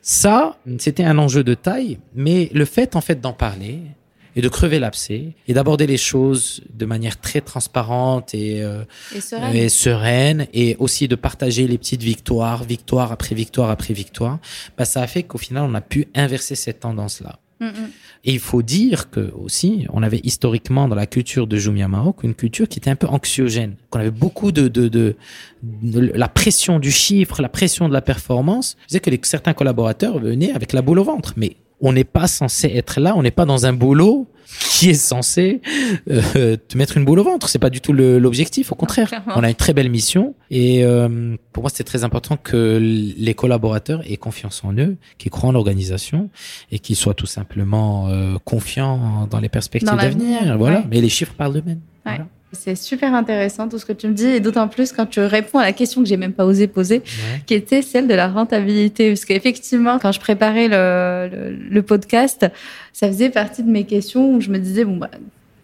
ça 0.00 0.58
c'était 0.78 1.04
un 1.04 1.18
enjeu 1.18 1.42
de 1.42 1.54
taille 1.54 1.98
mais 2.14 2.50
le 2.54 2.64
fait 2.66 2.94
en 2.94 3.00
fait 3.00 3.20
d'en 3.20 3.32
parler 3.32 3.80
et 4.36 4.40
de 4.40 4.48
crever 4.48 4.78
l'abcès 4.78 5.34
et 5.48 5.54
d'aborder 5.54 5.86
les 5.86 5.96
choses 5.96 6.62
de 6.72 6.86
manière 6.86 7.20
très 7.20 7.40
transparente 7.40 8.34
et, 8.34 8.62
euh, 8.62 8.84
et, 9.14 9.68
sereine. 9.68 10.46
et, 10.52 10.76
aussi 10.78 11.08
de 11.08 11.16
partager 11.16 11.66
les 11.66 11.78
petites 11.78 12.02
victoires, 12.02 12.64
victoire 12.64 13.12
après 13.12 13.34
victoire 13.34 13.70
après 13.70 13.94
victoire, 13.94 14.38
bah, 14.76 14.84
ça 14.84 15.02
a 15.02 15.06
fait 15.06 15.22
qu'au 15.22 15.38
final, 15.38 15.64
on 15.68 15.74
a 15.74 15.80
pu 15.80 16.08
inverser 16.14 16.54
cette 16.54 16.80
tendance-là. 16.80 17.38
Mm. 17.60 17.90
Et 18.24 18.32
il 18.32 18.40
faut 18.40 18.62
dire 18.62 19.10
que 19.10 19.32
aussi, 19.34 19.86
on 19.92 20.02
avait 20.02 20.20
historiquement 20.22 20.88
dans 20.88 20.94
la 20.94 21.06
culture 21.06 21.46
de 21.46 21.56
Jumia 21.56 21.88
Maroc 21.88 22.22
une 22.22 22.34
culture 22.34 22.68
qui 22.68 22.78
était 22.78 22.90
un 22.90 22.96
peu 22.96 23.06
anxiogène, 23.08 23.74
qu'on 23.90 24.00
avait 24.00 24.10
beaucoup 24.10 24.52
de, 24.52 24.68
de, 24.68 24.88
de, 24.88 25.16
la 25.62 26.28
pression 26.28 26.78
du 26.78 26.90
chiffre, 26.90 27.42
la 27.42 27.48
pression 27.48 27.88
de 27.88 27.92
la 27.92 28.00
performance. 28.00 28.76
Je 28.82 28.88
disais 28.88 29.00
que 29.00 29.10
les, 29.10 29.20
certains 29.22 29.54
collaborateurs 29.54 30.18
venaient 30.18 30.52
avec 30.52 30.72
la 30.72 30.82
boule 30.82 30.98
au 30.98 31.04
ventre, 31.04 31.34
mais 31.36 31.56
on 31.82 31.92
n'est 31.92 32.04
pas 32.04 32.26
censé 32.28 32.68
être 32.68 33.00
là, 33.00 33.14
on 33.16 33.22
n'est 33.22 33.30
pas 33.30 33.44
dans 33.44 33.66
un 33.66 33.72
boulot 33.72 34.28
qui 34.58 34.90
est 34.90 34.94
censé 34.94 35.60
euh, 36.10 36.56
te 36.56 36.76
mettre 36.76 36.96
une 36.96 37.04
boule 37.04 37.18
au 37.18 37.24
ventre. 37.24 37.48
C'est 37.48 37.58
pas 37.58 37.70
du 37.70 37.80
tout 37.80 37.92
l'objectif. 37.92 38.72
Au 38.72 38.74
contraire, 38.74 39.10
on 39.34 39.42
a 39.42 39.48
une 39.48 39.54
très 39.54 39.72
belle 39.72 39.90
mission. 39.90 40.34
Et 40.50 40.84
euh, 40.84 41.36
pour 41.52 41.62
moi, 41.62 41.70
c'est 41.72 41.84
très 41.84 42.04
important 42.04 42.36
que 42.36 42.78
les 42.80 43.34
collaborateurs 43.34 44.02
aient 44.10 44.16
confiance 44.16 44.62
en 44.64 44.74
eux, 44.74 44.96
qu'ils 45.18 45.30
croient 45.30 45.50
en 45.50 45.52
l'organisation 45.52 46.30
et 46.70 46.78
qu'ils 46.78 46.96
soient 46.96 47.14
tout 47.14 47.26
simplement 47.26 48.08
euh, 48.08 48.36
confiants 48.44 49.26
dans 49.30 49.40
les 49.40 49.48
perspectives 49.48 49.96
d'avenir. 49.96 50.56
Voilà. 50.58 50.84
Mais 50.90 51.00
les 51.00 51.08
chiffres 51.08 51.34
parlent 51.34 51.54
d'eux-mêmes. 51.54 51.80
Voilà. 52.04 52.26
C'est 52.52 52.76
super 52.76 53.14
intéressant 53.14 53.68
tout 53.68 53.78
ce 53.78 53.86
que 53.86 53.94
tu 53.94 54.08
me 54.08 54.12
dis, 54.12 54.26
et 54.26 54.40
d'autant 54.40 54.68
plus 54.68 54.92
quand 54.92 55.06
tu 55.06 55.20
réponds 55.20 55.58
à 55.58 55.62
la 55.62 55.72
question 55.72 56.02
que 56.02 56.08
j'ai 56.08 56.18
même 56.18 56.34
pas 56.34 56.44
osé 56.44 56.66
poser, 56.66 57.02
qui 57.46 57.54
était 57.54 57.80
celle 57.80 58.06
de 58.06 58.14
la 58.14 58.28
rentabilité. 58.28 59.08
Parce 59.08 59.24
qu'effectivement, 59.24 59.98
quand 59.98 60.12
je 60.12 60.20
préparais 60.20 60.68
le, 60.68 61.56
le, 61.70 61.82
podcast, 61.82 62.46
ça 62.92 63.08
faisait 63.08 63.30
partie 63.30 63.62
de 63.62 63.70
mes 63.70 63.84
questions 63.84 64.34
où 64.34 64.40
je 64.40 64.50
me 64.50 64.58
disais, 64.58 64.84
bon, 64.84 64.98
bah, 64.98 65.08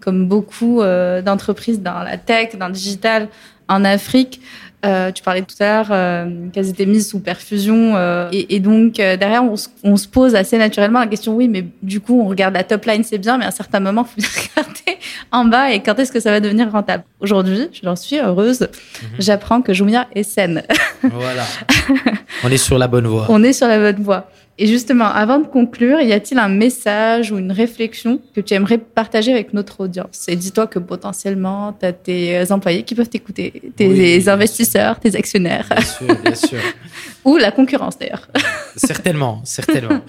comme 0.01 0.27
beaucoup 0.27 0.81
euh, 0.81 1.21
d'entreprises 1.21 1.83
dans 1.83 2.03
la 2.03 2.17
tech, 2.17 2.57
dans 2.57 2.69
le 2.69 2.73
digital, 2.73 3.29
en 3.69 3.85
Afrique, 3.85 4.41
euh, 4.87 5.11
tu 5.11 5.25
parlais 5.25 5.43
tout 5.43 5.57
à 5.59 5.65
l'heure 5.65 5.89
euh, 5.91 6.27
qu'elles 6.53 6.69
étaient 6.69 6.87
mises 6.87 7.11
sous 7.11 7.19
perfusion 7.19 7.97
euh, 7.97 8.29
et, 8.33 8.55
et, 8.55 8.61
donc 8.61 9.01
euh, 9.01 9.17
derrière 9.17 9.43
on, 9.43 9.57
on, 9.83 9.97
se 9.97 10.07
pose 10.07 10.37
assez 10.37 10.57
naturellement 10.57 11.01
la 11.01 11.09
question 11.09 11.35
oui 11.35 11.49
mais 11.49 11.65
du 11.83 12.01
coup 12.01 12.21
on 12.21 12.29
regarde 12.29 12.55
la 12.55 12.63
top 12.63 12.85
line 12.85 13.03
c'est 13.03 13.19
bien 13.19 13.39
mais 13.39 13.45
à 13.45 13.49
un 13.49 13.53
certain 13.53 13.81
moment 13.81 14.07
il 14.17 14.25
faut 14.25 14.41
regarder 14.57 14.99
en 15.33 15.45
bas 15.47 15.73
et 15.73 15.81
quand 15.81 15.99
est-ce 15.99 16.13
que 16.13 16.21
ça 16.21 16.31
va 16.31 16.39
devenir 16.39 16.71
rentable. 16.71 17.03
Aujourd'hui 17.19 17.69
j'en 17.83 17.97
suis 17.97 18.19
heureuse 18.19 18.61
mhm. 18.61 19.09
j'apprends 19.19 19.63
que 19.63 19.73
Jumia 19.73 20.07
est 20.15 20.23
saine. 20.23 20.63
Voilà. 21.03 21.45
On 22.45 22.51
est 22.51 22.57
sur 22.57 22.79
la 22.79 22.87
bonne 22.87 23.07
voie. 23.09 23.27
On 23.31 23.43
est 23.43 23.53
sur 23.53 23.67
la 23.67 23.79
bonne 23.79 24.03
voie 24.03 24.31
et 24.61 24.67
justement, 24.67 25.07
avant 25.07 25.39
de 25.39 25.47
conclure, 25.47 26.01
y 26.01 26.13
a-t-il 26.13 26.39
un 26.39 26.49
message 26.49 27.31
ou 27.31 27.39
une 27.39 27.53
réflexion 27.53 28.21
que 28.35 28.41
tu 28.41 28.55
aimerais 28.55 28.79
partager 28.79 29.33
avec 29.33 29.55
notre 29.55 29.81
audience? 29.81 30.27
Et 30.27 30.35
dis-toi 30.35 30.67
que 30.67 30.81
potentiellement, 30.81 31.73
tu 31.79 31.87
as 31.87 31.93
tes 31.93 32.51
employés 32.51 32.83
qui 32.83 32.97
peuvent 32.97 33.09
t'écouter, 33.09 33.73
tes 33.77 34.29
investisseurs, 34.29 34.99
tes 34.99 35.15
actionnaires. 35.15 35.69
Bien 35.71 35.81
sûr, 35.81 36.23
bien 36.23 36.35
sûr. 36.35 36.59
ou 37.25 37.37
la 37.37 37.53
concurrence 37.53 37.97
d'ailleurs. 37.99 38.27
certainement, 38.77 39.41
certainement. 39.45 40.01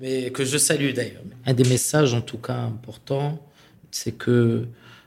Mais 0.00 0.30
que 0.30 0.44
je 0.44 0.56
salue 0.56 0.92
d'ailleurs. 0.92 1.22
Un 1.44 1.54
des 1.54 1.68
messages 1.68 2.14
en 2.14 2.20
tout 2.20 2.38
cas 2.38 2.58
importants, 2.58 3.40
c'est 3.90 4.12
que 4.12 4.66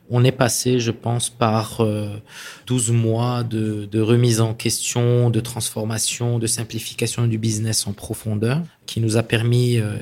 on 0.10 0.24
est 0.24 0.32
passé, 0.32 0.80
je 0.80 0.92
pense, 0.92 1.30
par 1.30 1.86
12 2.68 2.90
euh, 2.90 2.94
mois 2.94 3.44
de, 3.44 4.00
remise 4.00 4.42
en 4.42 4.54
question, 4.54 5.30
de 5.30 5.40
transformation, 5.40 6.40
de 6.40 6.48
simplification 6.48 7.28
du 7.28 7.38
business 7.38 7.86
en 7.88 7.94
profondeur, 7.94 8.62
qui 8.86 9.02
nous 9.02 9.18
a 9.18 9.24
permis 9.24 9.78
euh, 9.78 9.98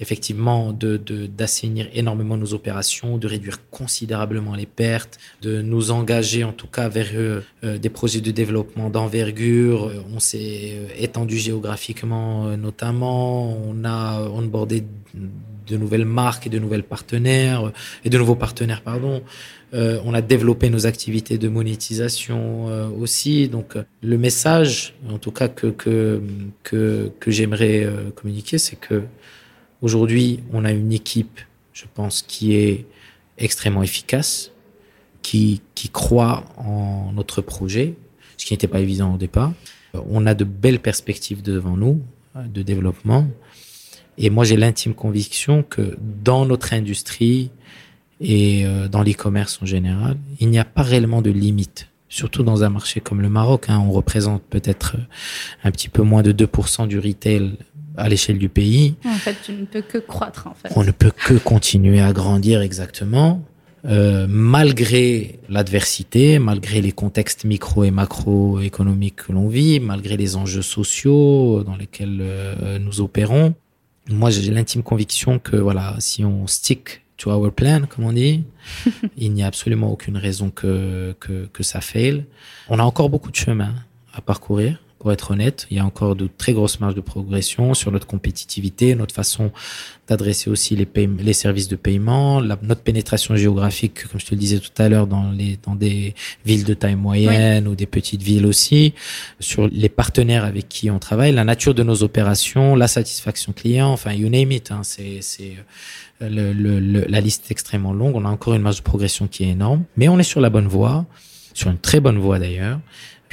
effectivement 0.00 0.72
d'assainir 0.72 1.88
énormément 1.94 2.36
nos 2.36 2.52
opérations, 2.52 3.16
de 3.16 3.28
réduire 3.28 3.58
considérablement 3.70 4.56
les 4.56 4.66
pertes, 4.66 5.18
de 5.40 5.62
nous 5.62 5.92
engager 5.92 6.42
en 6.42 6.52
tout 6.52 6.66
cas 6.66 6.88
vers 6.88 7.10
euh, 7.14 7.40
des 7.78 7.90
projets 7.90 8.20
de 8.20 8.32
développement 8.32 8.90
d'envergure. 8.90 9.92
On 10.12 10.18
s'est 10.18 10.78
étendu 10.98 11.38
géographiquement 11.38 12.56
notamment, 12.56 13.56
on 13.56 13.84
a 13.84 14.20
onboardé 14.22 14.84
de 15.66 15.76
nouvelles 15.76 16.04
marques 16.04 16.46
et 16.46 16.50
de 16.50 16.58
partenaires 16.82 17.72
et 18.04 18.10
de 18.10 18.18
nouveaux 18.18 18.34
partenaires 18.34 18.82
pardon. 18.82 19.22
Euh, 19.74 20.00
on 20.04 20.14
a 20.14 20.22
développé 20.22 20.70
nos 20.70 20.86
activités 20.86 21.36
de 21.36 21.48
monétisation 21.48 22.68
euh, 22.68 22.88
aussi. 22.88 23.48
Donc 23.48 23.76
euh, 23.76 23.84
le 24.02 24.18
message, 24.18 24.94
en 25.10 25.18
tout 25.18 25.32
cas 25.32 25.48
que 25.48 25.68
que 25.68 26.22
que, 26.62 27.10
que 27.18 27.30
j'aimerais 27.30 27.88
communiquer, 28.14 28.58
c'est 28.58 28.76
que 28.76 29.02
aujourd'hui 29.82 30.40
on 30.52 30.64
a 30.64 30.72
une 30.72 30.92
équipe, 30.92 31.40
je 31.72 31.84
pense, 31.92 32.22
qui 32.22 32.54
est 32.54 32.86
extrêmement 33.38 33.82
efficace, 33.82 34.52
qui 35.22 35.60
qui 35.74 35.88
croit 35.88 36.44
en 36.56 37.12
notre 37.12 37.42
projet, 37.42 37.94
ce 38.36 38.46
qui 38.46 38.52
n'était 38.52 38.68
pas 38.68 38.80
évident 38.80 39.14
au 39.14 39.18
départ. 39.18 39.52
On 40.10 40.26
a 40.26 40.34
de 40.34 40.44
belles 40.44 40.80
perspectives 40.80 41.42
devant 41.42 41.76
nous 41.76 42.00
de 42.34 42.62
développement. 42.62 43.28
Et 44.18 44.30
moi, 44.30 44.44
j'ai 44.44 44.56
l'intime 44.56 44.94
conviction 44.94 45.62
que 45.62 45.96
dans 46.22 46.46
notre 46.46 46.72
industrie 46.72 47.50
et 48.20 48.64
euh, 48.64 48.88
dans 48.88 49.02
l'e-commerce 49.02 49.58
en 49.62 49.66
général, 49.66 50.16
il 50.40 50.48
n'y 50.48 50.58
a 50.58 50.64
pas 50.64 50.82
réellement 50.82 51.22
de 51.22 51.30
limite. 51.30 51.88
Surtout 52.08 52.44
dans 52.44 52.62
un 52.62 52.68
marché 52.68 53.00
comme 53.00 53.20
le 53.20 53.28
Maroc, 53.28 53.66
hein, 53.68 53.82
on 53.84 53.90
représente 53.90 54.42
peut-être 54.44 54.96
un 55.64 55.70
petit 55.72 55.88
peu 55.88 56.02
moins 56.02 56.22
de 56.22 56.32
2% 56.32 56.86
du 56.86 56.98
retail 56.98 57.56
à 57.96 58.08
l'échelle 58.08 58.38
du 58.38 58.48
pays. 58.48 58.94
En 59.04 59.14
fait, 59.14 59.36
tu 59.44 59.52
ne 59.52 59.64
peux 59.64 59.82
que 59.82 59.98
croître. 59.98 60.46
En 60.46 60.54
fait. 60.54 60.72
On 60.76 60.84
ne 60.84 60.90
peut 60.90 61.10
que 61.10 61.34
continuer 61.34 62.00
à 62.00 62.12
grandir 62.12 62.60
exactement. 62.60 63.42
Euh, 63.86 64.26
malgré 64.28 65.40
l'adversité, 65.50 66.38
malgré 66.38 66.80
les 66.80 66.92
contextes 66.92 67.44
micro 67.44 67.84
et 67.84 67.90
macroéconomiques 67.90 69.16
que 69.26 69.32
l'on 69.32 69.48
vit, 69.48 69.78
malgré 69.78 70.16
les 70.16 70.36
enjeux 70.36 70.62
sociaux 70.62 71.62
dans 71.64 71.76
lesquels 71.76 72.18
euh, 72.22 72.78
nous 72.78 73.02
opérons, 73.02 73.54
moi 74.08 74.30
j'ai 74.30 74.50
l'intime 74.50 74.82
conviction 74.82 75.38
que 75.38 75.56
voilà, 75.56 75.96
si 75.98 76.24
on 76.24 76.46
stick 76.46 77.02
to 77.16 77.30
our 77.30 77.52
plan, 77.52 77.82
comme 77.88 78.04
on 78.04 78.12
dit, 78.12 78.44
il 79.16 79.32
n'y 79.32 79.42
a 79.42 79.46
absolument 79.46 79.90
aucune 79.90 80.16
raison 80.16 80.50
que, 80.50 81.14
que, 81.20 81.46
que 81.46 81.62
ça 81.62 81.80
faille. 81.80 82.24
On 82.68 82.78
a 82.78 82.82
encore 82.82 83.10
beaucoup 83.10 83.30
de 83.30 83.36
chemin 83.36 83.74
à 84.12 84.20
parcourir 84.20 84.78
pour 85.04 85.12
être 85.12 85.32
honnête. 85.32 85.66
Il 85.70 85.76
y 85.76 85.80
a 85.80 85.84
encore 85.84 86.16
de 86.16 86.30
très 86.38 86.54
grosses 86.54 86.80
marges 86.80 86.94
de 86.94 87.02
progression 87.02 87.74
sur 87.74 87.92
notre 87.92 88.06
compétitivité, 88.06 88.94
notre 88.94 89.14
façon 89.14 89.52
d'adresser 90.08 90.48
aussi 90.48 90.76
les, 90.76 90.88
les 91.18 91.32
services 91.34 91.68
de 91.68 91.76
paiement, 91.76 92.40
notre 92.40 92.80
pénétration 92.80 93.36
géographique, 93.36 94.08
comme 94.08 94.18
je 94.18 94.24
te 94.24 94.30
le 94.30 94.38
disais 94.38 94.60
tout 94.60 94.70
à 94.78 94.88
l'heure, 94.88 95.06
dans, 95.06 95.30
les, 95.30 95.58
dans 95.62 95.74
des 95.74 96.14
villes 96.46 96.64
de 96.64 96.72
taille 96.72 96.94
moyenne 96.94 97.68
ou 97.68 97.74
des 97.74 97.84
petites 97.84 98.22
villes 98.22 98.46
aussi, 98.46 98.94
sur 99.40 99.68
les 99.68 99.90
partenaires 99.90 100.46
avec 100.46 100.70
qui 100.70 100.90
on 100.90 100.98
travaille, 100.98 101.32
la 101.32 101.44
nature 101.44 101.74
de 101.74 101.82
nos 101.82 102.02
opérations, 102.02 102.74
la 102.74 102.88
satisfaction 102.88 103.52
client, 103.52 103.90
enfin, 103.90 104.14
you 104.14 104.30
name 104.30 104.52
it. 104.52 104.70
Hein, 104.70 104.80
c'est, 104.84 105.20
euh, 106.22 106.30
le, 106.30 106.54
le, 106.54 107.04
la 107.06 107.20
liste 107.20 107.44
est 107.48 107.52
extrêmement 107.52 107.92
longue. 107.92 108.16
On 108.16 108.24
a 108.24 108.30
encore 108.30 108.54
une 108.54 108.62
marge 108.62 108.78
de 108.78 108.82
progression 108.82 109.26
qui 109.26 109.44
est 109.44 109.50
énorme, 109.50 109.84
mais 109.98 110.08
on 110.08 110.18
est 110.18 110.22
sur 110.22 110.40
la 110.40 110.48
bonne 110.48 110.66
voie, 110.66 111.04
sur 111.52 111.68
une 111.70 111.76
très 111.78 112.00
bonne 112.00 112.18
voie 112.18 112.38
d'ailleurs. 112.38 112.80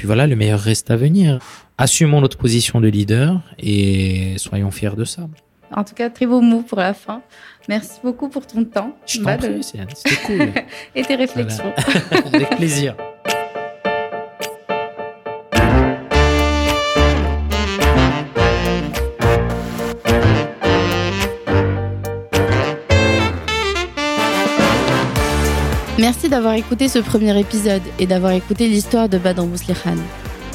Puis 0.01 0.07
voilà, 0.07 0.25
le 0.25 0.35
meilleur 0.35 0.59
reste 0.59 0.89
à 0.89 0.95
venir. 0.95 1.37
Assumons 1.77 2.21
notre 2.21 2.35
position 2.35 2.81
de 2.81 2.87
leader 2.87 3.39
et 3.59 4.33
soyons 4.37 4.71
fiers 4.71 4.95
de 4.97 5.05
ça. 5.05 5.29
En 5.71 5.83
tout 5.83 5.93
cas, 5.93 6.09
très 6.09 6.25
beau 6.25 6.41
mot 6.41 6.63
pour 6.63 6.79
la 6.79 6.95
fin. 6.95 7.21
Merci 7.69 7.99
beaucoup 8.03 8.27
pour 8.27 8.47
ton 8.47 8.65
temps. 8.65 8.97
Je 9.05 9.19
t'en 9.19 9.37
prie, 9.37 9.61
c'était 9.61 9.85
cool. 10.25 10.53
et 10.95 11.03
tes 11.03 11.13
réflexions. 11.13 11.71
Avec 12.33 12.49
plaisir. 12.55 12.95
Merci 25.99 26.29
d'avoir 26.29 26.53
écouté 26.53 26.87
ce 26.87 26.99
premier 26.99 27.37
épisode 27.37 27.81
et 27.99 28.07
d'avoir 28.07 28.31
écouté 28.31 28.67
l'histoire 28.69 29.09
de 29.09 29.17
Badr 29.17 29.43
Bouslikhan. 29.43 29.97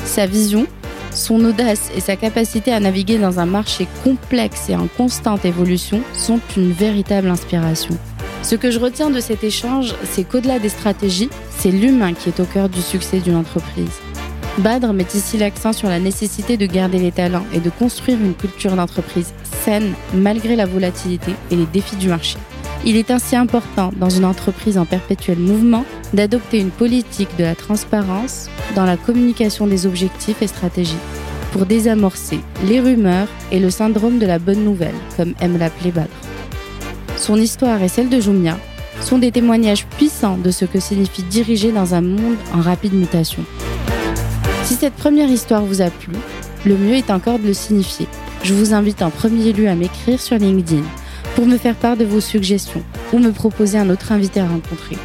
Sa 0.04 0.26
vision, 0.26 0.66
son 1.12 1.44
audace 1.44 1.90
et 1.94 2.00
sa 2.00 2.16
capacité 2.16 2.72
à 2.72 2.80
naviguer 2.80 3.18
dans 3.18 3.38
un 3.38 3.44
marché 3.44 3.86
complexe 4.02 4.70
et 4.70 4.76
en 4.76 4.86
constante 4.86 5.44
évolution 5.44 6.00
sont 6.14 6.40
une 6.56 6.72
véritable 6.72 7.28
inspiration. 7.28 7.96
Ce 8.42 8.54
que 8.54 8.70
je 8.70 8.78
retiens 8.78 9.10
de 9.10 9.20
cet 9.20 9.44
échange, 9.44 9.94
c'est 10.04 10.24
qu'au-delà 10.24 10.58
des 10.58 10.70
stratégies, 10.70 11.30
c'est 11.50 11.70
l'humain 11.70 12.14
qui 12.14 12.30
est 12.30 12.40
au 12.40 12.44
cœur 12.44 12.70
du 12.70 12.80
succès 12.80 13.18
d'une 13.18 13.36
entreprise. 13.36 14.00
Badr 14.58 14.94
met 14.94 15.06
ici 15.14 15.36
l'accent 15.36 15.74
sur 15.74 15.90
la 15.90 16.00
nécessité 16.00 16.56
de 16.56 16.64
garder 16.64 16.98
les 16.98 17.12
talents 17.12 17.44
et 17.52 17.60
de 17.60 17.68
construire 17.68 18.18
une 18.18 18.34
culture 18.34 18.74
d'entreprise 18.74 19.34
saine 19.64 19.92
malgré 20.14 20.56
la 20.56 20.64
volatilité 20.64 21.32
et 21.50 21.56
les 21.56 21.66
défis 21.66 21.96
du 21.96 22.08
marché. 22.08 22.38
Il 22.84 22.96
est 22.96 23.10
ainsi 23.10 23.34
important, 23.34 23.92
dans 23.96 24.10
une 24.10 24.24
entreprise 24.24 24.78
en 24.78 24.84
perpétuel 24.84 25.38
mouvement, 25.38 25.84
d'adopter 26.12 26.60
une 26.60 26.70
politique 26.70 27.36
de 27.38 27.44
la 27.44 27.54
transparence 27.54 28.48
dans 28.74 28.84
la 28.84 28.96
communication 28.96 29.66
des 29.66 29.86
objectifs 29.86 30.42
et 30.42 30.46
stratégies 30.46 30.94
pour 31.52 31.66
désamorcer 31.66 32.40
les 32.64 32.80
rumeurs 32.80 33.28
et 33.50 33.58
le 33.58 33.70
syndrome 33.70 34.18
de 34.18 34.26
la 34.26 34.38
bonne 34.38 34.64
nouvelle, 34.64 34.94
comme 35.16 35.34
aime 35.40 35.58
l'appeler 35.58 35.90
Badr. 35.90 36.10
Son 37.16 37.36
histoire 37.36 37.82
et 37.82 37.88
celle 37.88 38.08
de 38.08 38.20
Jumia 38.20 38.58
sont 39.00 39.18
des 39.18 39.32
témoignages 39.32 39.86
puissants 39.86 40.36
de 40.36 40.50
ce 40.50 40.64
que 40.64 40.80
signifie 40.80 41.22
diriger 41.22 41.72
dans 41.72 41.94
un 41.94 42.02
monde 42.02 42.36
en 42.54 42.60
rapide 42.60 42.94
mutation. 42.94 43.44
Si 44.64 44.74
cette 44.74 44.94
première 44.94 45.30
histoire 45.30 45.64
vous 45.64 45.80
a 45.80 45.90
plu, 45.90 46.12
le 46.64 46.76
mieux 46.76 46.94
est 46.94 47.10
encore 47.10 47.38
de 47.38 47.46
le 47.46 47.54
signifier. 47.54 48.06
Je 48.42 48.52
vous 48.52 48.74
invite 48.74 49.02
en 49.02 49.10
premier 49.10 49.52
lieu 49.52 49.68
à 49.68 49.74
m'écrire 49.74 50.20
sur 50.20 50.36
LinkedIn 50.36 50.82
pour 51.36 51.46
me 51.46 51.58
faire 51.58 51.76
part 51.76 51.98
de 51.98 52.04
vos 52.04 52.22
suggestions 52.22 52.82
ou 53.12 53.18
me 53.18 53.30
proposer 53.30 53.78
un 53.78 53.90
autre 53.90 54.10
invité 54.10 54.40
à 54.40 54.48
rencontrer. 54.48 54.96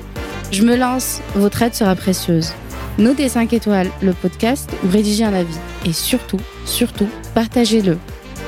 Je 0.52 0.64
me 0.64 0.78
lance, 0.78 1.20
votre 1.36 1.62
aide 1.62 1.76
sera 1.76 1.94
précieuse. 1.94 2.54
Notez 2.98 3.28
5 3.28 3.52
étoiles 3.54 3.92
le 4.02 4.14
podcast 4.14 4.72
ou 4.84 4.90
rédigez 4.90 5.26
un 5.26 5.34
avis. 5.34 5.58
Et 5.86 5.94
surtout, 5.94 6.40
surtout, 6.66 7.08
partagez-le 7.36 7.98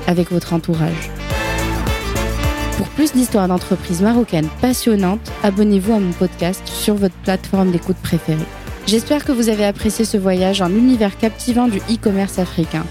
avec 0.08 0.32
votre 0.32 0.54
entourage. 0.54 1.12
Pour 2.78 2.88
plus 2.88 3.12
d'histoires 3.12 3.50
d'entreprises 3.50 4.02
marocaines 4.02 4.50
passionnantes, 4.62 5.32
abonnez-vous 5.44 5.94
à 5.94 6.00
mon 6.00 6.14
podcast 6.14 6.66
sur 6.66 6.96
votre 6.96 7.16
plateforme 7.16 7.72
d'écoute 7.72 7.98
préférée. 8.02 8.46
J'espère 8.88 9.26
que 9.26 9.32
vous 9.32 9.50
avez 9.50 9.66
apprécié 9.66 10.06
ce 10.06 10.18
voyage 10.18 10.62
en 10.62 10.70
univers 10.70 11.18
captivant 11.18 11.68
du 11.68 11.80
e-commerce 11.90 12.40
africain. 12.40 12.86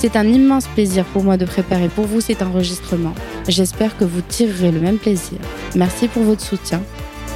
C'est 0.00 0.16
un 0.16 0.26
immense 0.26 0.66
plaisir 0.66 1.04
pour 1.04 1.22
moi 1.24 1.36
de 1.36 1.44
préparer 1.44 1.88
pour 1.90 2.06
vous 2.06 2.22
cet 2.22 2.40
enregistrement. 2.40 3.12
J'espère 3.48 3.98
que 3.98 4.04
vous 4.04 4.22
tirerez 4.22 4.72
le 4.72 4.80
même 4.80 4.96
plaisir. 4.96 5.36
Merci 5.76 6.08
pour 6.08 6.22
votre 6.22 6.40
soutien 6.40 6.80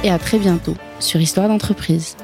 et 0.03 0.09
à 0.09 0.17
très 0.17 0.39
bientôt 0.39 0.73
sur 0.99 1.21
Histoire 1.21 1.47
d'entreprise. 1.47 2.17